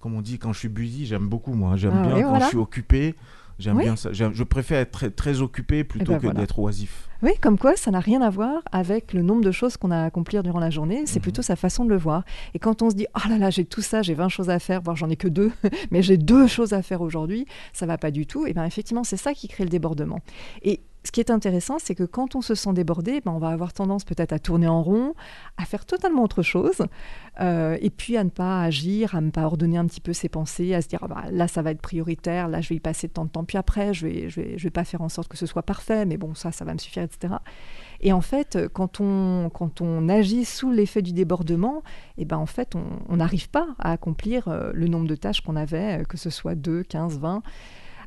comme 0.00 0.14
on 0.16 0.20
dit, 0.20 0.38
quand 0.40 0.52
je 0.52 0.58
suis 0.58 0.68
busy, 0.68 1.06
j'aime 1.06 1.28
beaucoup 1.28 1.52
moi. 1.52 1.76
J'aime 1.76 1.92
Ah 1.96 2.06
bien 2.08 2.22
quand 2.22 2.28
voilà. 2.30 2.44
je 2.46 2.48
suis 2.50 2.58
occupé. 2.58 3.14
J'aime 3.58 3.76
Oui. 3.76 3.84
bien 3.84 3.96
ça. 3.96 4.10
Je 4.12 4.42
préfère 4.44 4.78
être 4.78 4.92
très, 4.92 5.10
très 5.10 5.40
occupé 5.40 5.82
plutôt 5.84 6.12
ben 6.12 6.18
que 6.18 6.22
voilà. 6.26 6.40
d'être 6.40 6.58
oisif. 6.58 7.08
Oui, 7.22 7.32
comme 7.40 7.58
quoi, 7.58 7.74
ça 7.76 7.90
n'a 7.90 7.98
rien 7.98 8.22
à 8.22 8.30
voir 8.30 8.62
avec 8.70 9.12
le 9.12 9.22
nombre 9.22 9.42
de 9.42 9.50
choses 9.50 9.76
qu'on 9.76 9.90
a 9.90 9.96
à 9.98 10.04
accomplir 10.04 10.44
durant 10.44 10.60
la 10.60 10.70
journée, 10.70 11.02
c'est 11.06 11.16
Mhm. 11.18 11.22
plutôt 11.22 11.42
sa 11.42 11.56
façon 11.56 11.84
de 11.84 11.90
le 11.90 11.96
voir. 11.96 12.22
Et 12.54 12.60
quand 12.60 12.80
on 12.82 12.90
se 12.90 12.94
dit, 12.94 13.06
oh 13.16 13.28
là 13.28 13.38
là, 13.38 13.50
j'ai 13.50 13.64
tout 13.64 13.80
ça, 13.82 14.02
j'ai 14.02 14.14
20 14.14 14.28
choses 14.28 14.50
à 14.50 14.60
faire, 14.60 14.80
voire 14.82 14.94
j'en 14.94 15.10
ai 15.10 15.16
que 15.16 15.26
deux, 15.26 15.50
mais 15.90 16.00
j'ai 16.02 16.16
deux 16.16 16.46
choses 16.46 16.72
à 16.72 16.82
faire 16.82 17.00
aujourd'hui, 17.00 17.46
ça 17.72 17.86
va 17.86 17.98
pas 17.98 18.12
du 18.12 18.26
tout, 18.26 18.46
et 18.46 18.52
bien 18.54 18.64
effectivement, 18.64 19.02
c'est 19.02 19.16
ça 19.16 19.34
qui 19.34 19.48
crée 19.48 19.64
le 19.64 19.70
débordement. 19.70 20.20
Et 20.62 20.80
ce 21.08 21.12
qui 21.12 21.20
est 21.20 21.30
intéressant, 21.30 21.78
c'est 21.78 21.94
que 21.94 22.04
quand 22.04 22.34
on 22.34 22.42
se 22.42 22.54
sent 22.54 22.74
débordé, 22.74 23.22
ben, 23.24 23.32
on 23.32 23.38
va 23.38 23.48
avoir 23.48 23.72
tendance 23.72 24.04
peut-être 24.04 24.34
à 24.34 24.38
tourner 24.38 24.68
en 24.68 24.82
rond, 24.82 25.14
à 25.56 25.64
faire 25.64 25.86
totalement 25.86 26.22
autre 26.22 26.42
chose, 26.42 26.84
euh, 27.40 27.78
et 27.80 27.88
puis 27.88 28.18
à 28.18 28.24
ne 28.24 28.28
pas 28.28 28.62
agir, 28.62 29.14
à 29.14 29.22
ne 29.22 29.30
pas 29.30 29.44
ordonner 29.44 29.78
un 29.78 29.86
petit 29.86 30.02
peu 30.02 30.12
ses 30.12 30.28
pensées, 30.28 30.74
à 30.74 30.82
se 30.82 30.88
dire, 30.88 30.98
ah 31.00 31.08
bah, 31.08 31.24
là, 31.30 31.48
ça 31.48 31.62
va 31.62 31.70
être 31.70 31.80
prioritaire, 31.80 32.46
là, 32.48 32.60
je 32.60 32.68
vais 32.68 32.74
y 32.74 32.80
passer 32.80 33.08
tant 33.08 33.24
de 33.24 33.30
temps, 33.30 33.44
puis 33.44 33.56
après, 33.56 33.94
je 33.94 34.06
vais, 34.06 34.28
je 34.28 34.42
vais, 34.42 34.58
je 34.58 34.64
vais 34.64 34.70
pas 34.70 34.84
faire 34.84 35.00
en 35.00 35.08
sorte 35.08 35.28
que 35.28 35.38
ce 35.38 35.46
soit 35.46 35.62
parfait, 35.62 36.04
mais 36.04 36.18
bon, 36.18 36.34
ça, 36.34 36.52
ça 36.52 36.66
va 36.66 36.74
me 36.74 36.78
suffire, 36.78 37.04
etc. 37.04 37.36
Et 38.00 38.12
en 38.12 38.20
fait, 38.20 38.58
quand 38.74 39.00
on, 39.00 39.50
quand 39.52 39.80
on 39.80 40.10
agit 40.10 40.44
sous 40.44 40.70
l'effet 40.70 41.00
du 41.00 41.14
débordement, 41.14 41.82
eh 42.18 42.26
ben, 42.26 42.36
en 42.36 42.46
fait, 42.46 42.76
on 42.76 42.98
on 43.08 43.16
n'arrive 43.16 43.48
pas 43.48 43.68
à 43.78 43.92
accomplir 43.92 44.48
euh, 44.48 44.70
le 44.74 44.86
nombre 44.88 45.06
de 45.06 45.14
tâches 45.14 45.40
qu'on 45.40 45.56
avait, 45.56 46.00
euh, 46.00 46.04
que 46.04 46.16
ce 46.16 46.30
soit 46.30 46.54
2, 46.54 46.82
15, 46.82 47.18
20. 47.18 47.42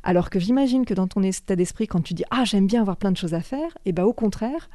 Alors 0.02 0.30
que 0.30 0.38
j'imagine 0.40 0.84
que 0.84 0.94
dans 0.94 1.06
ton 1.06 1.22
état 1.22 1.56
d'esprit, 1.56 1.86
quand 1.86 2.00
tu 2.02 2.14
dis 2.14 2.24
Ah, 2.30 2.44
j'aime 2.44 2.66
bien 2.66 2.80
avoir 2.80 2.96
plein 2.96 3.12
de 3.12 3.16
choses 3.16 3.34
à 3.34 3.40
faire, 3.40 3.76
et 3.84 3.92
ben, 3.92 4.04
au 4.04 4.12
contraire, 4.12 4.68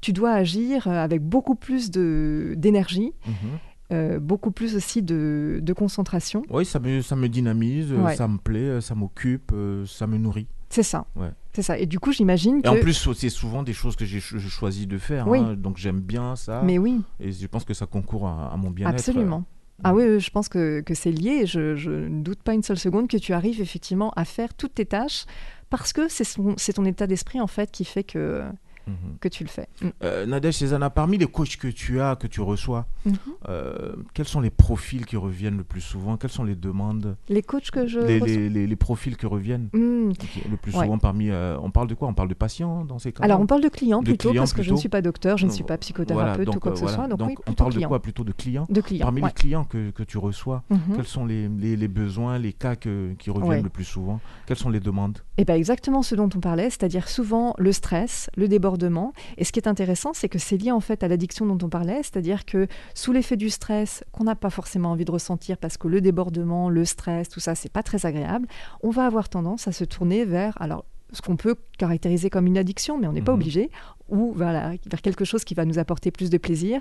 tu 0.00 0.12
dois 0.12 0.32
agir 0.32 0.86
euh, 0.88 1.02
avec 1.02 1.22
beaucoup 1.22 1.54
plus 1.54 1.90
de- 1.90 2.54
d'énergie, 2.56 3.12
Mhm. 3.26 3.32
euh, 3.92 4.18
beaucoup 4.20 4.50
plus 4.50 4.76
aussi 4.76 5.02
de, 5.02 5.60
de 5.62 5.72
concentration. 5.72 6.42
Oui, 6.50 6.64
ça 6.66 6.78
me, 6.78 7.00
ça 7.00 7.16
me 7.16 7.28
dynamise, 7.28 7.92
euh, 7.92 7.96
Ouais. 8.02 8.16
ça 8.16 8.28
me 8.28 8.36
plaît, 8.38 8.80
ça 8.80 8.94
m'occupe, 8.94 9.52
ça 9.86 10.06
me 10.06 10.18
nourrit. 10.18 10.46
C'est 10.68 10.82
ça. 10.82 11.06
Ouais. 11.16 11.30
C'est 11.54 11.62
ça. 11.62 11.78
Et 11.78 11.86
du 11.86 11.98
coup, 12.00 12.12
j'imagine 12.12 12.58
Et 12.58 12.62
que. 12.62 12.68
en 12.68 12.76
plus, 12.80 13.08
c'est 13.14 13.30
souvent 13.30 13.62
des 13.62 13.72
choses 13.72 13.96
que 13.96 14.04
j'ai 14.04 14.20
cho- 14.20 14.36
j'ai 14.36 14.48
choisi 14.48 14.86
de 14.86 14.98
faire. 14.98 15.26
Oui. 15.28 15.38
hein, 15.38 15.54
donc 15.56 15.78
j'aime 15.78 16.00
bien 16.00 16.36
ça. 16.36 16.60
Mais 16.64 16.76
oui, 16.76 17.00
Et 17.20 17.32
je 17.32 17.46
pense 17.46 17.64
que 17.64 17.72
ça 17.72 17.86
concourt 17.86 18.26
à, 18.26 18.52
à 18.52 18.56
mon 18.58 18.70
bien-être. 18.70 18.94
absolument. 18.94 19.44
Ah 19.84 19.94
oui, 19.94 20.20
je 20.20 20.30
pense 20.30 20.48
que, 20.48 20.80
que 20.80 20.94
c'est 20.94 21.12
lié. 21.12 21.46
Je, 21.46 21.76
je 21.76 21.90
ne 21.90 22.22
doute 22.22 22.42
pas 22.42 22.54
une 22.54 22.62
seule 22.62 22.78
seconde 22.78 23.08
que 23.08 23.16
tu 23.16 23.32
arrives 23.32 23.60
effectivement 23.60 24.10
à 24.16 24.24
faire 24.24 24.54
toutes 24.54 24.74
tes 24.74 24.86
tâches 24.86 25.26
parce 25.70 25.92
que 25.92 26.08
c'est 26.08 26.72
ton 26.72 26.84
état 26.84 27.06
d'esprit 27.06 27.40
en 27.40 27.46
fait 27.46 27.70
qui 27.70 27.84
fait 27.84 28.04
que, 28.04 28.42
Mhm. 28.86 29.18
que 29.20 29.28
tu 29.28 29.42
le 29.44 29.48
fais. 29.48 29.68
Mm. 29.82 29.86
Euh, 30.04 30.26
Nadège 30.26 30.54
Cézanne, 30.58 30.88
parmi 30.94 31.18
les 31.18 31.26
coachs 31.26 31.56
que 31.56 31.68
tu 31.68 32.00
as, 32.00 32.14
que 32.16 32.26
tu 32.26 32.40
reçois, 32.40 32.86
Mhm. 33.04 33.14
euh, 33.48 33.92
quels 34.14 34.28
sont 34.28 34.40
les 34.40 34.50
profils 34.50 35.04
qui 35.06 35.16
reviennent 35.16 35.56
le 35.56 35.64
plus 35.64 35.80
souvent? 35.80 36.16
Quelles 36.16 36.30
sont 36.30 36.44
les 36.44 36.54
demandes? 36.54 37.16
Les 37.28 37.42
coachs 37.42 37.70
que 37.70 37.86
je. 37.86 37.98
les, 38.00 38.18
reçois- 38.20 38.26
les- 38.36 38.48
les- 38.48 38.66
les 38.66 38.76
profils 38.76 39.16
qui 39.16 39.26
reviennent? 39.26 39.68
Mm. 39.72 40.12
qui- 40.12 40.48
le 40.48 40.56
plus 40.56 40.74
Ouais. 40.76 40.84
souvent 40.84 40.98
parmi. 40.98 41.30
euh, 41.30 41.56
on 41.62 41.70
parle 41.70 41.88
de 41.88 41.94
quoi? 41.94 42.08
On 42.08 42.14
parle 42.14 42.28
de 42.28 42.34
patients 42.34 42.84
dans 42.84 42.98
ces 42.98 43.12
cas 43.12 43.24
Alors, 43.24 43.40
on 43.40 43.46
parle 43.46 43.62
de 43.62 43.68
clients 43.68 44.00
De 44.00 44.04
plutôt 44.06 44.28
clients 44.30 44.42
parce 44.42 44.52
que 44.52 44.62
je 44.62 44.70
ne 44.72 44.76
suis 44.76 44.88
pas 44.88 45.02
docteur, 45.02 45.36
je 45.38 45.46
ne 45.46 45.50
suis 45.50 45.62
pas 45.64 45.68
Voilà, 45.74 45.78
psychothérapeute 45.78 46.46
donc, 46.46 46.56
ou 46.56 46.60
quoi 46.60 46.72
que 46.72 46.76
euh, 46.76 46.80
ce 46.80 46.84
voilà. 46.84 46.96
soit. 46.96 47.08
Donc, 47.08 47.28
oui, 47.28 47.34
on 47.46 47.52
parle 47.54 47.70
de 47.70 47.76
clients. 47.76 47.88
quoi 47.88 48.00
Plutôt? 48.02 48.24
De 48.24 48.32
clients? 48.32 48.66
De 48.68 48.80
clients. 48.80 49.02
Parmi 49.04 49.20
ouais. 49.22 49.28
les 49.28 49.34
clients 49.34 49.64
que, 49.64 49.90
que 49.90 50.02
tu 50.02 50.18
reçois, 50.18 50.62
Mhm. 50.70 50.78
quels 50.96 51.06
sont 51.06 51.26
les, 51.26 51.48
les- 51.48 51.76
les 51.76 51.88
besoins, 51.88 52.38
les 52.38 52.52
cas 52.52 52.76
que- 52.76 53.14
qui 53.18 53.30
reviennent 53.30 53.48
Ouais. 53.50 53.62
le 53.62 53.68
plus 53.68 53.84
souvent? 53.84 54.20
Quelles 54.46 54.56
sont 54.56 54.70
les 54.70 54.80
demandes? 54.80 55.18
Eh 55.38 55.44
bien, 55.44 55.54
exactement 55.56 56.02
ce 56.02 56.14
dont 56.14 56.28
on 56.34 56.40
parlait, 56.40 56.70
c'est-à-dire 56.70 57.08
souvent 57.08 57.54
le 57.58 57.72
stress, 57.72 58.30
le 58.36 58.46
débordement. 58.48 58.75
Et 59.36 59.44
ce 59.44 59.52
qui 59.52 59.58
est 59.58 59.68
intéressant, 59.68 60.12
c'est 60.14 60.28
que 60.28 60.38
c'est 60.38 60.56
lié 60.56 60.70
en 60.72 60.80
fait 60.80 61.02
à 61.02 61.08
l'addiction 61.08 61.46
dont 61.46 61.58
on 61.64 61.68
parlait, 61.68 61.98
c'est-à-dire 62.02 62.44
que 62.44 62.66
sous 62.94 63.12
l'effet 63.12 63.36
du 63.36 63.50
stress, 63.50 64.04
qu'on 64.12 64.24
n'a 64.24 64.34
pas 64.36 64.50
forcément 64.50 64.90
envie 64.92 65.04
de 65.04 65.10
ressentir 65.12 65.56
parce 65.58 65.76
que 65.76 65.88
le 65.88 66.00
débordement, 66.00 66.68
le 66.68 66.84
stress, 66.84 67.28
tout 67.28 67.40
ça, 67.40 67.54
c'est 67.54 67.72
pas 67.72 67.82
très 67.82 68.06
agréable, 68.06 68.46
on 68.82 68.90
va 68.90 69.06
avoir 69.06 69.28
tendance 69.28 69.68
à 69.68 69.72
se 69.72 69.84
tourner 69.84 70.24
vers, 70.24 70.60
alors, 70.60 70.84
ce 71.12 71.22
qu'on 71.22 71.36
peut 71.36 71.54
caractériser 71.78 72.30
comme 72.30 72.46
une 72.46 72.58
addiction, 72.58 72.98
mais 72.98 73.06
on 73.06 73.12
n'est 73.12 73.22
pas 73.22 73.32
Mhm. 73.32 73.38
obligé, 73.38 73.70
ou 74.08 74.32
voilà, 74.34 74.72
vers 74.90 75.02
quelque 75.02 75.24
chose 75.24 75.44
qui 75.44 75.54
va 75.54 75.64
nous 75.64 75.78
apporter 75.78 76.10
plus 76.10 76.30
de 76.30 76.38
plaisir 76.38 76.80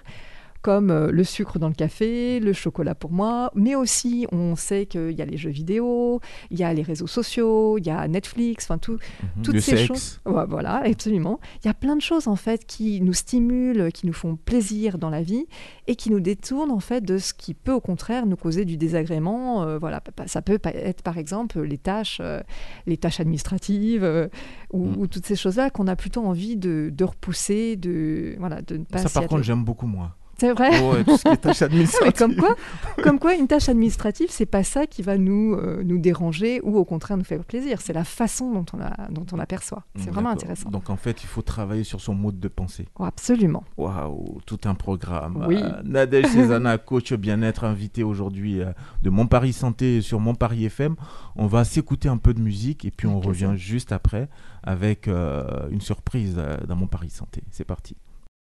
comme 0.65 0.89
euh, 0.89 1.11
le 1.11 1.23
sucre 1.23 1.59
dans 1.59 1.67
le 1.67 1.75
café, 1.75 2.39
le 2.39 2.51
chocolat 2.51 2.95
pour 2.95 3.11
moi, 3.11 3.51
mais 3.53 3.75
aussi 3.75 4.25
on 4.31 4.55
sait 4.55 4.87
qu'il 4.87 5.11
y 5.11 5.21
a 5.21 5.25
les 5.25 5.37
jeux 5.37 5.51
vidéo, 5.51 6.21
il 6.49 6.57
y 6.57 6.63
a 6.63 6.73
les 6.73 6.81
réseaux 6.81 7.05
sociaux, 7.05 7.77
il 7.77 7.85
y 7.85 7.91
a 7.91 8.07
Netflix, 8.07 8.65
enfin 8.65 8.79
tout, 8.79 8.97
Mhm. 9.37 9.43
toutes 9.43 9.59
ces 9.59 9.77
sexe 9.77 9.85
choses. 9.85 10.19
Ouais, 10.25 10.45
voilà, 10.47 10.77
absolument. 10.83 11.39
Il 11.63 11.67
y 11.67 11.69
a 11.69 11.75
plein 11.75 11.95
de 11.95 12.01
choses 12.01 12.27
en 12.27 12.35
fait 12.35 12.65
qui 12.65 12.99
nous 13.01 13.13
stimulent, 13.13 13.91
qui 13.93 14.07
nous 14.07 14.13
font 14.13 14.37
plaisir 14.37 14.97
dans 14.97 15.11
la 15.11 15.21
vie 15.21 15.45
et 15.85 15.95
qui 15.95 16.09
nous 16.09 16.19
détournent 16.19 16.71
en 16.71 16.79
fait 16.79 17.01
de 17.01 17.19
ce 17.19 17.35
qui 17.35 17.53
peut 17.53 17.73
au 17.73 17.79
contraire 17.81 18.25
nous 18.25 18.35
causer 18.37 18.65
du 18.65 18.75
désagrément. 18.75 19.61
Euh, 19.61 19.77
voilà, 19.77 20.01
ça 20.25 20.41
peut 20.41 20.57
être 20.63 21.03
par 21.03 21.19
exemple 21.19 21.61
les 21.61 21.77
tâches, 21.77 22.17
euh, 22.21 22.41
les 22.87 22.97
tâches 22.97 23.19
administratives 23.19 24.03
euh, 24.03 24.27
ou, 24.73 24.85
Mm. 24.85 24.97
ou 24.97 25.05
toutes 25.07 25.27
ces 25.27 25.35
choses-là 25.35 25.69
qu'on 25.69 25.85
a 25.87 25.95
plutôt 25.95 26.23
envie 26.25 26.57
de, 26.57 26.89
de 26.91 27.03
repousser, 27.03 27.75
de 27.75 28.35
voilà, 28.39 28.63
de 28.63 28.77
ne 28.77 28.83
pas. 28.83 28.97
Ça, 28.97 29.09
par 29.19 29.27
contre, 29.29 29.43
j'aime 29.43 29.63
beaucoup 29.63 29.85
moi. 29.85 30.15
C'est 30.37 30.51
vrai. 30.51 31.03
Tout 31.03 31.17
ce 31.17 31.23
qui 31.23 31.27
est 31.29 31.95
Mais 32.05 32.11
comme 32.11 32.35
quoi, 32.35 32.55
comme 33.03 33.19
quoi, 33.19 33.35
une 33.35 33.47
tâche 33.47 33.69
administrative, 33.69 34.27
c'est 34.29 34.45
pas 34.45 34.63
ça 34.63 34.85
qui 34.85 35.01
va 35.01 35.17
nous, 35.17 35.53
euh, 35.55 35.81
nous 35.83 35.97
déranger 35.97 36.59
ou 36.63 36.77
au 36.77 36.85
contraire 36.85 37.17
nous 37.17 37.23
faire 37.23 37.43
plaisir. 37.43 37.81
C'est 37.81 37.93
la 37.93 38.03
façon 38.03 38.51
dont 38.51 38.65
on 38.73 38.77
la, 38.77 38.95
dont 39.09 39.25
on 39.31 39.37
l'aperçoit. 39.37 39.83
C'est 39.95 40.11
vraiment 40.11 40.29
intéressant. 40.29 40.69
Donc 40.69 40.89
en 40.89 40.97
fait, 40.97 41.23
il 41.23 41.27
faut 41.27 41.41
travailler 41.41 41.83
sur 41.83 42.01
son 42.01 42.15
mode 42.15 42.39
de 42.39 42.47
pensée. 42.47 42.87
Oh, 42.99 43.05
absolument. 43.05 43.63
Waouh, 43.77 44.39
tout 44.45 44.59
un 44.65 44.75
programme. 44.75 45.45
Oui. 45.47 45.57
Euh, 45.61 45.81
Nadège 45.83 46.27
Cézanne, 46.27 46.77
coach 46.85 47.13
bien-être, 47.13 47.63
invité 47.63 48.03
aujourd'hui 48.03 48.61
euh, 48.61 48.71
de 49.01 49.09
Mon 49.09 49.27
Paris 49.27 49.53
Santé 49.53 50.01
sur 50.01 50.19
Mon 50.19 50.35
Paris 50.35 50.65
FM. 50.65 50.95
On 51.35 51.47
va 51.47 51.63
s'écouter 51.63 52.09
un 52.09 52.17
peu 52.17 52.33
de 52.33 52.41
musique 52.41 52.85
et 52.85 52.91
puis 52.91 53.07
on 53.07 53.19
revient 53.19 53.53
juste 53.55 53.91
après 53.91 54.29
avec 54.63 55.07
euh, 55.07 55.69
une 55.69 55.81
surprise 55.81 56.41
dans 56.67 56.75
Mon 56.75 56.87
Paris 56.87 57.09
Santé. 57.09 57.43
C'est 57.51 57.65
parti. 57.65 57.95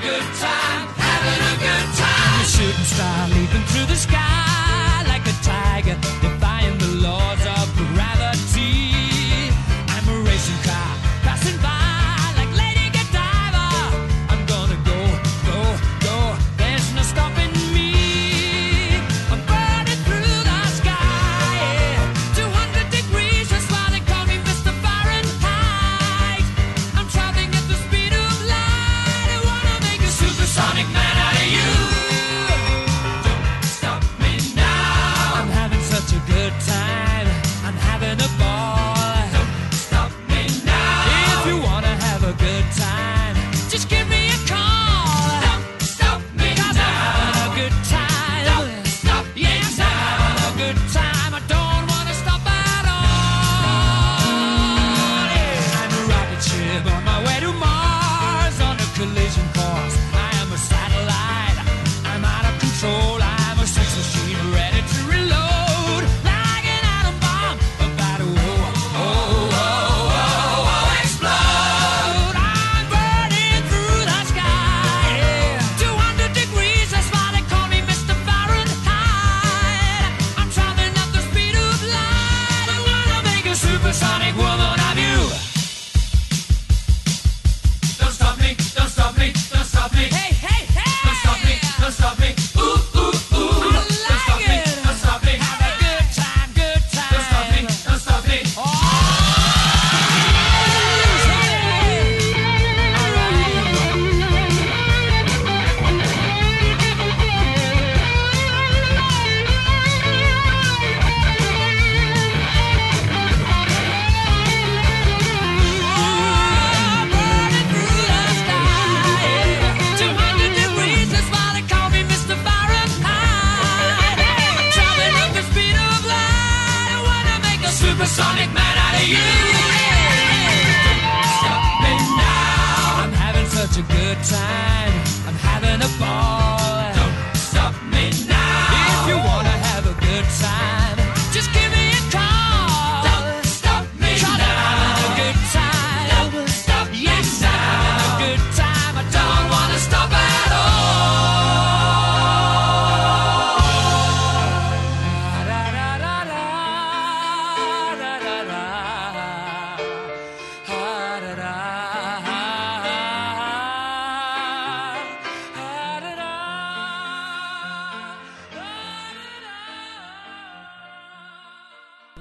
Good 0.00 0.26
time, 0.40 0.88
having 0.96 1.42
a 1.52 1.56
good 1.60 1.88
time. 1.96 2.34
I'm 2.34 2.40
a 2.40 2.44
shooting 2.44 2.84
star 2.84 3.28
leaping 3.28 3.64
through 3.68 3.86
the 3.86 3.96
sky 3.96 4.39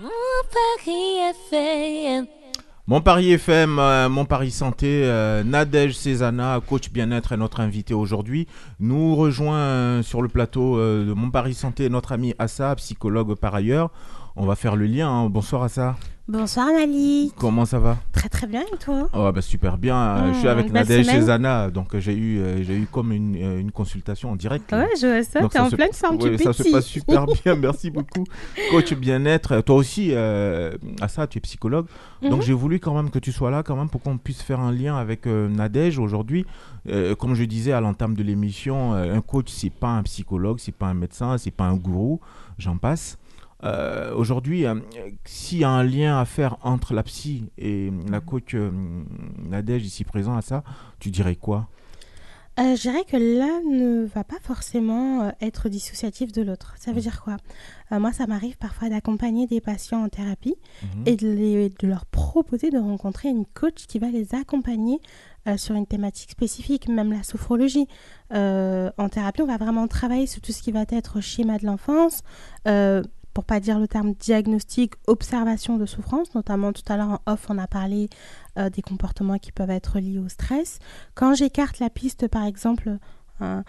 Mon 0.01 0.09
Paris 0.49 1.17
FM. 1.51 2.25
Mon 2.88 3.01
Paris 3.01 3.33
FM, 3.33 3.79
euh, 3.79 4.23
Paris 4.23 4.51
Santé, 4.51 5.01
euh, 5.03 5.43
Nadège 5.43 5.97
Cézana, 5.97 6.62
coach 6.65 6.89
bien-être, 6.89 7.33
est 7.33 7.38
notre 7.38 7.59
invité 7.59 7.93
aujourd'hui. 7.93 8.47
Nous 8.79 9.15
rejoint 9.15 9.57
euh, 9.57 10.01
sur 10.01 10.21
le 10.21 10.29
plateau 10.29 10.77
de 10.79 11.12
Mon 11.13 11.31
Paris 11.31 11.53
Santé 11.53 11.89
notre 11.89 12.13
ami 12.13 12.33
Assa, 12.39 12.73
psychologue 12.75 13.35
par 13.35 13.55
ailleurs. 13.55 13.91
On 14.41 14.45
va 14.45 14.56
faire 14.56 14.75
le 14.78 14.86
lien. 14.86 15.10
hein. 15.10 15.30
Bonsoir 15.30 15.63
Assa. 15.63 15.97
Bonsoir 16.30 16.67
Mali. 16.71 17.34
Comment 17.36 17.65
ça 17.65 17.80
va? 17.80 17.97
Très 18.13 18.30
très 18.30 18.45
bien 18.45 18.62
et 18.62 18.78
toi? 18.78 19.10
Oh, 19.13 19.32
bah, 19.34 19.41
Super 19.41 19.78
bien. 19.80 19.97
Euh, 19.97 20.28
je 20.34 20.38
suis 20.38 20.47
Mmh, 20.47 20.52
avec 20.52 20.71
Nadège 20.71 21.06
semaine. 21.08 21.19
Cézana, 21.21 21.71
donc 21.71 21.93
euh, 21.95 21.99
j'ai 21.99 22.13
eu, 22.15 22.38
euh, 22.39 22.63
j'ai 22.63 22.75
eu 22.78 22.86
comme 22.86 23.12
une, 23.12 23.36
une 23.36 23.71
consultation 23.71 24.32
en 24.32 24.36
direct. 24.36 24.71
Ouais, 24.71 24.88
je 25.02 25.08
vois 25.08 25.23
ça, 25.23 25.41
t'es 25.41 25.58
ça 25.58 25.63
en 25.65 25.69
se- 25.71 25.75
pleine 25.75 25.91
forme, 25.91 26.17
ouais, 26.21 26.38
tu 26.38 26.43
Ça 26.43 26.54
se 26.54 26.71
passe 26.71 26.86
super 26.86 27.25
bien, 27.43 27.56
merci 27.56 27.89
beaucoup. 27.89 28.23
Coach 28.69 28.93
bien-être, 28.93 29.60
toi 29.62 29.75
aussi, 29.75 30.12
euh, 30.13 30.78
à 31.02 31.08
ça, 31.08 31.25
tu 31.25 31.39
es 31.39 31.41
psychologue. 31.41 31.88
Donc 32.21 32.34
Mhm. 32.39 32.41
j'ai 32.43 32.54
voulu 32.54 32.80
quand 32.80 32.93
même 32.93 33.10
que 33.10 33.19
tu 33.19 33.32
sois 33.32 33.49
là, 33.49 33.63
quand 33.63 33.75
même, 33.75 33.89
pour 33.89 34.02
qu'on 34.02 34.17
puisse 34.19 34.43
faire 34.43 34.60
un 34.60 34.71
lien 34.71 34.95
avec 34.97 35.25
euh, 35.25 35.49
Nadège 35.49 35.97
aujourd'hui. 35.97 36.45
Euh, 36.88 37.15
comme 37.15 37.34
je 37.34 37.43
disais 37.43 37.71
à 37.73 37.82
l'entame 37.82 38.13
de 38.13 38.21
l'émission, 38.23 38.93
un 38.93 39.21
coach, 39.21 39.47
c'est 39.49 39.71
pas 39.71 39.89
un 39.89 40.04
psychologue, 40.04 40.60
c'est 40.60 40.75
pas 40.75 40.86
un 40.88 40.93
médecin, 40.93 41.38
c'est 41.39 41.52
pas 41.52 41.65
un 41.65 41.75
gourou, 41.75 42.19
j'en 42.60 42.78
passe. 42.78 43.17
Euh, 43.63 44.13
aujourd'hui, 44.15 44.65
euh, 44.65 44.76
s'il 45.26 45.60
y 45.60 45.63
a 45.63 45.69
un 45.69 45.84
lien 45.84 46.19
à 46.19 46.26
faire 46.26 46.58
entre 46.63 46.93
la 46.93 47.04
psy 47.04 47.50
et 47.58 47.91
la 48.10 48.22
coach 48.22 48.56
euh, 48.56 48.72
Nadège 49.38 49.86
ici 49.86 50.04
présent 50.06 50.36
à 50.38 50.41
ça, 50.41 50.63
tu 51.00 51.12
dirais 51.12 51.36
quoi? 51.36 51.67
Euh, 52.60 52.76
je 52.76 52.82
dirais 52.82 53.04
que 53.10 53.15
l'un 53.15 53.62
ne 53.69 54.06
va 54.06 54.26
pas 54.26 54.36
forcément 54.41 55.22
euh, 55.24 55.30
être 55.39 55.69
dissociatif 55.69 56.34
de 56.34 56.41
l'autre. 56.41 56.74
Ça 56.78 56.91
veut 56.91 57.00
dire 57.00 57.22
quoi? 57.22 57.38
Euh, 57.93 58.00
Moi, 58.00 58.12
ça 58.12 58.28
m'arrive 58.28 58.58
parfois 58.58 58.89
d'accompagner 58.89 59.48
des 59.48 59.62
patients 59.62 60.04
en 60.04 60.10
thérapie 60.10 60.56
Mhm. 60.84 61.04
et 61.06 61.15
de, 61.15 61.28
les- 61.30 61.69
de 61.69 61.88
leur 61.88 62.06
proposer 62.06 62.69
de 62.69 62.78
rencontrer 62.78 63.30
une 63.30 63.45
coach 63.45 63.86
qui 63.88 63.98
va 64.00 64.08
les 64.10 64.36
accompagner 64.36 65.00
euh, 65.48 65.56
sur 65.56 65.76
une 65.76 65.86
thématique 65.88 66.32
spécifique, 66.32 66.89
même 66.89 67.13
la 67.13 67.24
sophrologie. 67.24 67.88
Euh, 68.34 68.91
en 68.98 69.08
thérapie, 69.08 69.41
on 69.41 69.45
va 69.48 69.58
vraiment 69.58 69.88
travailler 69.88 70.28
sur 70.28 70.41
tout 70.41 70.52
ce 70.52 70.62
qui 70.62 70.72
va 70.74 70.84
être 70.89 71.22
schéma 71.22 71.58
de 71.60 71.65
l'enfance, 71.65 72.24
euh, 72.67 73.02
pour 73.33 73.43
pas 73.45 73.59
dire 73.59 73.79
le 73.79 73.87
terme 73.87 74.13
diagnostic, 74.13 74.93
observation 75.07 75.77
de 75.77 75.85
souffrance, 75.85 76.33
notamment 76.35 76.73
tout 76.73 76.83
à 76.91 76.97
l'heure 76.97 77.09
en 77.25 77.31
off, 77.33 77.45
on 77.49 77.57
a 77.57 77.67
parlé 77.67 78.09
euh, 78.57 78.69
des 78.69 78.81
comportements 78.81 79.37
qui 79.37 79.51
peuvent 79.51 79.69
être 79.69 79.99
liés 79.99 80.19
au 80.19 80.27
stress. 80.29 80.79
Quand 81.15 81.33
j'écarte 81.33 81.79
la 81.79 81.89
piste, 81.89 82.27
par 82.27 82.45
exemple, 82.45 82.97
un, 83.39 83.63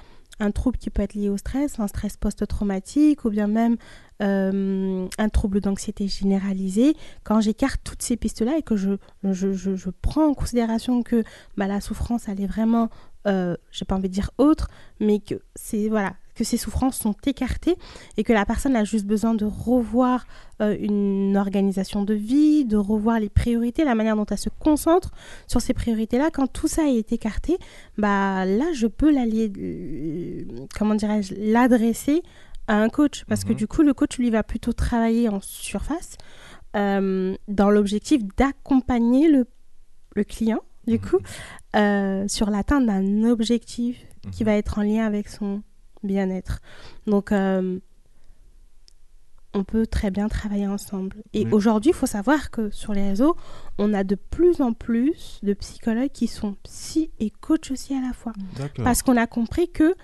trouble 0.52 0.78
qui 0.78 0.90
peut 0.90 1.02
être 1.02 1.14
lié 1.14 1.28
au 1.28 1.36
stress, 1.36 1.78
un 1.78 1.86
stress 1.86 2.16
post-traumatique 2.16 3.24
ou 3.24 3.30
bien 3.30 3.46
même 3.46 3.76
euh, 4.22 5.06
un 5.18 5.28
trouble 5.28 5.60
d'anxiété 5.60 6.08
généralisée, 6.08 6.96
quand 7.24 7.40
j'écarte 7.40 7.80
toutes 7.84 8.02
ces 8.02 8.16
pistes-là 8.16 8.56
et 8.58 8.62
que 8.62 8.76
je, 8.76 8.90
je, 9.22 9.52
je- 9.52 9.76
je 9.76 9.90
prends 9.90 10.26
en 10.26 10.34
considération 10.34 11.02
que 11.02 11.22
bah, 11.56 11.66
la 11.66 11.80
souffrance, 11.80 12.26
elle 12.28 12.40
est 12.40 12.46
vraiment, 12.46 12.88
euh, 13.26 13.56
j'ai 13.70 13.84
pas 13.84 13.94
envie 13.94 14.08
de 14.08 14.14
dire 14.14 14.30
autre, 14.38 14.68
mais 14.98 15.20
que 15.20 15.36
c'est 15.54 15.88
voilà 15.88 16.14
que 16.40 16.44
ces 16.46 16.56
souffrances 16.56 16.96
sont 16.98 17.14
écartées 17.26 17.76
et 18.16 18.24
que 18.24 18.32
la 18.32 18.46
personne 18.46 18.74
a 18.74 18.82
juste 18.84 19.04
besoin 19.04 19.34
de 19.34 19.44
revoir 19.44 20.24
euh, 20.62 20.74
une 20.80 21.36
organisation 21.36 22.02
de 22.02 22.14
vie, 22.14 22.64
de 22.64 22.78
revoir 22.78 23.20
les 23.20 23.28
priorités, 23.28 23.84
la 23.84 23.94
manière 23.94 24.16
dont 24.16 24.24
elle 24.24 24.38
se 24.38 24.48
concentre 24.48 25.10
sur 25.46 25.60
ces 25.60 25.74
priorités-là. 25.74 26.30
Quand 26.32 26.46
tout 26.46 26.66
ça 26.66 26.88
est 26.88 27.12
écarté, 27.12 27.58
bah 27.98 28.46
là, 28.46 28.64
je 28.72 28.86
peux 28.86 29.10
l'allier, 29.12 29.52
euh, 29.58 30.44
comment 30.78 30.94
dirais-je, 30.94 31.34
l'adresser 31.36 32.22
à 32.68 32.76
un 32.76 32.88
coach 32.88 33.24
parce 33.28 33.44
que 33.44 33.52
Mhm. 33.52 33.58
du 33.58 33.66
coup, 33.66 33.82
le 33.82 33.92
coach, 33.92 34.16
lui, 34.16 34.30
va 34.30 34.42
plutôt 34.42 34.72
travailler 34.72 35.28
en 35.28 35.40
surface 35.42 36.16
euh, 36.76 37.36
dans 37.48 37.68
l'objectif 37.68 38.22
d'accompagner 38.38 39.28
le, 39.28 39.44
le 40.16 40.24
client, 40.24 40.60
du 40.86 40.94
Mhm. 40.94 41.00
coup, 41.00 41.18
euh, 41.76 42.24
sur 42.28 42.48
l'atteinte 42.48 42.86
d'un 42.86 43.24
objectif 43.24 44.06
qui 44.32 44.42
Mhm. 44.44 44.46
va 44.46 44.54
être 44.56 44.78
en 44.78 44.82
lien 44.82 45.04
avec 45.04 45.28
son 45.28 45.62
bien-être. 46.02 46.60
Donc, 47.06 47.32
euh, 47.32 47.78
on 49.52 49.64
peut 49.64 49.84
très 49.86 50.12
bien 50.12 50.28
travailler 50.28 50.68
ensemble. 50.68 51.16
Et 51.32 51.44
aujourd'hui, 51.50 51.90
il 51.90 51.94
faut 51.94 52.06
savoir 52.06 52.50
que 52.52 52.70
sur 52.70 52.92
les 52.92 53.02
réseaux, 53.08 53.36
on 53.78 53.92
a 53.94 54.04
de 54.04 54.14
plus 54.14 54.60
en 54.60 54.72
plus 54.72 55.40
de 55.42 55.54
psychologues 55.54 56.12
qui 56.12 56.28
sont 56.28 56.54
psy 56.62 57.10
et 57.18 57.30
coach 57.30 57.72
aussi 57.72 57.94
à 57.94 58.00
la 58.00 58.12
fois. 58.12 58.32
Parce 58.76 59.02
qu'on 59.02 59.16
a 59.16 59.26
compris 59.26 59.68
que 59.70 59.94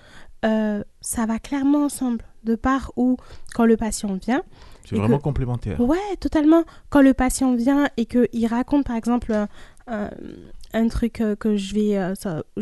euh, 0.44 0.82
ça 1.00 1.26
va 1.26 1.38
clairement 1.38 1.84
ensemble. 1.84 2.24
De 2.42 2.54
part 2.56 2.92
où, 2.96 3.16
quand 3.54 3.64
le 3.66 3.76
patient 3.76 4.14
vient, 4.14 4.42
C'est 4.84 4.96
vraiment 4.96 5.18
que- 5.18 5.22
complémentaire. 5.22 5.80
Ouais, 5.80 5.98
totalement. 6.20 6.64
Quand 6.90 7.02
le 7.02 7.12
patient 7.14 7.54
vient 7.56 7.88
et 7.96 8.06
qu'il 8.06 8.46
raconte, 8.46 8.84
par 8.86 8.94
exemple, 8.96 9.32
un, 9.88 10.10
un- 10.76 10.88
truc 10.88 11.20
euh, 11.20 11.34
que 11.36 11.56
je 11.56 11.74
vais, 11.74 11.96
euh, 11.98 12.14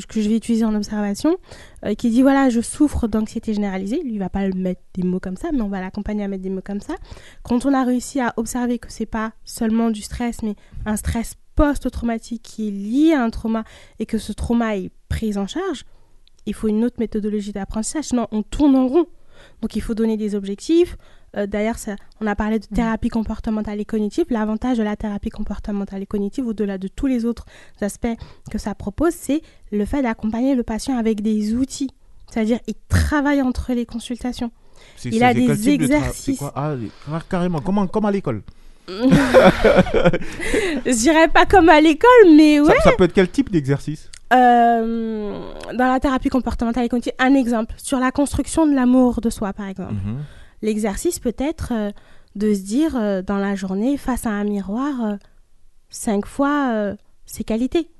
que 0.08 0.20
je 0.20 0.28
vais 0.28 0.36
utiliser 0.36 0.64
en 0.64 0.74
observation, 0.74 1.36
euh, 1.84 1.94
qui 1.94 2.10
dit 2.10 2.22
voilà, 2.22 2.48
je 2.48 2.60
souffre 2.60 3.06
d'anxiété 3.08 3.54
généralisée, 3.54 4.02
lui, 4.02 4.12
il 4.14 4.18
va 4.18 4.28
pas 4.28 4.48
mettre 4.48 4.80
des 4.94 5.02
mots 5.02 5.20
comme 5.20 5.36
ça, 5.36 5.48
mais 5.52 5.60
on 5.60 5.68
va 5.68 5.80
l'accompagner 5.80 6.24
à 6.24 6.28
mettre 6.28 6.42
des 6.42 6.50
mots 6.50 6.62
comme 6.64 6.80
ça. 6.80 6.94
Quand 7.42 7.66
on 7.66 7.74
a 7.74 7.84
réussi 7.84 8.20
à 8.20 8.32
observer 8.36 8.78
que 8.78 8.90
c'est 8.90 9.06
pas 9.06 9.32
seulement 9.44 9.90
du 9.90 10.02
stress, 10.02 10.42
mais 10.42 10.54
un 10.86 10.96
stress 10.96 11.34
post-traumatique 11.54 12.42
qui 12.42 12.68
est 12.68 12.70
lié 12.70 13.12
à 13.14 13.22
un 13.22 13.30
trauma 13.30 13.64
et 13.98 14.06
que 14.06 14.18
ce 14.18 14.32
trauma 14.32 14.76
est 14.76 14.90
pris 15.08 15.36
en 15.38 15.46
charge, 15.46 15.84
il 16.46 16.54
faut 16.54 16.68
une 16.68 16.84
autre 16.84 16.96
méthodologie 16.98 17.52
d'apprentissage, 17.52 18.04
sinon 18.04 18.26
on 18.32 18.42
tourne 18.42 18.74
en 18.76 18.86
rond. 18.88 19.06
Donc 19.62 19.76
il 19.76 19.82
faut 19.82 19.94
donner 19.94 20.16
des 20.16 20.34
objectifs. 20.34 20.96
Euh, 21.36 21.46
D'ailleurs, 21.46 21.76
on 22.20 22.26
a 22.26 22.34
parlé 22.34 22.58
de 22.58 22.66
thérapie 22.66 23.08
comportementale 23.08 23.80
et 23.80 23.84
cognitive. 23.84 24.26
L'avantage 24.30 24.78
de 24.78 24.82
la 24.82 24.96
thérapie 24.96 25.30
comportementale 25.30 26.02
et 26.02 26.06
cognitive, 26.06 26.46
au-delà 26.46 26.78
de 26.78 26.88
tous 26.88 27.06
les 27.06 27.24
autres 27.24 27.46
aspects 27.80 28.16
que 28.50 28.58
ça 28.58 28.74
propose, 28.74 29.14
c'est 29.14 29.42
le 29.72 29.84
fait 29.84 30.02
d'accompagner 30.02 30.54
le 30.54 30.62
patient 30.62 30.96
avec 30.96 31.22
des 31.22 31.54
outils. 31.54 31.90
C'est-à-dire, 32.30 32.58
il 32.66 32.74
travaille 32.88 33.42
entre 33.42 33.72
les 33.72 33.86
consultations. 33.86 34.50
Il 35.04 35.22
a 35.22 35.34
des 35.34 35.46
de 35.46 35.68
exercices. 35.68 36.24
c'est 36.24 36.36
quoi 36.36 36.52
Ah, 36.56 36.74
ah, 37.12 37.20
carrément, 37.28 37.60
comme, 37.60 37.88
comme 37.88 38.06
à 38.06 38.10
l'école. 38.10 38.42
Je 38.88 39.00
dirais 41.00 41.28
pas 41.28 41.46
comme 41.46 41.70
à 41.70 41.80
l'école, 41.80 42.34
mais 42.36 42.60
ouais. 42.60 42.74
Ça, 42.82 42.90
ça 42.90 42.96
peut 42.96 43.04
être 43.04 43.14
quel 43.14 43.30
type 43.30 43.50
d'exercice? 43.50 44.10
Euh, 44.32 45.38
dans 45.74 45.88
la 45.88 46.00
thérapie 46.00 46.28
comportementale 46.28 46.84
et 46.84 46.88
cognitive, 46.88 47.12
un 47.18 47.34
exemple 47.34 47.74
sur 47.78 47.98
la 47.98 48.10
construction 48.10 48.66
de 48.66 48.74
l'amour 48.74 49.20
de 49.20 49.30
soi, 49.30 49.52
par 49.52 49.68
exemple. 49.68 49.94
Mhm. 49.94 50.18
L'exercice 50.64 51.18
peut 51.18 51.36
être 51.36 51.72
euh, 51.72 51.90
de 52.36 52.54
se 52.54 52.60
dire 52.60 52.96
euh, 52.96 53.20
dans 53.20 53.36
la 53.36 53.54
journée, 53.54 53.98
face 53.98 54.24
à 54.24 54.30
un 54.30 54.44
miroir, 54.44 55.04
euh, 55.04 55.16
cinq 55.90 56.24
fois 56.24 56.94
ses 57.26 57.44
qualités. 57.44 57.90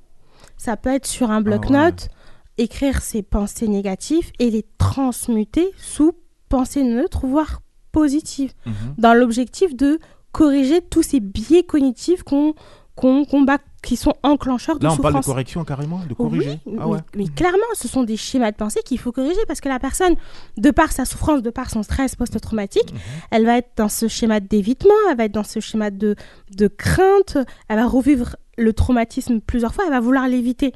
Ça 0.57 0.77
peut 0.79 0.89
être 0.91 1.07
sur 1.07 1.31
un 1.31 1.43
bloc-notes, 1.43 2.09
écrire 2.57 3.03
ses 3.03 3.23
pensées 3.23 3.69
négatives 3.69 4.31
et 4.39 4.51
les 4.51 4.65
transmuter 4.79 5.71
sous 5.77 6.13
pensées 6.49 6.85
neutres, 6.85 7.27
voire 7.27 7.61
positives, 7.93 8.55
Mhm. 8.65 8.73
dans 8.97 9.13
l'objectif 9.15 9.77
de 9.77 9.99
corriger 10.33 10.81
tous 10.81 11.03
ces 11.03 11.21
biais 11.21 11.63
cognitifs 11.65 12.23
qu'on 12.23 12.55
qu'on 12.97 13.25
combat, 13.25 13.59
qui 13.85 13.97
sont 13.97 14.15
enclencheurs 14.23 14.79
de 14.79 14.85
Là, 14.85 14.93
on 14.93 14.97
parle 14.97 15.15
de 15.21 15.25
correction 15.25 15.65
carrément, 15.65 16.01
de 16.09 16.15
corriger. 16.15 16.59
Oui, 16.67 16.77
ah 16.81 16.89
ouais. 16.89 16.99
mais 17.17 17.27
clairement, 17.29 17.59
ce 17.75 17.87
sont 17.89 18.03
des 18.03 18.17
schémas 18.17 18.51
de 18.51 18.57
pensée 18.57 18.81
qu'il 18.85 18.99
faut 18.99 19.13
corriger 19.13 19.41
parce 19.47 19.61
que 19.61 19.69
la 19.69 19.79
personne, 19.79 20.15
de 20.57 20.71
par 20.71 20.91
sa 20.93 21.05
souffrance, 21.05 21.43
de 21.43 21.51
par 21.51 21.71
son 21.71 21.83
stress 21.83 22.17
post-traumatique, 22.17 22.93
Mhm. 22.93 22.99
elle 23.31 23.45
va 23.47 23.59
être 23.59 23.71
dans 23.77 23.89
ce 23.89 24.09
schéma 24.09 24.41
d'évitement, 24.41 24.95
elle 25.11 25.17
va 25.17 25.25
être 25.25 25.33
dans 25.33 25.45
ce 25.45 25.61
schéma 25.61 25.91
de, 25.91 26.17
de 26.57 26.67
crainte, 26.69 27.39
elle 27.69 27.77
va 27.77 27.87
revivre 27.87 28.37
le 28.57 28.73
traumatisme 28.73 29.41
plusieurs 29.41 29.75
fois, 29.75 29.85
elle 29.87 29.93
va 29.93 30.01
vouloir 30.01 30.27
l'éviter. 30.29 30.73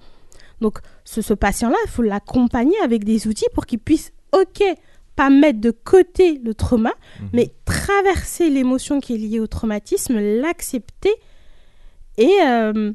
Donc, 0.60 0.78
ce, 1.04 1.22
ce 1.22 1.32
patient-là, 1.34 1.76
il 1.86 1.90
faut 1.90 2.02
l'accompagner 2.02 2.76
avec 2.84 3.04
des 3.04 3.26
outils 3.28 3.46
pour 3.54 3.64
qu'il 3.66 3.78
puisse, 3.78 4.12
ok, 4.32 4.62
pas 5.16 5.30
mettre 5.30 5.60
de 5.60 5.70
côté 5.70 6.40
le 6.44 6.54
trauma, 6.54 6.92
Mhm. 7.20 7.28
mais 7.32 7.52
traverser 7.64 8.50
l'émotion 8.50 9.00
qui 9.00 9.14
est 9.14 9.18
liée 9.18 9.40
au 9.40 9.46
traumatisme, 9.46 10.18
l'accepter 10.18 11.10
et 12.18 12.30
euh, 12.46 12.92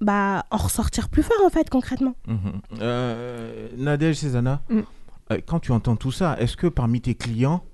bah, 0.00 0.46
en 0.50 0.56
ressortir 0.58 1.08
plus 1.08 1.22
fort, 1.24 1.44
en 1.44 1.50
fait, 1.50 1.68
concrètement. 1.68 2.14
Mhm. 2.28 2.38
Euh, 2.80 3.68
Nadège 3.76 4.16
Cézanne, 4.16 4.60
Mm. 4.68 4.80
euh, 5.32 5.38
quand 5.46 5.58
tu 5.60 5.72
entends 5.72 5.96
tout 5.96 6.12
ça, 6.12 6.36
est-ce 6.40 6.56
que 6.56 6.66
parmi 6.68 7.00
tes 7.00 7.14
clients, 7.14 7.64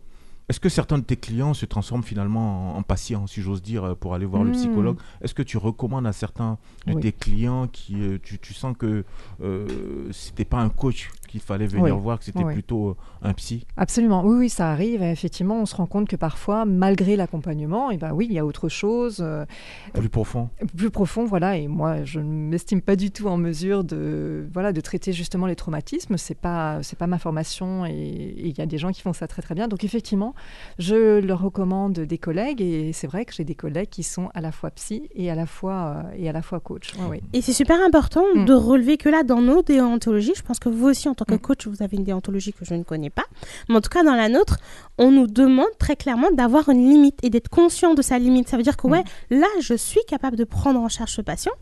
est-ce 0.48 0.60
que 0.60 0.68
certains 0.68 0.98
de 0.98 1.02
tes 1.04 1.16
clients 1.16 1.54
se 1.54 1.66
transforment 1.66 2.04
finalement 2.04 2.76
en, 2.76 2.78
en 2.78 2.82
patients, 2.82 3.26
si 3.26 3.42
j'ose 3.42 3.62
dire, 3.62 3.96
pour 3.96 4.14
aller 4.14 4.26
voir 4.26 4.44
le 4.44 4.50
Mm. 4.50 4.54
psychologue? 4.54 4.96
Est-ce 5.20 5.34
que 5.34 5.42
tu 5.42 5.56
recommandes 5.58 6.06
à 6.06 6.12
certains 6.12 6.56
de 6.86 6.94
Oui. 6.94 7.02
tes 7.02 7.12
clients 7.12 7.66
qui, 7.66 7.96
tu, 8.22 8.38
tu 8.38 8.54
sens 8.54 8.76
que 8.78 9.04
euh, 9.42 9.66
c'était 10.12 10.44
pas 10.44 10.58
un 10.58 10.68
coach? 10.68 11.10
Qu'il 11.38 11.46
fallait 11.46 11.66
venir 11.66 11.94
Oui. 11.96 12.02
voir, 12.02 12.18
que 12.18 12.24
c'était 12.24 12.42
Oui. 12.44 12.54
plutôt 12.54 12.88
euh, 12.90 12.94
un 13.22 13.32
psy 13.34 13.66
Absolument, 13.76 14.24
oui, 14.24 14.36
oui, 14.38 14.48
ça 14.48 14.70
arrive. 14.70 15.02
Et 15.02 15.10
effectivement, 15.10 15.60
on 15.60 15.66
se 15.66 15.76
rend 15.76 15.86
compte 15.86 16.08
que 16.08 16.16
parfois, 16.16 16.64
malgré 16.64 17.16
l'accompagnement, 17.16 17.90
et 17.90 17.96
ben 17.98 18.12
oui, 18.12 18.26
il 18.28 18.32
y 18.34 18.38
a 18.38 18.46
autre 18.46 18.68
chose, 18.68 19.18
euh, 19.20 19.44
plus 19.94 20.08
profond 20.08 20.48
plus 20.76 20.90
profond, 20.90 21.24
voilà. 21.24 21.56
Et 21.56 21.68
moi, 21.68 22.04
je 22.04 22.20
ne 22.20 22.24
m'estime 22.50 22.80
pas 22.80 22.96
du 22.96 23.10
tout 23.10 23.26
en 23.28 23.36
mesure 23.36 23.84
de, 23.84 24.46
voilà, 24.52 24.72
de 24.72 24.80
traiter 24.80 25.12
justement 25.12 25.46
les 25.46 25.56
traumatismes. 25.56 26.16
C'est 26.16 26.34
pas, 26.38 26.82
c'est 26.82 26.98
pas 26.98 27.06
ma 27.06 27.18
formation, 27.18 27.84
et 27.86 28.34
il 28.38 28.56
y 28.56 28.60
a 28.60 28.66
des 28.66 28.78
gens 28.78 28.92
qui 28.92 29.02
font 29.02 29.12
ça 29.12 29.26
très 29.26 29.42
très 29.42 29.54
bien. 29.54 29.68
Donc 29.68 29.84
effectivement, 29.84 30.34
je 30.78 31.20
leur 31.20 31.40
recommande 31.42 31.92
des 32.00 32.18
collègues, 32.18 32.60
et 32.62 32.92
c'est 32.92 33.06
vrai 33.06 33.24
que 33.24 33.32
j'ai 33.34 33.44
des 33.44 33.54
collègues 33.54 33.88
qui 33.90 34.02
sont 34.02 34.30
à 34.34 34.40
la 34.40 34.52
fois 34.52 34.70
psy 34.70 35.08
et 35.14 35.30
à 35.30 35.34
la 35.34 35.46
fois 35.46 36.04
euh, 36.06 36.16
et 36.16 36.28
à 36.28 36.32
la 36.32 36.42
fois 36.42 36.60
coach. 36.60 36.94
Ouais, 36.98 37.06
ouais. 37.06 37.22
Et 37.32 37.42
c'est 37.42 37.52
super 37.52 37.76
important 37.86 38.24
Mm. 38.34 38.44
de 38.46 38.54
relever 38.54 38.96
que 38.96 39.08
là, 39.08 39.22
dans 39.22 39.40
nos 39.42 39.62
déontologies, 39.62 40.32
je 40.36 40.42
pense 40.42 40.58
que 40.58 40.68
vous 40.68 40.86
aussi, 40.88 41.08
en 41.08 41.14
tant 41.14 41.24
que 41.26 41.34
Mm. 41.34 41.38
coach, 41.38 41.66
vous 41.66 41.82
avez 41.82 41.96
une 41.96 42.04
déontologie 42.04 42.52
que 42.52 42.64
je 42.64 42.74
ne 42.74 42.82
connais 42.82 43.10
pas, 43.10 43.24
mais 43.68 43.76
en 43.76 43.80
tout 43.80 43.90
cas, 43.90 44.02
dans 44.04 44.14
la 44.14 44.28
nôtre, 44.28 44.58
on 44.98 45.10
nous 45.10 45.26
demande 45.26 45.66
très 45.78 45.96
clairement 45.96 46.30
d'avoir 46.30 46.68
une 46.68 46.88
limite 46.88 47.18
et 47.22 47.30
d'être 47.30 47.48
conscient 47.48 47.94
de 47.94 48.02
sa 48.02 48.18
limite. 48.18 48.48
Ça 48.48 48.56
veut 48.56 48.62
dire 48.62 48.76
que, 48.76 48.86
Mm. 48.86 48.92
ouais, 48.92 49.04
là, 49.30 49.46
je 49.60 49.74
suis 49.74 50.00
capable 50.06 50.36
de 50.36 50.44
prendre 50.44 50.80
en 50.80 50.88
charge 50.88 51.12
ce 51.12 51.22
patient. 51.22 51.52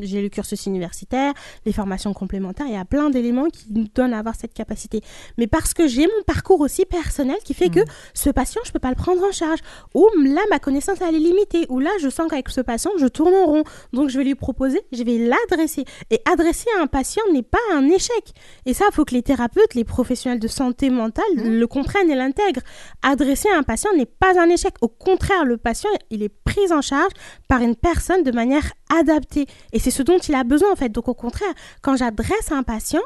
J'ai 0.00 0.22
le 0.22 0.28
cursus 0.28 0.66
universitaire, 0.66 1.32
les 1.66 1.72
formations 1.72 2.12
complémentaires, 2.12 2.66
il 2.66 2.74
y 2.74 2.76
a 2.76 2.84
plein 2.84 3.10
d'éléments 3.10 3.48
qui 3.48 3.66
nous 3.70 3.86
donnent 3.94 4.14
à 4.14 4.18
avoir 4.18 4.34
cette 4.34 4.54
capacité. 4.54 5.00
Mais 5.38 5.46
parce 5.46 5.74
que 5.74 5.86
j'ai 5.86 6.06
mon 6.06 6.22
parcours 6.26 6.60
aussi 6.60 6.84
personnel 6.84 7.36
qui 7.44 7.54
fait 7.54 7.68
que 7.68 7.80
Mm. 7.80 7.84
ce 8.14 8.30
patient, 8.30 8.60
je 8.64 8.72
peux 8.72 8.78
pas 8.78 8.90
le 8.90 8.94
prendre 8.96 9.22
en 9.22 9.32
charge. 9.32 9.60
Ou 9.94 10.06
là, 10.24 10.40
ma 10.50 10.58
connaissance, 10.58 10.98
elle 11.00 11.14
est 11.14 11.18
limitée. 11.18 11.66
Ou 11.68 11.78
là, 11.80 11.90
je 12.00 12.08
sens 12.08 12.28
qu'avec 12.28 12.48
ce 12.48 12.60
patient, 12.60 12.90
je 12.98 13.06
tourne 13.06 13.34
en 13.34 13.46
rond. 13.46 13.64
Donc, 13.92 14.08
je 14.10 14.18
vais 14.18 14.24
lui 14.24 14.34
proposer, 14.34 14.80
je 14.92 15.02
vais 15.02 15.18
l'adresser. 15.18 15.84
Et 16.10 16.20
adresser 16.30 16.68
à 16.78 16.82
un 16.82 16.86
patient 16.86 17.22
n'est 17.32 17.42
pas 17.42 17.58
un 17.72 17.88
échec. 17.88 18.32
Et 18.66 18.74
ça, 18.74 18.84
il 18.90 18.94
faut 18.94 19.04
que 19.04 19.14
les 19.14 19.22
thérapeutes, 19.22 19.74
les 19.74 19.84
professionnels 19.84 20.40
de 20.40 20.48
santé 20.48 20.90
mentale 20.90 21.24
le 21.36 21.66
comprennent 21.66 22.10
et 22.10 22.14
l'intègrent. 22.14 22.62
Adresser 23.02 23.48
à 23.48 23.58
un 23.58 23.62
patient 23.62 23.90
n'est 23.96 24.06
pas 24.06 24.40
un 24.40 24.48
échec. 24.48 24.74
Au 24.80 24.88
contraire, 24.88 25.44
le 25.44 25.56
patient, 25.56 25.90
il 26.10 26.22
est 26.22 26.28
pris 26.28 26.72
en 26.72 26.80
charge 26.82 27.12
par 27.48 27.60
une 27.60 27.76
personne 27.76 28.22
de 28.22 28.32
manière 28.32 28.72
adaptée. 28.98 29.46
Et 29.72 29.78
c'est 29.78 29.90
ce 29.90 30.02
dont 30.02 30.18
il 30.18 30.34
a 30.34 30.44
besoin, 30.44 30.72
en 30.72 30.76
fait. 30.76 30.90
Donc, 30.90 31.08
au 31.08 31.14
contraire, 31.14 31.52
quand 31.80 31.96
j'adresse 31.96 32.50
à 32.52 32.56
un 32.56 32.62
patient, 32.62 33.00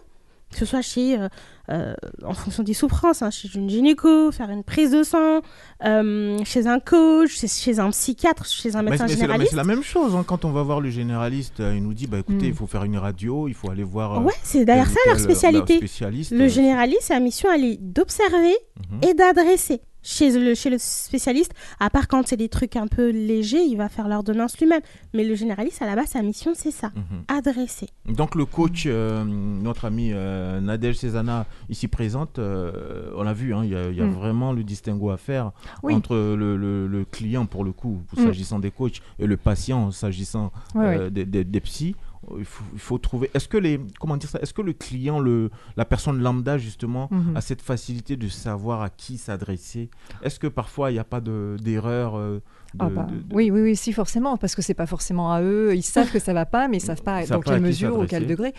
que 0.53 0.59
ce 0.59 0.65
soit 0.65 0.81
chez, 0.81 1.19
euh, 1.19 1.29
euh, 1.71 1.93
en 2.25 2.33
fonction 2.33 2.63
des 2.63 2.73
souffrances, 2.73 3.21
hein, 3.21 3.31
chez 3.33 3.49
une 3.57 3.69
gynéco, 3.69 4.31
faire 4.31 4.49
une 4.49 4.63
prise 4.63 4.93
de 4.93 5.03
sang, 5.03 5.41
euh, 5.85 6.39
chez 6.45 6.69
un 6.69 6.79
coach, 6.79 7.31
chez, 7.41 7.49
chez 7.49 7.81
un 7.81 7.91
psychiatre, 7.91 8.47
chez 8.47 8.77
un 8.77 8.83
médecin 8.83 9.07
mais 9.09 9.15
généraliste. 9.15 9.51
c'est 9.51 9.57
la 9.57 9.65
même 9.65 9.83
chose. 9.83 10.15
hein. 10.15 10.25
Quand 10.25 10.45
on 10.45 10.53
va 10.53 10.63
voir 10.63 10.81
le 10.81 10.89
généraliste, 10.89 11.55
il 11.59 11.83
nous 11.83 11.95
dit 11.95 12.07
bah, 12.07 12.19
écoutez, 12.21 12.47
Mm. 12.47 12.51
il 12.51 12.55
faut 12.55 12.69
faire 12.69 12.85
une 12.85 12.97
radio, 12.97 13.49
il 13.49 13.55
faut 13.55 13.71
aller 13.73 13.83
voir. 13.83 14.25
Ouais, 14.25 14.33
c'est 14.45 14.65
d'ailleurs 14.65 14.87
ça 14.87 15.01
leur 15.09 15.19
spécialité. 15.19 15.79
spécialiste. 15.79 16.31
Le 16.31 16.47
généraliste, 16.47 17.03
sa 17.03 17.19
mission, 17.19 17.49
elle 17.53 17.65
est 17.65 17.79
d'observer 17.83 18.57
mhm. 18.93 19.01
et 19.11 19.15
d'adresser. 19.15 19.81
Chez 20.09 20.31
le, 20.39 20.55
chez 20.55 20.71
le 20.71 20.77
spécialiste, 20.79 21.51
à 21.81 21.91
part 21.91 22.07
quand 22.07 22.25
c'est 22.29 22.37
des 22.37 22.49
trucs 22.49 22.77
un 22.77 22.87
peu 22.87 23.11
légers, 23.11 23.65
il 23.65 23.77
va 23.77 23.89
faire 23.89 24.07
l'ordonnance 24.07 24.57
lui-même. 24.59 24.81
Mais 25.15 25.25
le 25.25 25.35
généraliste, 25.35 25.83
à 25.83 25.87
la 25.87 25.97
base, 25.97 26.07
sa 26.11 26.23
mission, 26.23 26.53
c'est 26.55 26.71
ça. 26.71 26.93
Mhm. 26.95 27.25
Adresser. 27.27 27.89
Donc 28.09 28.37
le 28.37 28.45
coach, 28.45 28.85
euh, 28.87 29.25
notre 29.25 29.85
ami 29.85 30.11
euh, 30.13 30.61
Nadège 30.61 30.99
Cézana, 30.99 31.45
ici 31.69 31.89
présente, 31.89 32.39
euh, 32.39 33.11
on 33.17 33.25
l'a 33.25 33.33
vu, 33.33 33.53
hein, 33.53 33.63
il 33.65 33.71
y 33.73 33.75
a, 33.75 33.89
il 33.91 33.97
y 33.97 34.01
a 34.01 34.05
Mm. 34.07 34.13
vraiment 34.13 34.53
le 34.53 34.63
distinguo 34.63 35.11
à 35.11 35.17
faire 35.17 35.51
Oui. 35.83 35.93
entre 35.93 36.15
le, 36.15 36.57
le- 36.57 36.87
le 36.87 37.05
client, 37.05 37.45
pour 37.47 37.65
le 37.65 37.73
coup, 37.73 38.01
Mm. 38.17 38.23
s'agissant 38.27 38.59
des 38.61 38.71
coachs, 38.71 39.03
et 39.19 39.27
le 39.27 39.37
patient, 39.37 39.91
s'agissant 39.91 40.53
euh, 40.77 41.11
des, 41.11 41.25
des- 41.25 41.43
des 41.43 41.61
psys. 41.61 41.97
Il 42.39 42.45
faut, 42.45 42.65
il 42.73 42.79
faut 42.79 42.99
trouver. 42.99 43.31
Est-ce 43.35 43.47
que 43.49 43.57
les, 43.57 43.81
comment 44.01 44.17
dire 44.17 44.29
ça 44.29 44.39
Est-ce 44.41 44.53
que 44.53 44.63
le 44.63 44.73
client, 44.73 45.21
le, 45.21 45.51
la 45.77 45.85
personne 45.85 46.21
lambda 46.21 46.59
justement, 46.59 47.09
Mhm. 47.11 47.37
a 47.37 47.41
cette 47.41 47.63
facilité 47.63 48.17
de 48.17 48.29
savoir 48.29 48.83
à 48.83 48.91
qui 48.91 49.17
s'adresser? 49.19 49.91
Est-ce 50.23 50.39
que 50.41 50.47
parfois 50.49 50.91
il 50.91 50.95
n'y 50.95 50.99
a 50.99 51.05
pas 51.05 51.21
de- 51.21 51.57
d'erreur 51.63 52.17
euh, 52.17 52.41
de, 52.75 52.79
Ah 52.81 52.89
bah, 52.89 53.03
de- 53.11 53.15
de- 53.17 53.35
Oui, 53.35 53.51
oui, 53.51 53.61
oui, 53.63 53.77
si 53.77 53.93
forcément, 53.93 54.37
parce 54.37 54.55
que 54.55 54.63
c'est 54.63 54.75
pas 54.75 54.87
forcément 54.87 55.33
à 55.33 55.41
eux. 55.43 55.75
Ils 55.75 55.83
savent 55.83 56.11
que 56.11 56.19
ça 56.19 56.33
va 56.33 56.47
pas, 56.47 56.67
mais 56.69 56.79
ils 56.79 56.81
savent 56.81 57.03
pas 57.03 57.21
Ils 57.23 57.29
dans 57.29 57.37
savent 57.37 57.45
pas 57.45 57.51
à 57.53 57.55
quelle 57.55 57.63
mesure 57.63 57.97
ou 57.99 58.07
quel 58.07 58.27
degré. 58.27 58.53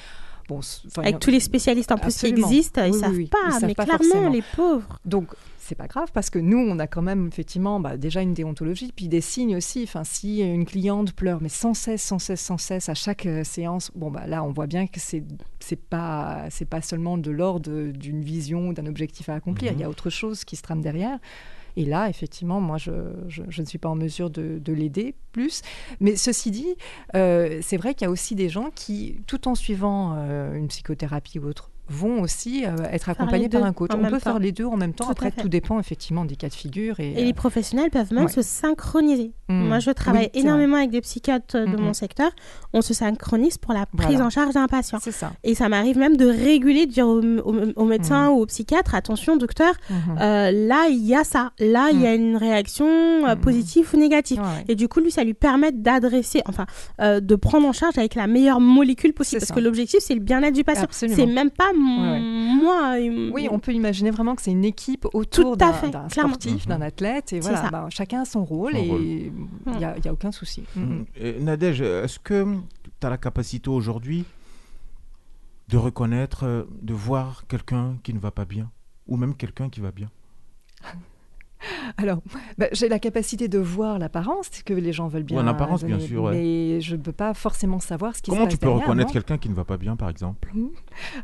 bon, 0.48 0.62
Avec 0.98 1.20
tous 1.20 1.30
les 1.30 1.42
spécialistes 1.42 1.92
en 1.92 1.98
plus 1.98 2.18
qui 2.18 2.28
existent, 2.28 2.84
ils 2.86 2.94
Oui, 2.94 3.00
savent 3.00 3.12
oui, 3.16 3.28
pas, 3.28 3.38
Ils 3.48 3.52
savent 3.54 3.66
mais 3.66 3.76
clairement, 3.76 3.98
forcément. 3.98 4.30
les 4.30 4.44
pauvres. 4.56 5.00
Donc, 5.04 5.28
c'est 5.68 5.76
pas 5.76 5.88
grave 5.88 6.10
parce 6.14 6.30
que 6.30 6.40
nous, 6.40 6.58
on 6.58 6.80
a 6.80 6.88
quand 6.88 7.02
même 7.02 7.28
effectivement 7.28 7.80
bah, 7.80 7.98
déjà 7.98 8.22
une 8.22 8.34
déontologie, 8.34 8.92
puis 8.96 9.08
des 9.08 9.22
signes 9.22 9.56
aussi. 9.56 9.84
Enfin, 9.84 10.04
si 10.04 10.40
une 10.42 10.66
cliente 10.66 11.14
pleure, 11.14 11.40
mais 11.42 11.50
sans 11.50 11.74
cesse, 11.74 12.02
sans 12.04 12.20
cesse, 12.20 12.42
sans 12.42 12.58
cesse 12.58 12.90
à 12.90 12.94
chaque 12.94 13.26
euh, 13.26 13.44
séance, 13.44 13.92
bon 13.96 14.10
bah 14.12 14.26
là, 14.28 14.44
on 14.44 14.52
voit 14.52 14.68
bien 14.68 14.88
que 14.88 15.00
c'est 15.00 15.24
c'est 15.60 15.80
pas 15.80 16.46
c'est 16.50 16.66
pas 16.70 16.82
seulement 16.82 17.18
de 17.18 17.32
l'ordre 17.32 17.92
d'une 17.92 18.22
vision, 18.22 18.72
d'un 18.74 18.86
objectif 18.86 19.30
à 19.30 19.34
accomplir. 19.36 19.72
Il 19.74 19.80
y 19.80 19.84
a 19.84 19.90
autre 19.90 20.10
chose 20.10 20.46
qui 20.46 20.56
se 20.56 20.62
trame 20.62 20.82
derrière. 20.82 21.20
Et 21.80 21.86
là, 21.86 22.10
effectivement, 22.10 22.60
moi, 22.60 22.78
je, 22.80 22.92
je- 23.28 23.44
je 23.50 23.62
ne 23.62 23.68
suis 23.68 23.78
pas 23.78 23.88
en 23.90 23.94
mesure 23.96 24.32
de, 24.32 24.58
de 24.58 24.74
l'aider 24.74 25.14
plus. 25.32 25.62
Mais 26.00 26.16
ceci 26.16 26.50
dit, 26.50 26.76
euh, 27.16 27.60
c'est 27.62 27.78
vrai 27.78 27.94
qu'il 27.94 28.06
y 28.06 28.08
a 28.08 28.12
aussi 28.12 28.34
des 28.34 28.50
gens 28.50 28.72
qui, 28.74 29.22
tout 29.28 29.48
en 29.48 29.54
suivant 29.54 30.16
euh, 30.18 30.56
une 30.56 30.70
psychothérapie 30.70 31.38
ou 31.38 31.46
autre, 31.46 31.70
vont 31.90 32.22
aussi 32.22 32.66
euh, 32.66 32.76
être 32.92 33.10
accompagnés 33.10 33.50
par 33.50 33.64
un 33.64 33.74
coach. 33.74 33.92
On 33.94 34.00
peut 34.04 34.10
temps. 34.12 34.20
faire 34.20 34.40
les 34.40 34.52
deux 34.52 34.66
en 34.66 34.78
même 34.78 34.94
temps. 34.94 35.06
Tout 35.06 35.12
Après, 35.12 35.32
tout 35.32 35.50
dépend 35.50 35.80
effectivement 35.80 36.26
des 36.26 36.36
cas 36.36 36.50
de 36.50 36.54
figure. 36.54 37.00
Et, 37.00 37.12
Et 37.22 37.24
les 37.26 37.34
professionnels 37.34 37.90
peuvent 37.90 38.14
même 38.14 38.26
ouais. 38.26 38.32
se 38.32 38.42
synchroniser. 38.42 39.32
Hmm. 39.50 39.68
Moi, 39.68 39.80
je 39.80 39.92
travaille 39.92 40.30
Oui, 40.34 40.42
énormément 40.42 40.78
avec 40.78 40.90
des 40.90 41.02
psychiatres 41.02 41.56
euh, 41.58 41.66
de 41.66 41.78
Mhm. 41.78 41.82
mon 41.82 41.94
secteur. 41.94 42.32
On 42.74 42.82
se 42.82 42.94
synchronise 42.94 43.58
pour 43.58 43.74
la 43.74 43.86
prise 43.86 44.08
Voilà. 44.12 44.26
en 44.26 44.30
charge 44.30 44.54
d'un 44.54 44.68
patient. 44.68 45.00
ça. 45.00 45.32
Et 45.44 45.56
ça 45.56 45.70
m'arrive 45.70 45.98
même 45.98 46.18
de 46.18 46.26
réguler, 46.26 46.86
de 46.86 46.92
dire 46.92 47.08
au, 47.08 47.22
au- 47.22 47.72
au 47.76 47.86
médecin 47.86 48.30
ou 48.30 48.42
au 48.42 48.46
psychiatre, 48.46 48.94
attention 48.96 49.38
docteur, 49.38 49.74
euh, 50.20 50.52
là 50.52 50.88
il 50.90 51.06
y 51.06 51.16
a 51.16 51.24
ça, 51.24 51.52
là 51.60 51.90
il 51.92 52.02
y 52.02 52.06
a 52.06 52.14
une 52.14 52.36
réaction 52.36 52.88
euh, 53.28 53.36
positive 53.36 53.90
ou 53.94 53.98
négative. 53.98 54.40
Ouais. 54.40 54.66
Et 54.68 54.76
du 54.76 54.88
coup, 54.88 55.00
lui, 55.00 55.12
ça 55.12 55.24
lui 55.24 55.34
permet 55.34 55.72
d'adresser, 55.72 56.42
enfin, 56.48 56.66
euh, 57.02 57.20
de 57.20 57.36
prendre 57.36 57.68
en 57.68 57.74
charge 57.74 57.98
avec 57.98 58.16
la 58.16 58.28
meilleure 58.28 58.60
molécule 58.60 59.14
possible. 59.14 59.40
Parce 59.40 59.50
ça. 59.50 59.56
que 59.56 59.60
l'objectif, 59.60 60.00
c'est 60.02 60.14
le 60.16 60.20
bien-être 60.20 60.54
du 60.56 60.64
patient. 60.64 60.88
C'est 60.92 61.26
même 61.26 61.52
pas. 61.52 61.72
Moi. 61.78 62.96
Oui, 63.34 63.48
on 63.52 63.60
peut 63.60 63.74
imaginer 63.74 64.12
vraiment 64.12 64.36
que 64.36 64.42
c'est 64.42 64.52
une 64.52 64.66
équipe 64.66 65.08
autour 65.14 65.58
d'un 65.58 65.74
sportif, 66.10 66.66
Mhm. 66.66 66.70
d'un 66.70 66.82
athlète. 66.82 67.34
Et 67.34 67.40
voilà, 67.40 67.70
ben, 67.72 67.90
chacun 67.90 68.22
a 68.22 68.26
son 68.26 68.44
rôle 68.44 68.74
Son 68.74 68.80
et 68.80 69.32
il 69.68 69.78
n'y 69.78 69.86
a, 69.86 69.98
y 69.98 70.08
a 70.08 70.14
aucun 70.14 70.32
souci. 70.32 70.64
Mhm. 70.76 71.06
Euh, 71.22 71.40
Nadège, 71.42 71.82
est-ce 71.82 72.20
que 72.20 72.56
tu 73.00 73.08
as 73.08 73.10
la 73.10 73.18
capacité 73.18 73.70
aujourd'hui 73.70 74.26
de 75.70 75.78
reconnaître, 75.78 76.46
euh, 76.46 76.64
de 76.82 76.94
voir 76.94 77.46
quelqu'un 77.48 77.98
qui 78.04 78.14
ne 78.14 78.20
va 78.20 78.32
pas 78.32 78.46
bien 78.46 78.70
ou 79.08 79.18
même 79.18 79.36
quelqu'un 79.36 79.70
qui 79.70 79.80
va 79.82 79.92
bien? 79.92 80.10
Alors, 81.98 82.20
bah, 82.58 82.68
j'ai 82.72 82.88
la 82.90 83.00
capacité 83.00 83.48
de 83.48 83.58
voir 83.60 84.00
l'apparence 84.00 84.50
que 84.66 84.74
les 84.74 84.94
gens 84.94 85.08
veulent 85.08 85.24
bien. 85.24 85.42
en 85.44 85.48
apparence, 85.48 85.84
bien 85.84 85.98
donner, 85.98 86.08
sûr, 86.08 86.24
ouais. 86.24 86.32
Mais 86.34 86.82
je 86.82 86.96
ne 86.96 87.02
peux 87.02 87.12
pas 87.12 87.34
forcément 87.34 87.80
savoir 87.80 88.16
ce 88.16 88.22
qui 88.22 88.30
Comment 88.30 88.44
se 88.44 88.46
passe 88.48 88.54
tu 88.54 88.60
peux 88.60 88.70
reconnaître 88.70 89.12
quelqu'un 89.12 89.38
qui 89.38 89.50
ne 89.50 89.56
va 89.56 89.64
pas 89.66 89.78
bien, 89.78 89.96
par 89.96 90.10
exemple? 90.10 90.52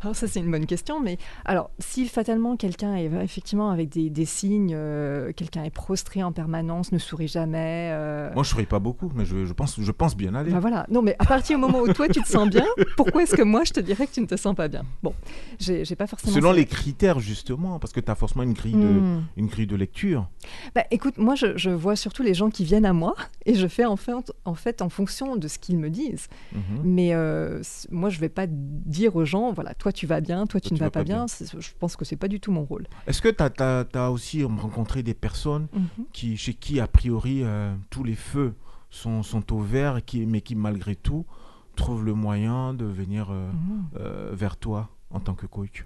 Alors 0.02 0.16
ça 0.16 0.28
c'est 0.28 0.40
une 0.40 0.52
bonne 0.52 0.66
question, 0.66 1.00
mais 1.00 1.18
alors 1.46 1.70
si 1.80 2.08
fatalement 2.08 2.58
quelqu'un 2.58 2.96
est 2.96 3.06
effectivement 3.06 3.70
avec 3.70 3.90
des, 3.90 4.10
des 4.10 4.26
signes, 4.26 4.74
euh, 4.76 5.32
quelqu'un 5.34 5.64
est 5.64 5.74
prostré 5.74 6.24
en 6.24 6.32
permanence, 6.32 6.92
ne 6.92 6.98
sourit 6.98 7.28
jamais, 7.28 7.90
euh, 7.94 8.34
Moi, 8.34 8.44
je 8.44 8.50
ne 8.50 8.54
souris 8.54 8.66
pas 8.66 8.80
beaucoup, 8.80 9.12
mais 9.16 9.26
je, 9.26 9.46
je 9.46 9.54
pense, 9.54 9.80
je 9.80 9.92
pense 9.92 10.16
bien 10.16 10.36
aller. 10.36 10.52
bah 10.52 10.60
voilà. 10.60 10.86
Non 10.90 11.02
mais 11.02 11.16
à 11.20 11.26
partir 11.26 11.58
du 11.58 11.62
moment 11.62 11.80
où 11.82 11.92
toi 11.94 12.08
tu 12.08 12.22
te 12.22 12.28
sens 12.28 12.50
bien, 12.50 12.66
pourquoi 12.98 13.24
est-ce 13.24 13.36
que 13.36 13.42
moi 13.44 13.64
je 13.64 13.74
te 13.74 13.80
dirais 13.80 14.08
que 14.08 14.12
tu 14.14 14.22
ne 14.22 14.26
te 14.28 14.36
sens 14.36 14.56
pas 14.56 14.68
bien? 14.68 14.84
Bon, 15.02 15.14
j'ai 15.60 15.84
pas 15.96 16.08
forcément. 16.08 16.34
Selon 16.34 16.50
ça. 16.50 16.56
les 16.56 16.66
critères, 16.66 17.20
justement, 17.20 17.80
parce 17.80 17.94
que 17.94 18.00
tu 18.00 18.12
as 18.12 18.16
forcément 18.16 18.44
une 18.44 18.54
grille, 18.54 18.74
de, 18.74 19.02
une 19.38 19.48
grille 19.48 19.68
de 19.68 19.76
lecture. 19.76 20.23
Bah, 20.76 20.84
écoute, 20.92 21.18
moi 21.18 21.36
je, 21.36 21.58
je 21.58 21.70
vois 21.70 21.96
surtout 21.96 22.24
les 22.24 22.34
gens 22.34 22.50
qui 22.50 22.64
viennent 22.64 22.86
à 22.86 22.94
moi 22.94 23.16
et 23.46 23.56
je 23.56 23.68
fais 23.68 23.86
en 23.86 23.96
fait 23.96 24.14
en, 24.46 24.56
fait, 24.56 24.82
en 24.82 24.90
fonction 24.90 25.36
de 25.36 25.48
ce 25.48 25.60
qu'ils 25.60 25.78
me 25.78 25.90
disent. 25.90 26.28
Mhm. 26.54 26.62
Mais 26.84 27.14
euh, 27.14 27.62
moi 27.92 28.10
je 28.10 28.20
vais 28.20 28.30
pas 28.30 28.46
dire 28.48 29.16
aux 29.16 29.26
gens, 29.26 29.52
voilà, 29.54 29.74
toi 29.74 29.92
tu 29.92 30.06
vas 30.08 30.22
bien, 30.22 30.46
toi 30.48 30.60
tu 30.60 30.70
Toi, 30.70 30.76
ne 30.76 30.78
tu 30.78 30.80
vas 30.82 30.88
vas 30.88 30.92
pas 30.92 31.04
bien. 31.04 31.26
Je 31.60 31.70
pense 31.80 31.96
que 31.96 32.06
c'est 32.06 32.16
pas 32.18 32.28
du 32.28 32.40
tout 32.40 32.52
mon 32.52 32.64
rôle. 32.64 32.88
Est-ce 33.08 33.22
que 33.22 33.30
tu 33.30 33.44
as, 33.98 34.12
aussi 34.12 34.44
rencontré 34.44 35.04
des 35.04 35.14
personnes 35.14 35.68
Mhm. 35.74 36.06
qui, 36.12 36.38
chez 36.38 36.54
qui, 36.54 36.80
a 36.80 36.88
priori, 36.88 37.42
euh, 37.44 37.74
tous 37.90 38.04
les 38.04 38.16
feux 38.16 38.54
sont, 38.90 39.24
sont 39.24 39.52
au 39.54 39.60
vert, 39.60 40.04
qui, 40.06 40.26
mais 40.26 40.42
qui, 40.42 40.56
malgré 40.56 40.96
tout, 40.96 41.26
trouvent 41.76 42.04
le 42.06 42.14
moyen 42.14 42.74
de 42.74 42.86
venir 42.86 43.28
euh, 43.32 43.50
Mhm. 43.52 44.36
vers 44.36 44.58
toi 44.58 44.90
en 45.10 45.20
tant 45.20 45.34
que 45.34 45.46
coach? 45.48 45.84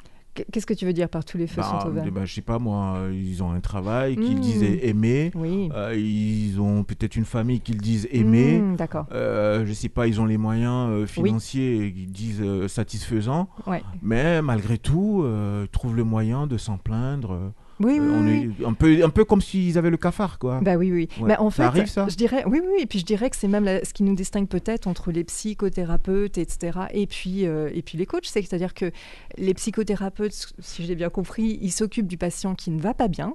Qu'est-ce 0.52 0.66
que 0.66 0.74
tu 0.74 0.86
veux 0.86 0.94
dire 0.94 1.10
par 1.10 1.26
tous 1.26 1.38
les 1.38 1.48
feux 1.48 1.62
bah, 1.62 1.80
sont 1.82 1.88
au 1.88 1.92
vert 1.92 2.06
bah, 2.12 2.26
Je 2.26 2.34
sais 2.34 2.42
pas, 2.42 2.60
moi, 2.60 3.00
ils 3.12 3.42
ont 3.44 3.52
un 3.52 3.60
travail 3.60 4.16
qu'ils 4.16 4.38
Mm. 4.38 4.40
disent 4.42 4.64
aimer. 4.84 5.32
Oui. 5.36 5.70
euh, 5.74 5.96
ils 5.96 6.60
ont 6.60 6.84
peut-être 6.84 7.16
une 7.16 7.26
famille 7.26 7.60
qu'ils 7.60 7.78
disent 7.82 8.08
aimer. 8.12 8.60
Hmm, 8.60 8.76
D'accord. 8.76 9.06
Euh, 9.12 9.66
je 9.66 9.74
sais 9.74 9.90
pas, 9.90 10.08
ils 10.08 10.20
ont 10.22 10.26
les 10.26 10.38
moyens 10.38 10.90
euh, 10.90 11.06
financiers 11.08 11.92
qu'ils 11.96 12.12
disent 12.12 12.42
euh, 12.42 12.68
satisfaisants, 12.68 13.50
Ouais. 13.66 13.82
mais 14.02 14.42
malgré 14.42 14.78
tout, 14.78 15.26
ils 15.26 15.68
trouvent 15.70 15.96
le 15.96 16.04
moyen 16.04 16.48
de 16.48 16.58
s'en 16.58 16.78
plaindre. 16.78 17.52
Euh, 17.82 17.86
Oui, 17.86 18.00
oui, 18.00 18.10
on 18.14 18.26
oui. 18.26 18.50
est 18.62 18.66
un 18.66 18.74
peu, 18.74 19.04
un 19.04 19.10
peu 19.10 19.24
comme 19.26 19.42
s'ils 19.42 19.78
avaient 19.78 19.90
le 19.90 19.98
cafard, 19.98 20.40
quoi. 20.40 20.60
Bah 20.62 20.76
oui, 20.76 20.92
oui. 20.92 21.08
Ouais. 21.22 21.30
Bah, 21.30 21.42
en 21.42 21.50
Ça 21.50 21.56
fait, 21.72 21.80
arrive, 21.80 21.88
ça 21.88 22.08
je 22.10 22.16
dirais, 22.16 22.44
oui, 22.48 22.60
oui, 22.64 22.82
et 22.82 22.86
puis 22.86 23.00
je 23.00 23.06
dirais 23.06 23.30
que 23.30 23.36
c'est 23.36 23.48
même 23.48 23.66
la- 23.66 23.84
ce 23.86 23.94
qui 23.94 24.04
nous 24.04 24.16
distingue 24.16 24.48
peut-être 24.48 24.88
entre 24.88 25.12
les 25.12 25.24
psychothérapeutes, 25.24 26.38
etc., 26.38 26.80
et 26.94 27.08
puis, 27.08 27.46
euh, 27.46 27.70
et 27.74 27.82
puis 27.82 27.98
les 27.98 28.06
coachs, 28.06 28.26
c'est- 28.26 28.42
c'est-à-dire 28.42 28.74
que 28.74 28.92
les 29.38 29.54
psychothérapeutes, 29.54 30.54
si 30.60 30.84
je 30.84 30.88
l'ai 30.88 30.96
bien 30.96 31.10
compris, 31.10 31.58
ils 31.62 31.72
s'occupent 31.72 32.08
du 32.08 32.18
patient 32.18 32.56
qui 32.56 32.72
ne 32.72 32.80
va 32.80 32.94
pas 32.94 33.08
bien, 33.08 33.34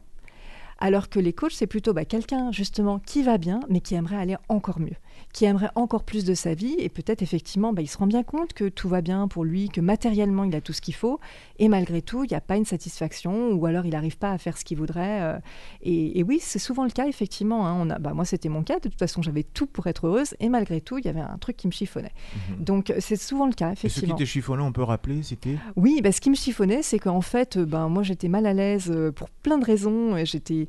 alors 0.84 1.08
que 1.08 1.20
les 1.20 1.32
coachs, 1.32 1.52
c'est 1.52 1.68
plutôt 1.68 1.92
bah, 1.94 2.04
quelqu'un 2.04 2.50
justement 2.50 2.98
qui 2.98 3.22
va 3.22 3.38
bien, 3.38 3.60
mais 3.68 3.80
qui 3.80 3.94
aimerait 3.94 4.16
aller 4.16 4.36
encore 4.48 4.80
mieux, 4.80 4.96
qui 5.32 5.44
aimerait 5.44 5.70
encore 5.76 6.02
plus 6.02 6.24
de 6.24 6.34
sa 6.34 6.54
vie, 6.54 6.74
et 6.78 6.88
peut-être 6.88 7.22
effectivement, 7.22 7.72
bah, 7.72 7.82
il 7.82 7.86
se 7.86 7.96
rend 7.98 8.08
bien 8.08 8.24
compte 8.24 8.52
que 8.52 8.68
tout 8.68 8.88
va 8.88 9.00
bien 9.00 9.28
pour 9.28 9.44
lui, 9.44 9.68
que 9.68 9.80
matériellement 9.80 10.42
il 10.42 10.54
a 10.56 10.60
tout 10.60 10.72
ce 10.72 10.80
qu'il 10.80 10.94
faut, 10.94 11.20
et 11.60 11.68
malgré 11.68 12.02
tout, 12.02 12.24
il 12.24 12.30
n'y 12.30 12.36
a 12.36 12.40
pas 12.40 12.56
une 12.56 12.64
satisfaction, 12.64 13.52
ou 13.52 13.64
alors 13.66 13.86
il 13.86 13.92
n'arrive 13.92 14.18
pas 14.18 14.32
à 14.32 14.38
faire 14.38 14.58
ce 14.58 14.64
qu'il 14.64 14.76
voudrait. 14.76 15.20
euh, 15.22 15.38
et, 15.82 16.18
et 16.18 16.22
oui, 16.24 16.38
c'est 16.42 16.58
souvent 16.58 16.82
le 16.84 16.90
cas, 16.90 17.06
effectivement. 17.06 17.66
hein. 17.68 17.76
on 17.78 17.88
a, 17.88 17.98
bah, 18.00 18.12
moi, 18.12 18.24
c'était 18.24 18.48
mon 18.48 18.64
cas. 18.64 18.80
De 18.80 18.88
toute 18.88 18.98
façon, 18.98 19.22
j'avais 19.22 19.44
tout 19.44 19.66
pour 19.66 19.86
être 19.86 20.08
heureuse, 20.08 20.34
et 20.40 20.48
malgré 20.48 20.80
tout, 20.80 20.98
il 20.98 21.04
y 21.04 21.08
avait 21.08 21.20
un 21.20 21.38
truc 21.38 21.56
qui 21.56 21.68
me 21.68 21.72
chiffonnait. 21.72 22.12
Mhm. 22.50 22.64
Donc, 22.64 22.92
c'est 22.98 23.14
souvent 23.16 23.46
le 23.46 23.52
cas, 23.52 23.70
Et 23.72 23.76
ce 23.76 23.80
qui 23.82 23.86
effectivement. 23.86 24.16
t'est 24.16 24.26
chiffonné, 24.26 24.62
on 24.64 24.72
peut 24.72 24.82
rappeler, 24.82 25.22
c'était? 25.22 25.56
Oui, 25.76 26.00
bah, 26.02 26.10
ce 26.10 26.20
qui 26.20 26.30
me 26.30 26.34
chiffonnait, 26.34 26.82
c'est 26.82 26.98
qu'en 26.98 27.20
fait, 27.20 27.56
ben, 27.58 27.88
moi, 27.88 28.02
j'étais 28.02 28.28
mal 28.28 28.46
à 28.46 28.52
l'aise 28.52 28.90
euh, 28.90 29.12
pour 29.12 29.28
plein 29.30 29.58
de 29.58 29.64
raisons. 29.64 30.16
et 30.16 30.26
J'étais 30.26 30.66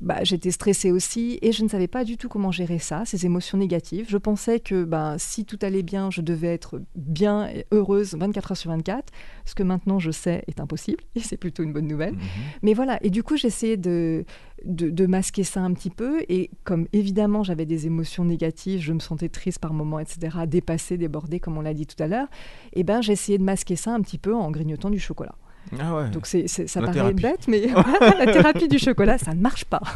bah, 0.00 0.22
j'étais 0.22 0.50
stressée 0.50 0.90
aussi 0.90 1.38
et 1.42 1.52
je 1.52 1.62
ne 1.62 1.68
savais 1.68 1.88
pas 1.88 2.04
du 2.04 2.16
tout 2.16 2.28
comment 2.28 2.50
gérer 2.50 2.78
ça, 2.78 3.04
ces 3.04 3.26
émotions 3.26 3.58
négatives. 3.58 4.06
Je 4.08 4.18
pensais 4.18 4.60
que 4.60 4.84
ben, 4.84 5.16
si 5.18 5.44
tout 5.44 5.58
allait 5.62 5.82
bien, 5.82 6.10
je 6.10 6.20
devais 6.20 6.52
être 6.52 6.80
bien 6.94 7.48
et 7.48 7.66
heureuse 7.72 8.14
24 8.14 8.52
heures 8.52 8.56
sur 8.56 8.70
24. 8.70 9.12
Ce 9.44 9.54
que 9.54 9.62
maintenant, 9.62 9.98
je 9.98 10.10
sais 10.10 10.44
est 10.46 10.60
impossible 10.60 11.02
et 11.14 11.20
c'est 11.20 11.36
plutôt 11.36 11.62
une 11.62 11.72
bonne 11.72 11.86
nouvelle. 11.86 12.14
Mhm. 12.14 12.20
Mais 12.62 12.74
voilà, 12.74 12.98
et 13.02 13.10
du 13.10 13.22
coup, 13.22 13.36
j'essayais 13.36 13.76
de, 13.76 14.24
de, 14.64 14.90
de 14.90 15.06
masquer 15.06 15.44
ça 15.44 15.60
un 15.60 15.72
petit 15.72 15.90
peu. 15.90 16.22
Et 16.28 16.50
comme 16.64 16.86
évidemment, 16.92 17.42
j'avais 17.42 17.66
des 17.66 17.86
émotions 17.86 18.24
négatives, 18.24 18.80
je 18.80 18.92
me 18.92 19.00
sentais 19.00 19.28
triste 19.28 19.58
par 19.58 19.72
moments, 19.72 19.98
etc., 19.98 20.38
dépassée, 20.46 20.96
débordée, 20.96 21.40
comme 21.40 21.56
on 21.56 21.62
l'a 21.62 21.74
dit 21.74 21.86
tout 21.86 22.00
à 22.02 22.06
l'heure, 22.06 22.28
et 22.72 22.84
ben 22.84 23.00
j'essayais 23.00 23.38
de 23.38 23.44
masquer 23.44 23.76
ça 23.76 23.92
un 23.92 24.00
petit 24.00 24.18
peu 24.18 24.34
en 24.34 24.50
grignotant 24.50 24.90
du 24.90 24.98
chocolat. 24.98 25.34
Ah 25.78 25.94
ouais. 25.94 26.10
Donc 26.10 26.26
c'est, 26.26 26.48
c'est- 26.48 26.66
ça 26.66 26.80
La 26.80 26.86
paraît 26.86 26.98
thérapie. 27.14 27.22
bête, 27.22 27.48
mais 27.48 27.66
la 28.18 28.32
thérapie 28.32 28.68
du 28.68 28.78
chocolat, 28.78 29.18
ça 29.18 29.34
ne 29.34 29.40
marche 29.40 29.64
pas. 29.64 29.80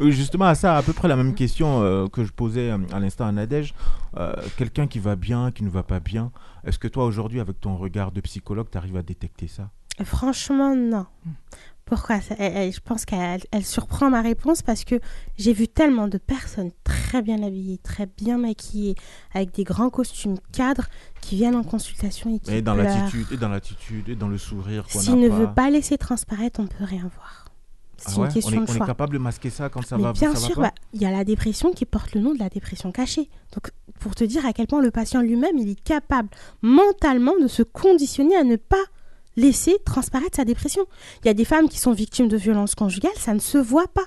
Euh, 0.00 0.10
Justement, 0.10 0.46
à 0.46 0.54
ça, 0.54 0.76
à 0.78 0.82
peu 0.82 0.92
près 0.94 1.08
la 1.08 1.16
même 1.16 1.34
question 1.34 1.82
euh, 1.82 2.06
que 2.08 2.24
je 2.24 2.32
posais 2.32 2.70
euh, 2.70 2.78
à 2.92 3.00
l'instant 3.00 3.26
à 3.26 3.32
Nadège. 3.32 3.74
Euh, 4.16 4.32
Quelqu'un 4.56 4.86
qui 4.86 4.98
va 4.98 5.14
bien, 5.14 5.50
qui 5.50 5.62
ne 5.62 5.68
va 5.68 5.82
pas 5.82 6.00
bien, 6.00 6.30
est-ce 6.64 6.78
que 6.78 6.88
toi, 6.88 7.04
aujourd'hui, 7.04 7.38
avec 7.38 7.60
ton 7.60 7.76
regard 7.76 8.10
de 8.10 8.20
psychologue, 8.22 8.66
tu 8.72 8.78
arrives 8.78 8.96
à 8.96 9.02
détecter 9.02 9.46
ça? 9.46 9.68
Franchement, 10.02 10.74
non. 10.74 11.04
Pourquoi 11.84 12.18
Je 12.20 12.80
pense 12.80 13.04
qu'elle 13.04 13.40
elle 13.50 13.64
surprend 13.64 14.08
ma 14.08 14.22
réponse 14.22 14.62
parce 14.62 14.84
que 14.84 15.00
j'ai 15.36 15.52
vu 15.52 15.68
tellement 15.68 16.08
de 16.08 16.16
personnes 16.18 16.70
très 16.82 17.20
bien 17.20 17.42
habillées, 17.42 17.78
très 17.78 18.06
bien 18.06 18.38
maquillées, 18.38 18.94
avec 19.34 19.52
des 19.52 19.64
grands 19.64 19.90
costumes 19.90 20.36
cadres 20.52 20.86
qui 21.20 21.36
viennent 21.36 21.56
en 21.56 21.62
consultation 21.62 22.34
et 22.34 22.38
qui 22.38 22.54
Et 22.54 22.62
dans 22.62 22.74
l'attitude, 22.74 23.26
et 23.32 23.36
dans 23.36 23.48
l'attitude, 23.48 24.08
et 24.08 24.16
dans 24.16 24.28
le 24.28 24.38
sourire 24.38 24.84
S'il 24.88 25.18
ne 25.20 25.28
pas. 25.28 25.34
veut 25.34 25.52
pas 25.52 25.70
laisser 25.70 25.98
transparaître, 25.98 26.60
on 26.60 26.66
peut 26.66 26.84
rien 26.84 27.10
voir. 27.14 27.44
C'est 27.96 28.18
Ah 28.18 28.24
une 28.26 28.32
question 28.32 28.58
on, 28.58 28.64
est, 28.64 28.66
de 28.66 28.70
on 28.80 28.84
est 28.84 28.86
capable 28.86 29.14
de 29.14 29.18
masquer 29.18 29.50
ça 29.50 29.68
quand 29.68 29.82
ça 29.82 29.96
Mais 29.96 30.02
va 30.02 30.12
bien 30.12 30.34
ça 30.34 30.40
sûr, 30.48 30.60
bah, 30.60 30.72
il 30.92 31.00
y 31.00 31.06
a 31.06 31.10
la 31.10 31.24
dépression 31.24 31.72
qui 31.72 31.84
porte 31.86 32.14
le 32.14 32.20
nom 32.20 32.34
de 32.34 32.38
la 32.38 32.48
dépression 32.48 32.92
cachée. 32.92 33.30
Donc, 33.54 33.70
pour 34.00 34.14
te 34.14 34.24
dire 34.24 34.44
à 34.44 34.52
quel 34.52 34.66
point 34.66 34.82
le 34.82 34.90
patient 34.90 35.22
lui-même, 35.22 35.56
il 35.56 35.70
est 35.70 35.80
capable 35.80 36.28
mentalement 36.60 37.32
de 37.40 37.46
se 37.46 37.62
conditionner 37.62 38.36
à 38.36 38.44
ne 38.44 38.56
pas 38.56 38.84
laisser 39.36 39.76
transparaître 39.84 40.36
sa 40.36 40.44
dépression. 40.44 40.84
Il 41.22 41.26
y 41.26 41.30
a 41.30 41.34
des 41.34 41.44
femmes 41.44 41.68
qui 41.68 41.78
sont 41.78 41.92
victimes 41.92 42.28
de 42.28 42.36
violences 42.36 42.74
conjugales, 42.74 43.12
ça 43.16 43.34
ne 43.34 43.40
se 43.40 43.58
voit 43.58 43.88
pas. 43.88 44.06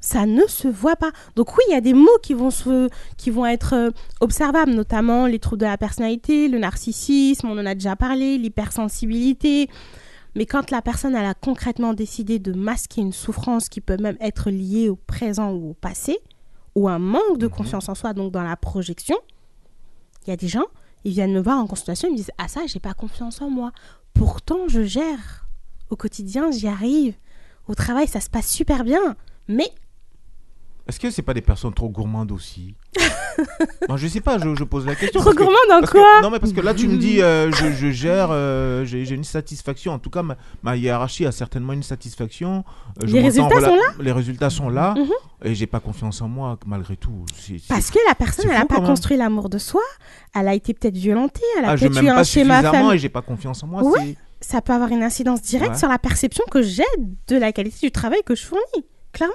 Ça 0.00 0.26
ne 0.26 0.46
se 0.48 0.66
voit 0.66 0.96
pas. 0.96 1.12
Donc 1.36 1.56
oui, 1.56 1.62
il 1.68 1.72
y 1.72 1.76
a 1.76 1.80
des 1.80 1.94
mots 1.94 2.18
qui 2.24 2.34
vont, 2.34 2.50
se, 2.50 2.88
qui 3.16 3.30
vont 3.30 3.46
être 3.46 3.74
euh, 3.74 3.90
observables, 4.20 4.72
notamment 4.72 5.26
les 5.26 5.38
troubles 5.38 5.60
de 5.60 5.66
la 5.66 5.78
personnalité, 5.78 6.48
le 6.48 6.58
narcissisme, 6.58 7.46
on 7.48 7.56
en 7.58 7.66
a 7.66 7.74
déjà 7.74 7.94
parlé, 7.94 8.36
l'hypersensibilité. 8.36 9.68
Mais 10.34 10.44
quand 10.46 10.70
la 10.72 10.82
personne 10.82 11.14
elle 11.14 11.24
a 11.26 11.34
concrètement 11.34 11.92
décidé 11.94 12.40
de 12.40 12.52
masquer 12.52 13.00
une 13.02 13.12
souffrance 13.12 13.68
qui 13.68 13.80
peut 13.80 13.96
même 13.98 14.16
être 14.20 14.50
liée 14.50 14.88
au 14.88 14.96
présent 14.96 15.52
ou 15.52 15.70
au 15.70 15.74
passé, 15.74 16.18
ou 16.74 16.88
un 16.88 16.98
manque 16.98 17.38
de 17.38 17.46
Mhm. 17.46 17.52
confiance 17.52 17.88
en 17.88 17.94
soi, 17.94 18.12
donc 18.12 18.32
dans 18.32 18.42
la 18.42 18.56
projection, 18.56 19.16
il 20.26 20.30
y 20.30 20.32
a 20.32 20.36
des 20.36 20.48
gens 20.48 20.64
Ils 21.04 21.12
viennent 21.12 21.32
me 21.32 21.40
voir 21.40 21.58
en 21.58 21.66
consultation, 21.66 22.06
ils 22.08 22.12
me 22.12 22.16
disent 22.16 22.30
Ah, 22.38 22.46
ça, 22.46 22.60
j'ai 22.66 22.78
pas 22.78 22.94
confiance 22.94 23.40
en 23.42 23.50
moi. 23.50 23.72
Pourtant, 24.14 24.68
je 24.68 24.82
gère. 24.82 25.46
Au 25.90 25.96
quotidien, 25.96 26.50
j'y 26.50 26.68
arrive. 26.68 27.14
Au 27.68 27.74
travail, 27.74 28.08
ça 28.08 28.20
se 28.20 28.30
passe 28.30 28.50
super 28.50 28.84
bien. 28.84 29.16
Mais 29.48 29.70
Est-ce 30.88 30.98
que 30.98 31.10
c'est 31.10 31.22
pas 31.22 31.32
des 31.34 31.40
personnes 31.42 31.72
trop 31.72 31.88
gourmandes 31.88 32.32
aussi 32.32 32.74
Non, 33.88 33.96
je 33.96 34.08
sais 34.08 34.20
pas, 34.20 34.38
je, 34.38 34.54
je 34.54 34.64
pose 34.64 34.84
la 34.84 34.94
question. 34.94 35.20
trop 35.20 35.30
parce 35.30 35.36
que- 35.36 35.42
gourmand 35.42 35.58
dans 35.68 35.80
parce 35.80 35.92
que- 35.92 35.98
quoi 35.98 36.20
Non, 36.22 36.30
mais 36.30 36.38
parce 36.38 36.52
que 36.52 36.60
là, 36.60 36.74
tu 36.74 36.88
me 36.88 36.96
dis, 36.98 37.22
euh, 37.22 37.50
je, 37.54 37.72
je 37.72 37.90
gère, 37.90 38.28
euh, 38.30 38.84
j'ai 38.84 39.04
j'ai 39.04 39.14
une 39.14 39.24
satisfaction. 39.24 39.92
En 39.92 39.98
tout 39.98 40.10
cas, 40.10 40.22
ma, 40.22 40.36
ma 40.62 40.76
hiérarchie 40.76 41.24
a 41.24 41.32
certainement 41.32 41.72
une 41.72 41.82
satisfaction. 41.84 42.64
Euh, 43.02 43.06
je 43.06 43.12
Les 43.14 43.20
en 43.20 43.24
résultats 43.48 43.56
rela- 43.56 43.68
sont 43.96 44.02
Les 44.02 44.12
résultats 44.12 44.50
sont 44.50 44.68
là. 44.68 44.94
Mhm. 44.96 45.06
Et 45.44 45.54
j'ai 45.54 45.66
pas 45.66 45.80
confiance 45.80 46.20
en 46.20 46.28
moi, 46.28 46.58
malgré 46.66 46.96
tout. 46.96 47.24
C'est- 47.34 47.58
c'est- 47.58 47.68
Parce 47.68 47.90
que 47.90 47.98
la 48.08 48.14
personne, 48.14 48.44
c'est 48.46 48.50
elle 48.50 48.54
n'a 48.54 48.60
fou, 48.62 48.66
pas 48.66 48.74
quand 48.76 48.82
même. 48.82 48.90
construit 48.90 49.16
l'amour 49.16 49.48
de 49.48 49.58
soi. 49.58 49.80
Elle 50.34 50.48
a 50.48 50.54
été 50.54 50.74
peut-être 50.74 50.96
violentée. 50.96 51.40
Elle 51.58 51.64
a 51.64 51.70
Ah, 51.70 51.76
je 51.76 51.86
peut-être 51.86 52.00
eu 52.00 52.04
m'aime 52.04 52.12
un 52.14 52.16
pas 52.16 52.24
schéma 52.24 52.54
suffisamment 52.56 52.72
familial. 52.78 52.96
et 52.96 52.98
j'ai 52.98 53.08
pas 53.08 53.22
confiance 53.22 53.62
en 53.62 53.66
moi. 53.68 53.82
Ouais. 53.82 53.98
c'est- 54.00 54.16
Ça 54.48 54.60
peut 54.60 54.72
avoir 54.72 54.90
une 54.90 55.04
incidence 55.04 55.40
directe 55.42 55.74
Ouais. 55.74 55.78
sur 55.78 55.88
la 55.88 55.98
perception 56.00 56.42
que 56.50 56.62
j'ai 56.62 56.82
de 57.28 57.36
la 57.36 57.52
qualité 57.52 57.86
du 57.86 57.92
travail 57.92 58.20
que 58.26 58.34
je 58.34 58.44
fournis. 58.44 58.84
Clairement. 59.12 59.34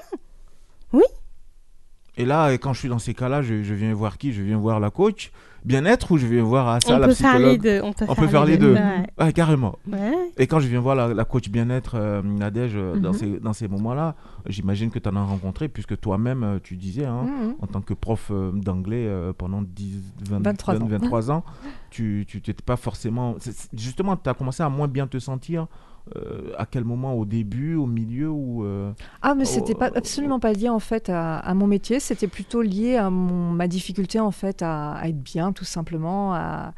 Et 2.18 2.26
là, 2.26 2.52
quand 2.54 2.74
je 2.74 2.80
suis 2.80 2.90
dans 2.90 3.00
ces 3.00 3.14
cas-là, 3.14 3.42
je, 3.42 3.64
je 3.64 3.74
viens 3.74 3.94
voir 3.94 4.18
qui? 4.18 4.34
Je 4.34 4.42
viens 4.42 4.58
voir 4.58 4.80
la 4.80 4.90
coach 4.90 5.32
bien-être 5.66 6.12
ou 6.12 6.18
je 6.18 6.26
viens 6.26 6.44
voir 6.44 6.68
Assa, 6.70 6.96
on 6.96 7.00
la 7.00 7.08
peut 7.08 7.14
faire 7.14 7.40
les 7.40 7.58
psychologue? 7.58 7.62
deux. 7.62 7.82
On 7.84 7.92
peut, 7.94 8.06
On 8.08 8.16
peut 8.16 8.28
faire 8.28 8.46
les 8.46 8.58
deux. 8.58 8.74
Ouais. 8.74 9.04
Ouais, 9.20 9.34
carrément. 9.34 9.78
Ouais. 9.92 10.14
Et 10.38 10.48
quand 10.48 10.60
je 10.60 10.68
viens 10.68 10.80
voir 10.80 10.96
la, 10.96 11.14
la 11.14 11.26
coach 11.26 11.50
bien-être, 11.50 11.96
euh, 11.96 12.22
Nadège, 12.24 12.72
euh, 12.76 12.96
dans, 12.96 13.10
Mhm. 13.12 13.18
ces, 13.18 13.40
dans 13.40 13.54
ces 13.54 13.68
moments-là, 13.68 14.16
j'imagine 14.46 14.90
que 14.92 15.00
tu 15.00 15.10
en 15.10 15.16
as 15.18 15.24
rencontré, 15.24 15.68
puisque 15.68 16.00
toi-même, 16.00 16.44
euh, 16.44 16.60
tu 16.64 16.78
disais, 16.78 17.06
hein, 17.06 17.24
Mhm. 17.24 17.56
en 17.62 17.68
tant 17.68 17.82
que 17.82 17.94
prof 17.94 18.30
euh, 18.32 18.52
d'anglais 18.54 19.06
euh, 19.08 19.34
pendant 19.38 19.62
10, 19.62 20.02
20, 20.30 20.40
23 20.42 20.76
ans. 20.76 20.86
23 20.88 21.32
ans, 21.32 21.44
tu 21.90 22.26
n'étais 22.34 22.54
pas 22.66 22.78
forcément... 22.78 23.36
justement, 23.74 24.16
tu 24.16 24.30
as 24.30 24.34
commencé 24.34 24.64
à 24.64 24.70
moins 24.70 24.88
bien 24.88 25.06
te 25.08 25.20
sentir. 25.20 25.68
Euh, 26.16 26.52
à 26.58 26.66
quel 26.66 26.84
moment 26.84 27.14
Au 27.14 27.26
début, 27.26 27.76
au 27.76 27.86
milieu 27.86 28.30
ou 28.30 28.64
euh, 28.64 28.92
Ah, 29.22 29.36
mais 29.36 29.46
c'était 29.46 29.76
pas 29.76 29.90
absolument 29.96 30.40
pas 30.40 30.54
lié 30.54 30.70
en 30.70 30.80
fait 30.80 31.10
à, 31.10 31.38
à 31.38 31.54
mon 31.54 31.68
métier. 31.68 32.00
C'était 32.00 32.28
plutôt 32.28 32.62
lié 32.62 32.96
à 32.96 33.10
mon, 33.10 33.52
ma 33.52 33.68
difficulté 33.68 34.20
en 34.20 34.32
fait 34.32 34.62
à, 34.62 34.94
à 34.94 35.08
être 35.08 35.22
bien, 35.22 35.52
tout 35.52 35.66
simplement, 35.66 36.34
à, 36.34 36.74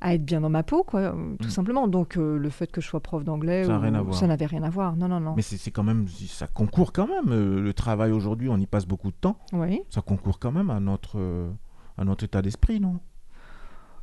à 0.00 0.14
être 0.14 0.24
bien 0.24 0.40
dans 0.40 0.48
ma 0.50 0.62
peau, 0.62 0.82
quoi, 0.82 1.00
euh, 1.00 1.12
tout 1.40 1.46
Mm. 1.48 1.50
simplement. 1.50 1.88
Donc 1.88 2.16
euh, 2.16 2.36
le 2.38 2.50
fait 2.50 2.66
que 2.70 2.80
je 2.80 2.86
sois 2.88 3.00
prof 3.00 3.22
d'anglais, 3.24 3.64
Ça 3.64 3.78
rien 3.78 3.90
n'avait 4.26 4.46
rien 4.46 4.62
à 4.62 4.70
voir. 4.70 4.96
Non, 4.96 5.08
non, 5.08 5.20
non. 5.20 5.34
Mais 5.36 5.42
c'est 5.42 5.56
c'est 5.58 5.70
quand 5.70 5.84
même... 5.84 6.06
Ça 6.08 6.46
concourt 6.46 6.92
quand 6.92 7.06
même. 7.08 7.30
le 7.62 7.72
travail 7.74 8.10
aujourd'hui, 8.12 8.48
on 8.48 8.56
y 8.58 8.66
passe 8.66 8.86
beaucoup 8.86 9.10
de 9.10 9.16
temps. 9.20 9.36
Oui. 9.52 9.80
Ça 9.90 10.00
concourt 10.00 10.38
quand 10.38 10.52
même 10.52 10.70
à 10.70 10.80
notre, 10.80 11.18
à 11.98 12.04
notre 12.04 12.24
état 12.24 12.42
d'esprit, 12.42 12.80
non? 12.80 12.98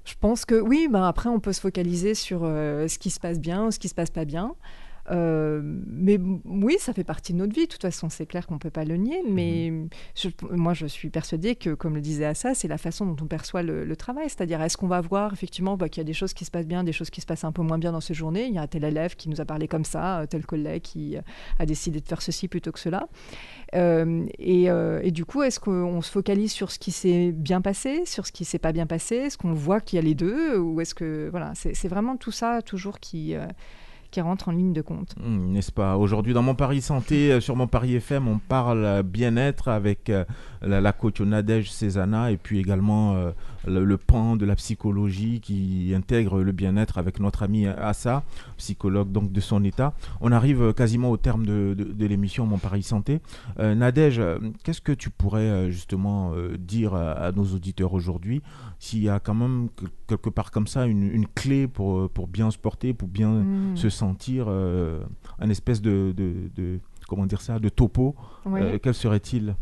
Je 0.05 0.15
pense 0.19 0.45
que 0.45 0.59
oui, 0.59 0.87
ben 0.89 1.03
après 1.03 1.29
on 1.29 1.39
peut 1.39 1.53
se 1.53 1.61
focaliser 1.61 2.15
sur 2.15 2.41
euh, 2.43 2.87
ce 2.87 2.97
qui 2.97 3.09
se 3.09 3.19
passe 3.19 3.39
bien 3.39 3.65
ou 3.65 3.71
ce 3.71 3.79
qui 3.79 3.89
se 3.89 3.95
passe 3.95 4.09
pas 4.09 4.25
bien. 4.25 4.55
Euh, 5.11 5.61
mais 5.87 6.19
oui, 6.45 6.75
ça 6.79 6.93
fait 6.93 7.03
partie 7.03 7.33
de 7.33 7.37
notre 7.39 7.53
vie. 7.53 7.63
De 7.65 7.71
toute 7.71 7.81
façon, 7.81 8.09
c'est 8.09 8.25
clair 8.25 8.45
qu'on 8.45 8.55
ne 8.55 8.59
peut 8.59 8.69
pas 8.69 8.85
le 8.85 8.95
nier. 8.95 9.21
Mais 9.29 9.73
je- 10.15 10.29
moi, 10.51 10.73
je 10.73 10.85
suis 10.85 11.09
persuadée 11.09 11.55
que, 11.55 11.73
comme 11.73 11.95
le 11.95 12.01
disait 12.01 12.25
Assa, 12.25 12.53
c'est 12.53 12.67
la 12.67 12.77
façon 12.77 13.05
dont 13.05 13.15
on 13.23 13.27
perçoit 13.27 13.63
le, 13.63 13.85
le 13.85 13.95
travail. 13.95 14.25
C'est-à-dire, 14.29 14.61
est-ce 14.61 14.77
qu'on 14.77 14.87
va 14.87 15.01
voir 15.01 15.33
effectivement 15.33 15.77
bah, 15.77 15.89
qu'il 15.89 16.01
y 16.01 16.05
a 16.05 16.05
des 16.05 16.13
choses 16.13 16.33
qui 16.33 16.45
se 16.45 16.51
passent 16.51 16.67
bien, 16.67 16.83
des 16.83 16.91
choses 16.91 17.09
qui 17.09 17.21
se 17.21 17.25
passent 17.25 17.43
un 17.43 17.51
peu 17.51 17.61
moins 17.63 17.77
bien 17.79 17.91
dans 17.91 18.01
ces 18.01 18.13
journées? 18.13 18.45
Il 18.45 18.53
y 18.53 18.59
a 18.59 18.67
tel 18.67 18.83
élève 18.83 19.15
qui 19.15 19.29
nous 19.29 19.41
a 19.41 19.45
parlé 19.45 19.67
comme 19.67 19.85
ça, 19.85 20.19
euh, 20.21 20.25
tel 20.27 20.45
collègue 20.45 20.81
qui 20.83 21.17
euh, 21.17 21.21
a 21.57 21.65
décidé 21.65 21.99
de 22.01 22.07
faire 22.07 22.21
ceci 22.21 22.47
plutôt 22.47 22.71
que 22.71 22.79
cela. 22.79 23.07
Euh, 23.75 24.25
et, 24.37 24.69
euh, 24.69 24.99
et 25.03 25.11
du 25.11 25.25
coup, 25.25 25.41
est-ce 25.43 25.59
qu'on 25.59 26.01
se 26.01 26.11
focalise 26.11 26.51
sur 26.51 26.71
ce 26.71 26.79
qui 26.79 26.91
s'est 26.91 27.31
bien 27.31 27.61
passé, 27.61 28.05
sur 28.05 28.25
ce 28.27 28.31
qui 28.31 28.45
s'est 28.45 28.59
pas 28.59 28.71
bien 28.71 28.85
passé? 28.85 29.15
Est-ce 29.15 29.37
qu'on 29.37 29.53
voit 29.53 29.81
qu'il 29.81 29.97
y 29.97 29.99
a 29.99 30.03
les 30.03 30.15
deux? 30.15 30.57
Ou 30.57 30.81
est-ce 30.81 30.93
que 30.93 31.29
voilà, 31.31 31.53
c'est 31.55 31.87
vraiment 31.87 32.15
tout 32.17 32.31
ça 32.31 32.61
toujours 32.61 32.99
qui 32.99 33.35
qui 34.11 34.21
rentre 34.21 34.49
en 34.49 34.51
ligne 34.51 34.73
de 34.73 34.81
compte. 34.81 35.15
Hmm, 35.23 35.51
N'est-ce 35.51 35.71
pas? 35.71 35.95
Aujourd'hui, 35.97 36.33
dans 36.33 36.41
mon 36.41 36.55
Paris 36.55 36.81
Santé, 36.81 37.31
euh, 37.31 37.39
sur 37.41 37.55
mon 37.55 37.67
Paris 37.67 37.95
FM, 37.95 38.27
on 38.27 38.39
parle 38.39 39.03
bien-être 39.03 39.67
avec 39.67 40.09
euh, 40.09 40.25
la, 40.61 40.81
la 40.81 40.91
coach 40.93 41.21
Nadège 41.21 41.71
Cézana 41.71 42.31
et 42.31 42.37
puis 42.37 42.59
également 42.59 43.15
euh, 43.15 43.31
le, 43.67 43.83
le 43.83 43.97
pan 43.97 44.35
de 44.35 44.45
la 44.45 44.55
psychologie 44.55 45.39
qui 45.41 45.93
intègre 45.95 46.41
le 46.41 46.51
bien-être 46.51 46.97
avec 46.97 47.19
notre 47.19 47.43
ami 47.43 47.67
Assa, 47.67 48.23
psychologue 48.57 49.11
donc 49.11 49.31
de 49.31 49.39
son 49.39 49.63
état. 49.63 49.93
On 50.21 50.31
arrive 50.31 50.61
euh, 50.61 50.73
quasiment 50.73 51.09
au 51.11 51.17
terme 51.17 51.45
de, 51.45 51.75
de- 51.77 51.83
de 51.93 52.05
l'émission 52.05 52.45
Mon 52.45 52.57
Paris 52.57 52.83
Santé. 52.83 53.21
Euh, 53.59 53.75
Nadège, 53.75 54.19
euh, 54.19 54.39
qu'est-ce 54.63 54.81
que 54.81 54.91
tu 54.91 55.09
pourrais 55.09 55.41
euh, 55.49 55.69
justement 55.69 56.33
euh, 56.33 56.57
dire 56.57 56.93
à, 56.93 57.11
à 57.11 57.31
nos 57.31 57.45
auditeurs 57.45 57.93
aujourd'hui 57.93 58.41
s'il 58.79 59.03
y 59.03 59.09
a 59.09 59.19
quand 59.19 59.33
même 59.35 59.69
que- 59.75 59.85
quelque 60.07 60.29
part 60.29 60.51
comme 60.51 60.67
ça 60.67 60.85
une, 60.85 61.03
une 61.03 61.27
clé 61.27 61.67
pour, 61.67 62.09
pour 62.09 62.27
bien 62.27 62.51
se 62.51 62.57
porter, 62.57 62.93
pour 62.93 63.07
bien 63.07 63.29
Mm. 63.29 63.77
se 63.77 63.89
sentir 63.89 64.45
euh, 64.47 65.01
un 65.39 65.49
espèce 65.49 65.81
de, 65.81 66.13
de, 66.15 66.33
de- 66.55 66.79
comment 67.07 67.25
dire 67.25 67.41
ça 67.41 67.59
de 67.59 67.69
topo 67.69 68.15
Oui. 68.45 68.61
quel 68.81 68.93
serait-il? 68.93 69.55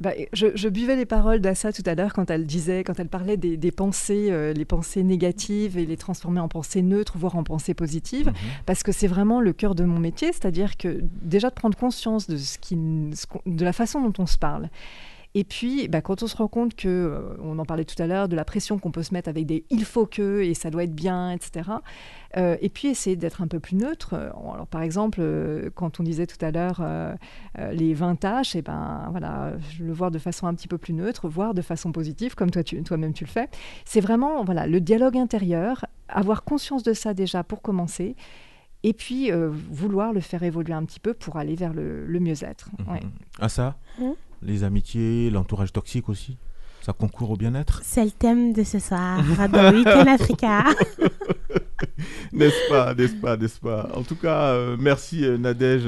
Bah, 0.00 0.12
je, 0.32 0.46
je 0.54 0.68
buvais 0.68 0.96
les 0.96 1.04
paroles 1.06 1.40
d'Assa 1.40 1.72
tout 1.72 1.82
à 1.86 1.94
l'heure 1.94 2.12
quand 2.14 2.30
elle 2.30 2.46
disait, 2.46 2.84
quand 2.84 2.98
elle 2.98 3.08
parlait 3.08 3.36
des, 3.36 3.56
des 3.56 3.70
pensées, 3.72 4.28
euh, 4.30 4.52
les 4.52 4.64
pensées 4.64 5.02
négatives 5.02 5.76
et 5.76 5.84
les 5.86 5.96
transformer 5.96 6.40
en 6.40 6.48
pensées 6.48 6.82
neutres, 6.82 7.18
voire 7.18 7.36
en 7.36 7.44
pensées 7.44 7.74
positives, 7.74 8.28
Mhm. 8.28 8.34
parce 8.66 8.82
que 8.82 8.92
c'est 8.92 9.06
vraiment 9.06 9.40
le 9.40 9.52
cœur 9.52 9.74
de 9.74 9.84
mon 9.84 9.98
métier, 9.98 10.28
c'est-à-dire 10.32 10.76
que 10.76 11.00
déjà 11.22 11.50
de 11.50 11.54
prendre 11.54 11.76
conscience 11.76 12.26
de 12.28 12.36
ce 12.36 12.58
qui, 12.58 12.76
de 12.76 13.64
la 13.64 13.72
façon 13.72 14.00
dont 14.00 14.22
on 14.22 14.26
se 14.26 14.38
parle. 14.38 14.68
Et 15.34 15.44
puis, 15.44 15.88
bah, 15.88 16.02
quand 16.02 16.22
on 16.22 16.26
se 16.26 16.36
rend 16.36 16.46
compte 16.48 16.74
que, 16.74 16.88
euh, 16.88 17.34
on 17.42 17.58
en 17.58 17.64
parlait 17.64 17.86
tout 17.86 18.00
à 18.02 18.06
l'heure, 18.06 18.28
de 18.28 18.36
la 18.36 18.44
pression 18.44 18.78
qu'on 18.78 18.90
peut 18.90 19.02
se 19.02 19.14
mettre 19.14 19.30
avec 19.30 19.46
des 19.46 19.64
il 19.70 19.84
faut 19.86 20.04
que 20.04 20.42
et 20.42 20.52
ça 20.52 20.68
doit 20.70 20.84
être 20.84 20.94
bien, 20.94 21.30
etc. 21.30 21.70
Euh, 22.36 22.56
et 22.60 22.68
puis 22.68 22.88
essayer 22.88 23.16
d'être 23.16 23.40
un 23.40 23.46
peu 23.48 23.58
plus 23.58 23.76
neutre. 23.76 24.12
Euh, 24.12 24.28
Alors, 24.54 24.66
par 24.66 24.82
exemple, 24.82 25.20
euh, 25.22 25.70
quand 25.74 26.00
on 26.00 26.02
disait 26.02 26.26
tout 26.26 26.42
à 26.44 26.50
l'heure 26.50 26.80
euh, 26.82 27.14
euh, 27.58 27.72
les 27.72 27.94
20 27.94 28.16
tâches, 28.16 28.56
et 28.56 28.60
ben 28.62 29.08
voilà, 29.10 29.54
je 29.70 29.84
le 29.84 29.92
voir 29.92 30.10
de 30.10 30.18
façon 30.18 30.46
un 30.46 30.54
petit 30.54 30.68
peu 30.68 30.76
plus 30.76 30.92
neutre, 30.92 31.28
voire 31.28 31.54
de 31.54 31.62
façon 31.62 31.92
positive, 31.92 32.34
comme 32.34 32.50
tu, 32.50 32.82
toi-même 32.82 33.14
tu 33.14 33.24
le 33.24 33.30
fais. 33.30 33.48
C'est 33.86 34.00
vraiment 34.00 34.44
voilà 34.44 34.66
le 34.66 34.80
dialogue 34.80 35.16
intérieur, 35.16 35.86
avoir 36.08 36.44
conscience 36.44 36.82
de 36.82 36.92
ça 36.92 37.14
déjà 37.14 37.42
pour 37.42 37.62
commencer. 37.62 38.16
Et 38.84 38.92
puis 38.92 39.30
euh, 39.32 39.48
vouloir 39.50 40.12
le 40.12 40.20
faire 40.20 40.42
évoluer 40.42 40.74
un 40.74 40.84
petit 40.84 41.00
peu 41.00 41.14
pour 41.14 41.36
aller 41.36 41.54
vers 41.54 41.72
le, 41.72 42.04
le 42.04 42.20
mieux-être. 42.20 42.68
Ouais. 42.86 43.00
Ah 43.40 43.48
ça 43.48 43.76
Mhm. 43.98 44.14
Les 44.42 44.64
amitiés, 44.64 45.30
l'entourage 45.30 45.72
toxique 45.72 46.08
aussi 46.08 46.36
Ça 46.80 46.92
concourt 46.92 47.30
au 47.30 47.36
bien-être 47.36 47.80
C'est 47.84 48.04
le 48.04 48.10
thème 48.10 48.52
de 48.52 48.64
ce 48.64 48.78
soir 48.78 49.20
dans 49.52 49.72
Weekend 49.74 50.08
Africa. 50.08 50.64
N'est-ce 52.32 52.68
pas, 52.70 52.94
n'est-ce 52.94 53.14
pas, 53.14 53.36
n'est-ce 53.36 53.60
pas? 53.60 53.90
En 53.94 54.02
tout 54.02 54.16
cas, 54.16 54.52
euh, 54.52 54.76
merci 54.78 55.24
euh, 55.24 55.36
Nadège 55.36 55.84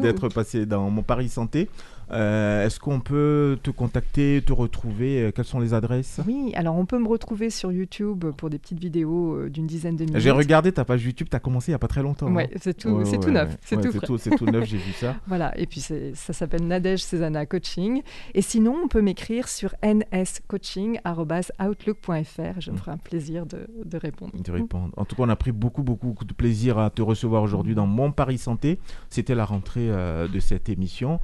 d'être 0.00 0.28
passé 0.28 0.66
dans 0.66 0.90
mon 0.90 1.02
Paris 1.02 1.28
Santé. 1.28 1.68
Euh, 2.12 2.66
Est-ce 2.66 2.80
qu'on 2.80 3.00
peut 3.00 3.58
te 3.62 3.70
contacter, 3.70 4.42
te 4.44 4.52
retrouver 4.52 5.22
euh, 5.22 5.30
Quelles 5.34 5.44
sont 5.44 5.60
les 5.60 5.74
adresses? 5.74 6.20
Oui, 6.26 6.52
alors 6.54 6.76
on 6.76 6.86
peut 6.86 6.98
me 6.98 7.08
retrouver 7.08 7.50
sur 7.50 7.70
YouTube 7.72 8.24
pour 8.36 8.50
des 8.50 8.58
petites 8.58 8.80
vidéos 8.80 9.34
euh, 9.34 9.50
d'une 9.50 9.66
dizaine 9.66 9.96
de 9.96 10.04
minutes. 10.04 10.20
J'ai 10.20 10.30
regardé 10.30 10.72
ta 10.72 10.84
page 10.84 11.04
YouTube, 11.04 11.28
tu 11.30 11.36
as 11.36 11.40
commencé 11.40 11.70
il 11.70 11.72
n'y 11.72 11.76
a 11.76 11.78
pas 11.78 11.88
très 11.88 12.02
longtemps. 12.02 12.32
Ouais, 12.32 12.48
hein. 12.52 12.58
c'est 12.60 12.76
tout, 12.76 12.88
Ouais, 12.90 13.18
tout 13.18 13.30
neuf, 13.30 13.56
c'est 13.62 13.76
Ouais, 13.76 13.82
tout 13.82 14.00
tout, 14.00 14.18
tout 14.18 14.46
neuf, 14.46 14.64
j'ai 14.64 14.78
vu 14.78 14.92
ça. 14.92 15.16
Voilà, 15.26 15.56
et 15.58 15.66
puis 15.66 15.80
ça 15.80 16.32
s'appelle 16.32 16.66
Nadège 16.66 17.02
Cézanna 17.02 17.46
Coaching. 17.46 18.02
Et 18.34 18.42
sinon, 18.42 18.76
on 18.84 18.88
peut 18.88 19.02
m'écrire 19.02 19.48
sur 19.48 19.74
nscoaching.outlook.fr. 19.82 22.60
Je 22.60 22.70
me 22.70 22.76
ferai 22.76 22.90
un 22.92 22.96
plaisir 22.98 23.46
de, 23.46 23.66
de 23.84 23.96
répondre. 23.96 24.32
de 24.36 24.52
répondre. 24.52 24.90
En 24.96 25.04
tout 25.04 25.16
cas, 25.16 25.22
on 25.22 25.28
a 25.28 25.36
pris 25.36 25.52
beaucoup, 25.52 25.82
beaucoup, 25.82 26.08
beaucoup 26.08 26.24
de 26.24 26.34
plaisir 26.34 26.78
à 26.78 26.90
te 26.90 27.02
recevoir 27.02 27.42
aujourd'hui 27.42 27.74
dans 27.74 27.86
Mon 27.86 28.12
Paris 28.12 28.38
Santé. 28.38 28.78
C'était 29.08 29.34
la 29.34 29.44
rentrée 29.44 29.88
euh, 29.90 30.28
de 30.28 30.40
cette 30.40 30.68
émission. 30.68 31.20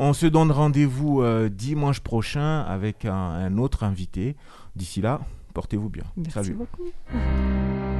On 0.00 0.12
se 0.12 0.26
donne 0.26 0.52
rendez-vous 0.52 1.22
euh, 1.22 1.48
dimanche 1.48 2.00
prochain 2.00 2.60
avec 2.60 3.04
un, 3.04 3.12
un 3.14 3.58
autre 3.58 3.82
invité. 3.82 4.36
D'ici 4.76 5.00
là, 5.00 5.20
portez-vous 5.54 5.88
bien. 5.90 6.04
Merci 6.16 6.32
Salut. 6.32 6.54
beaucoup. 6.54 7.97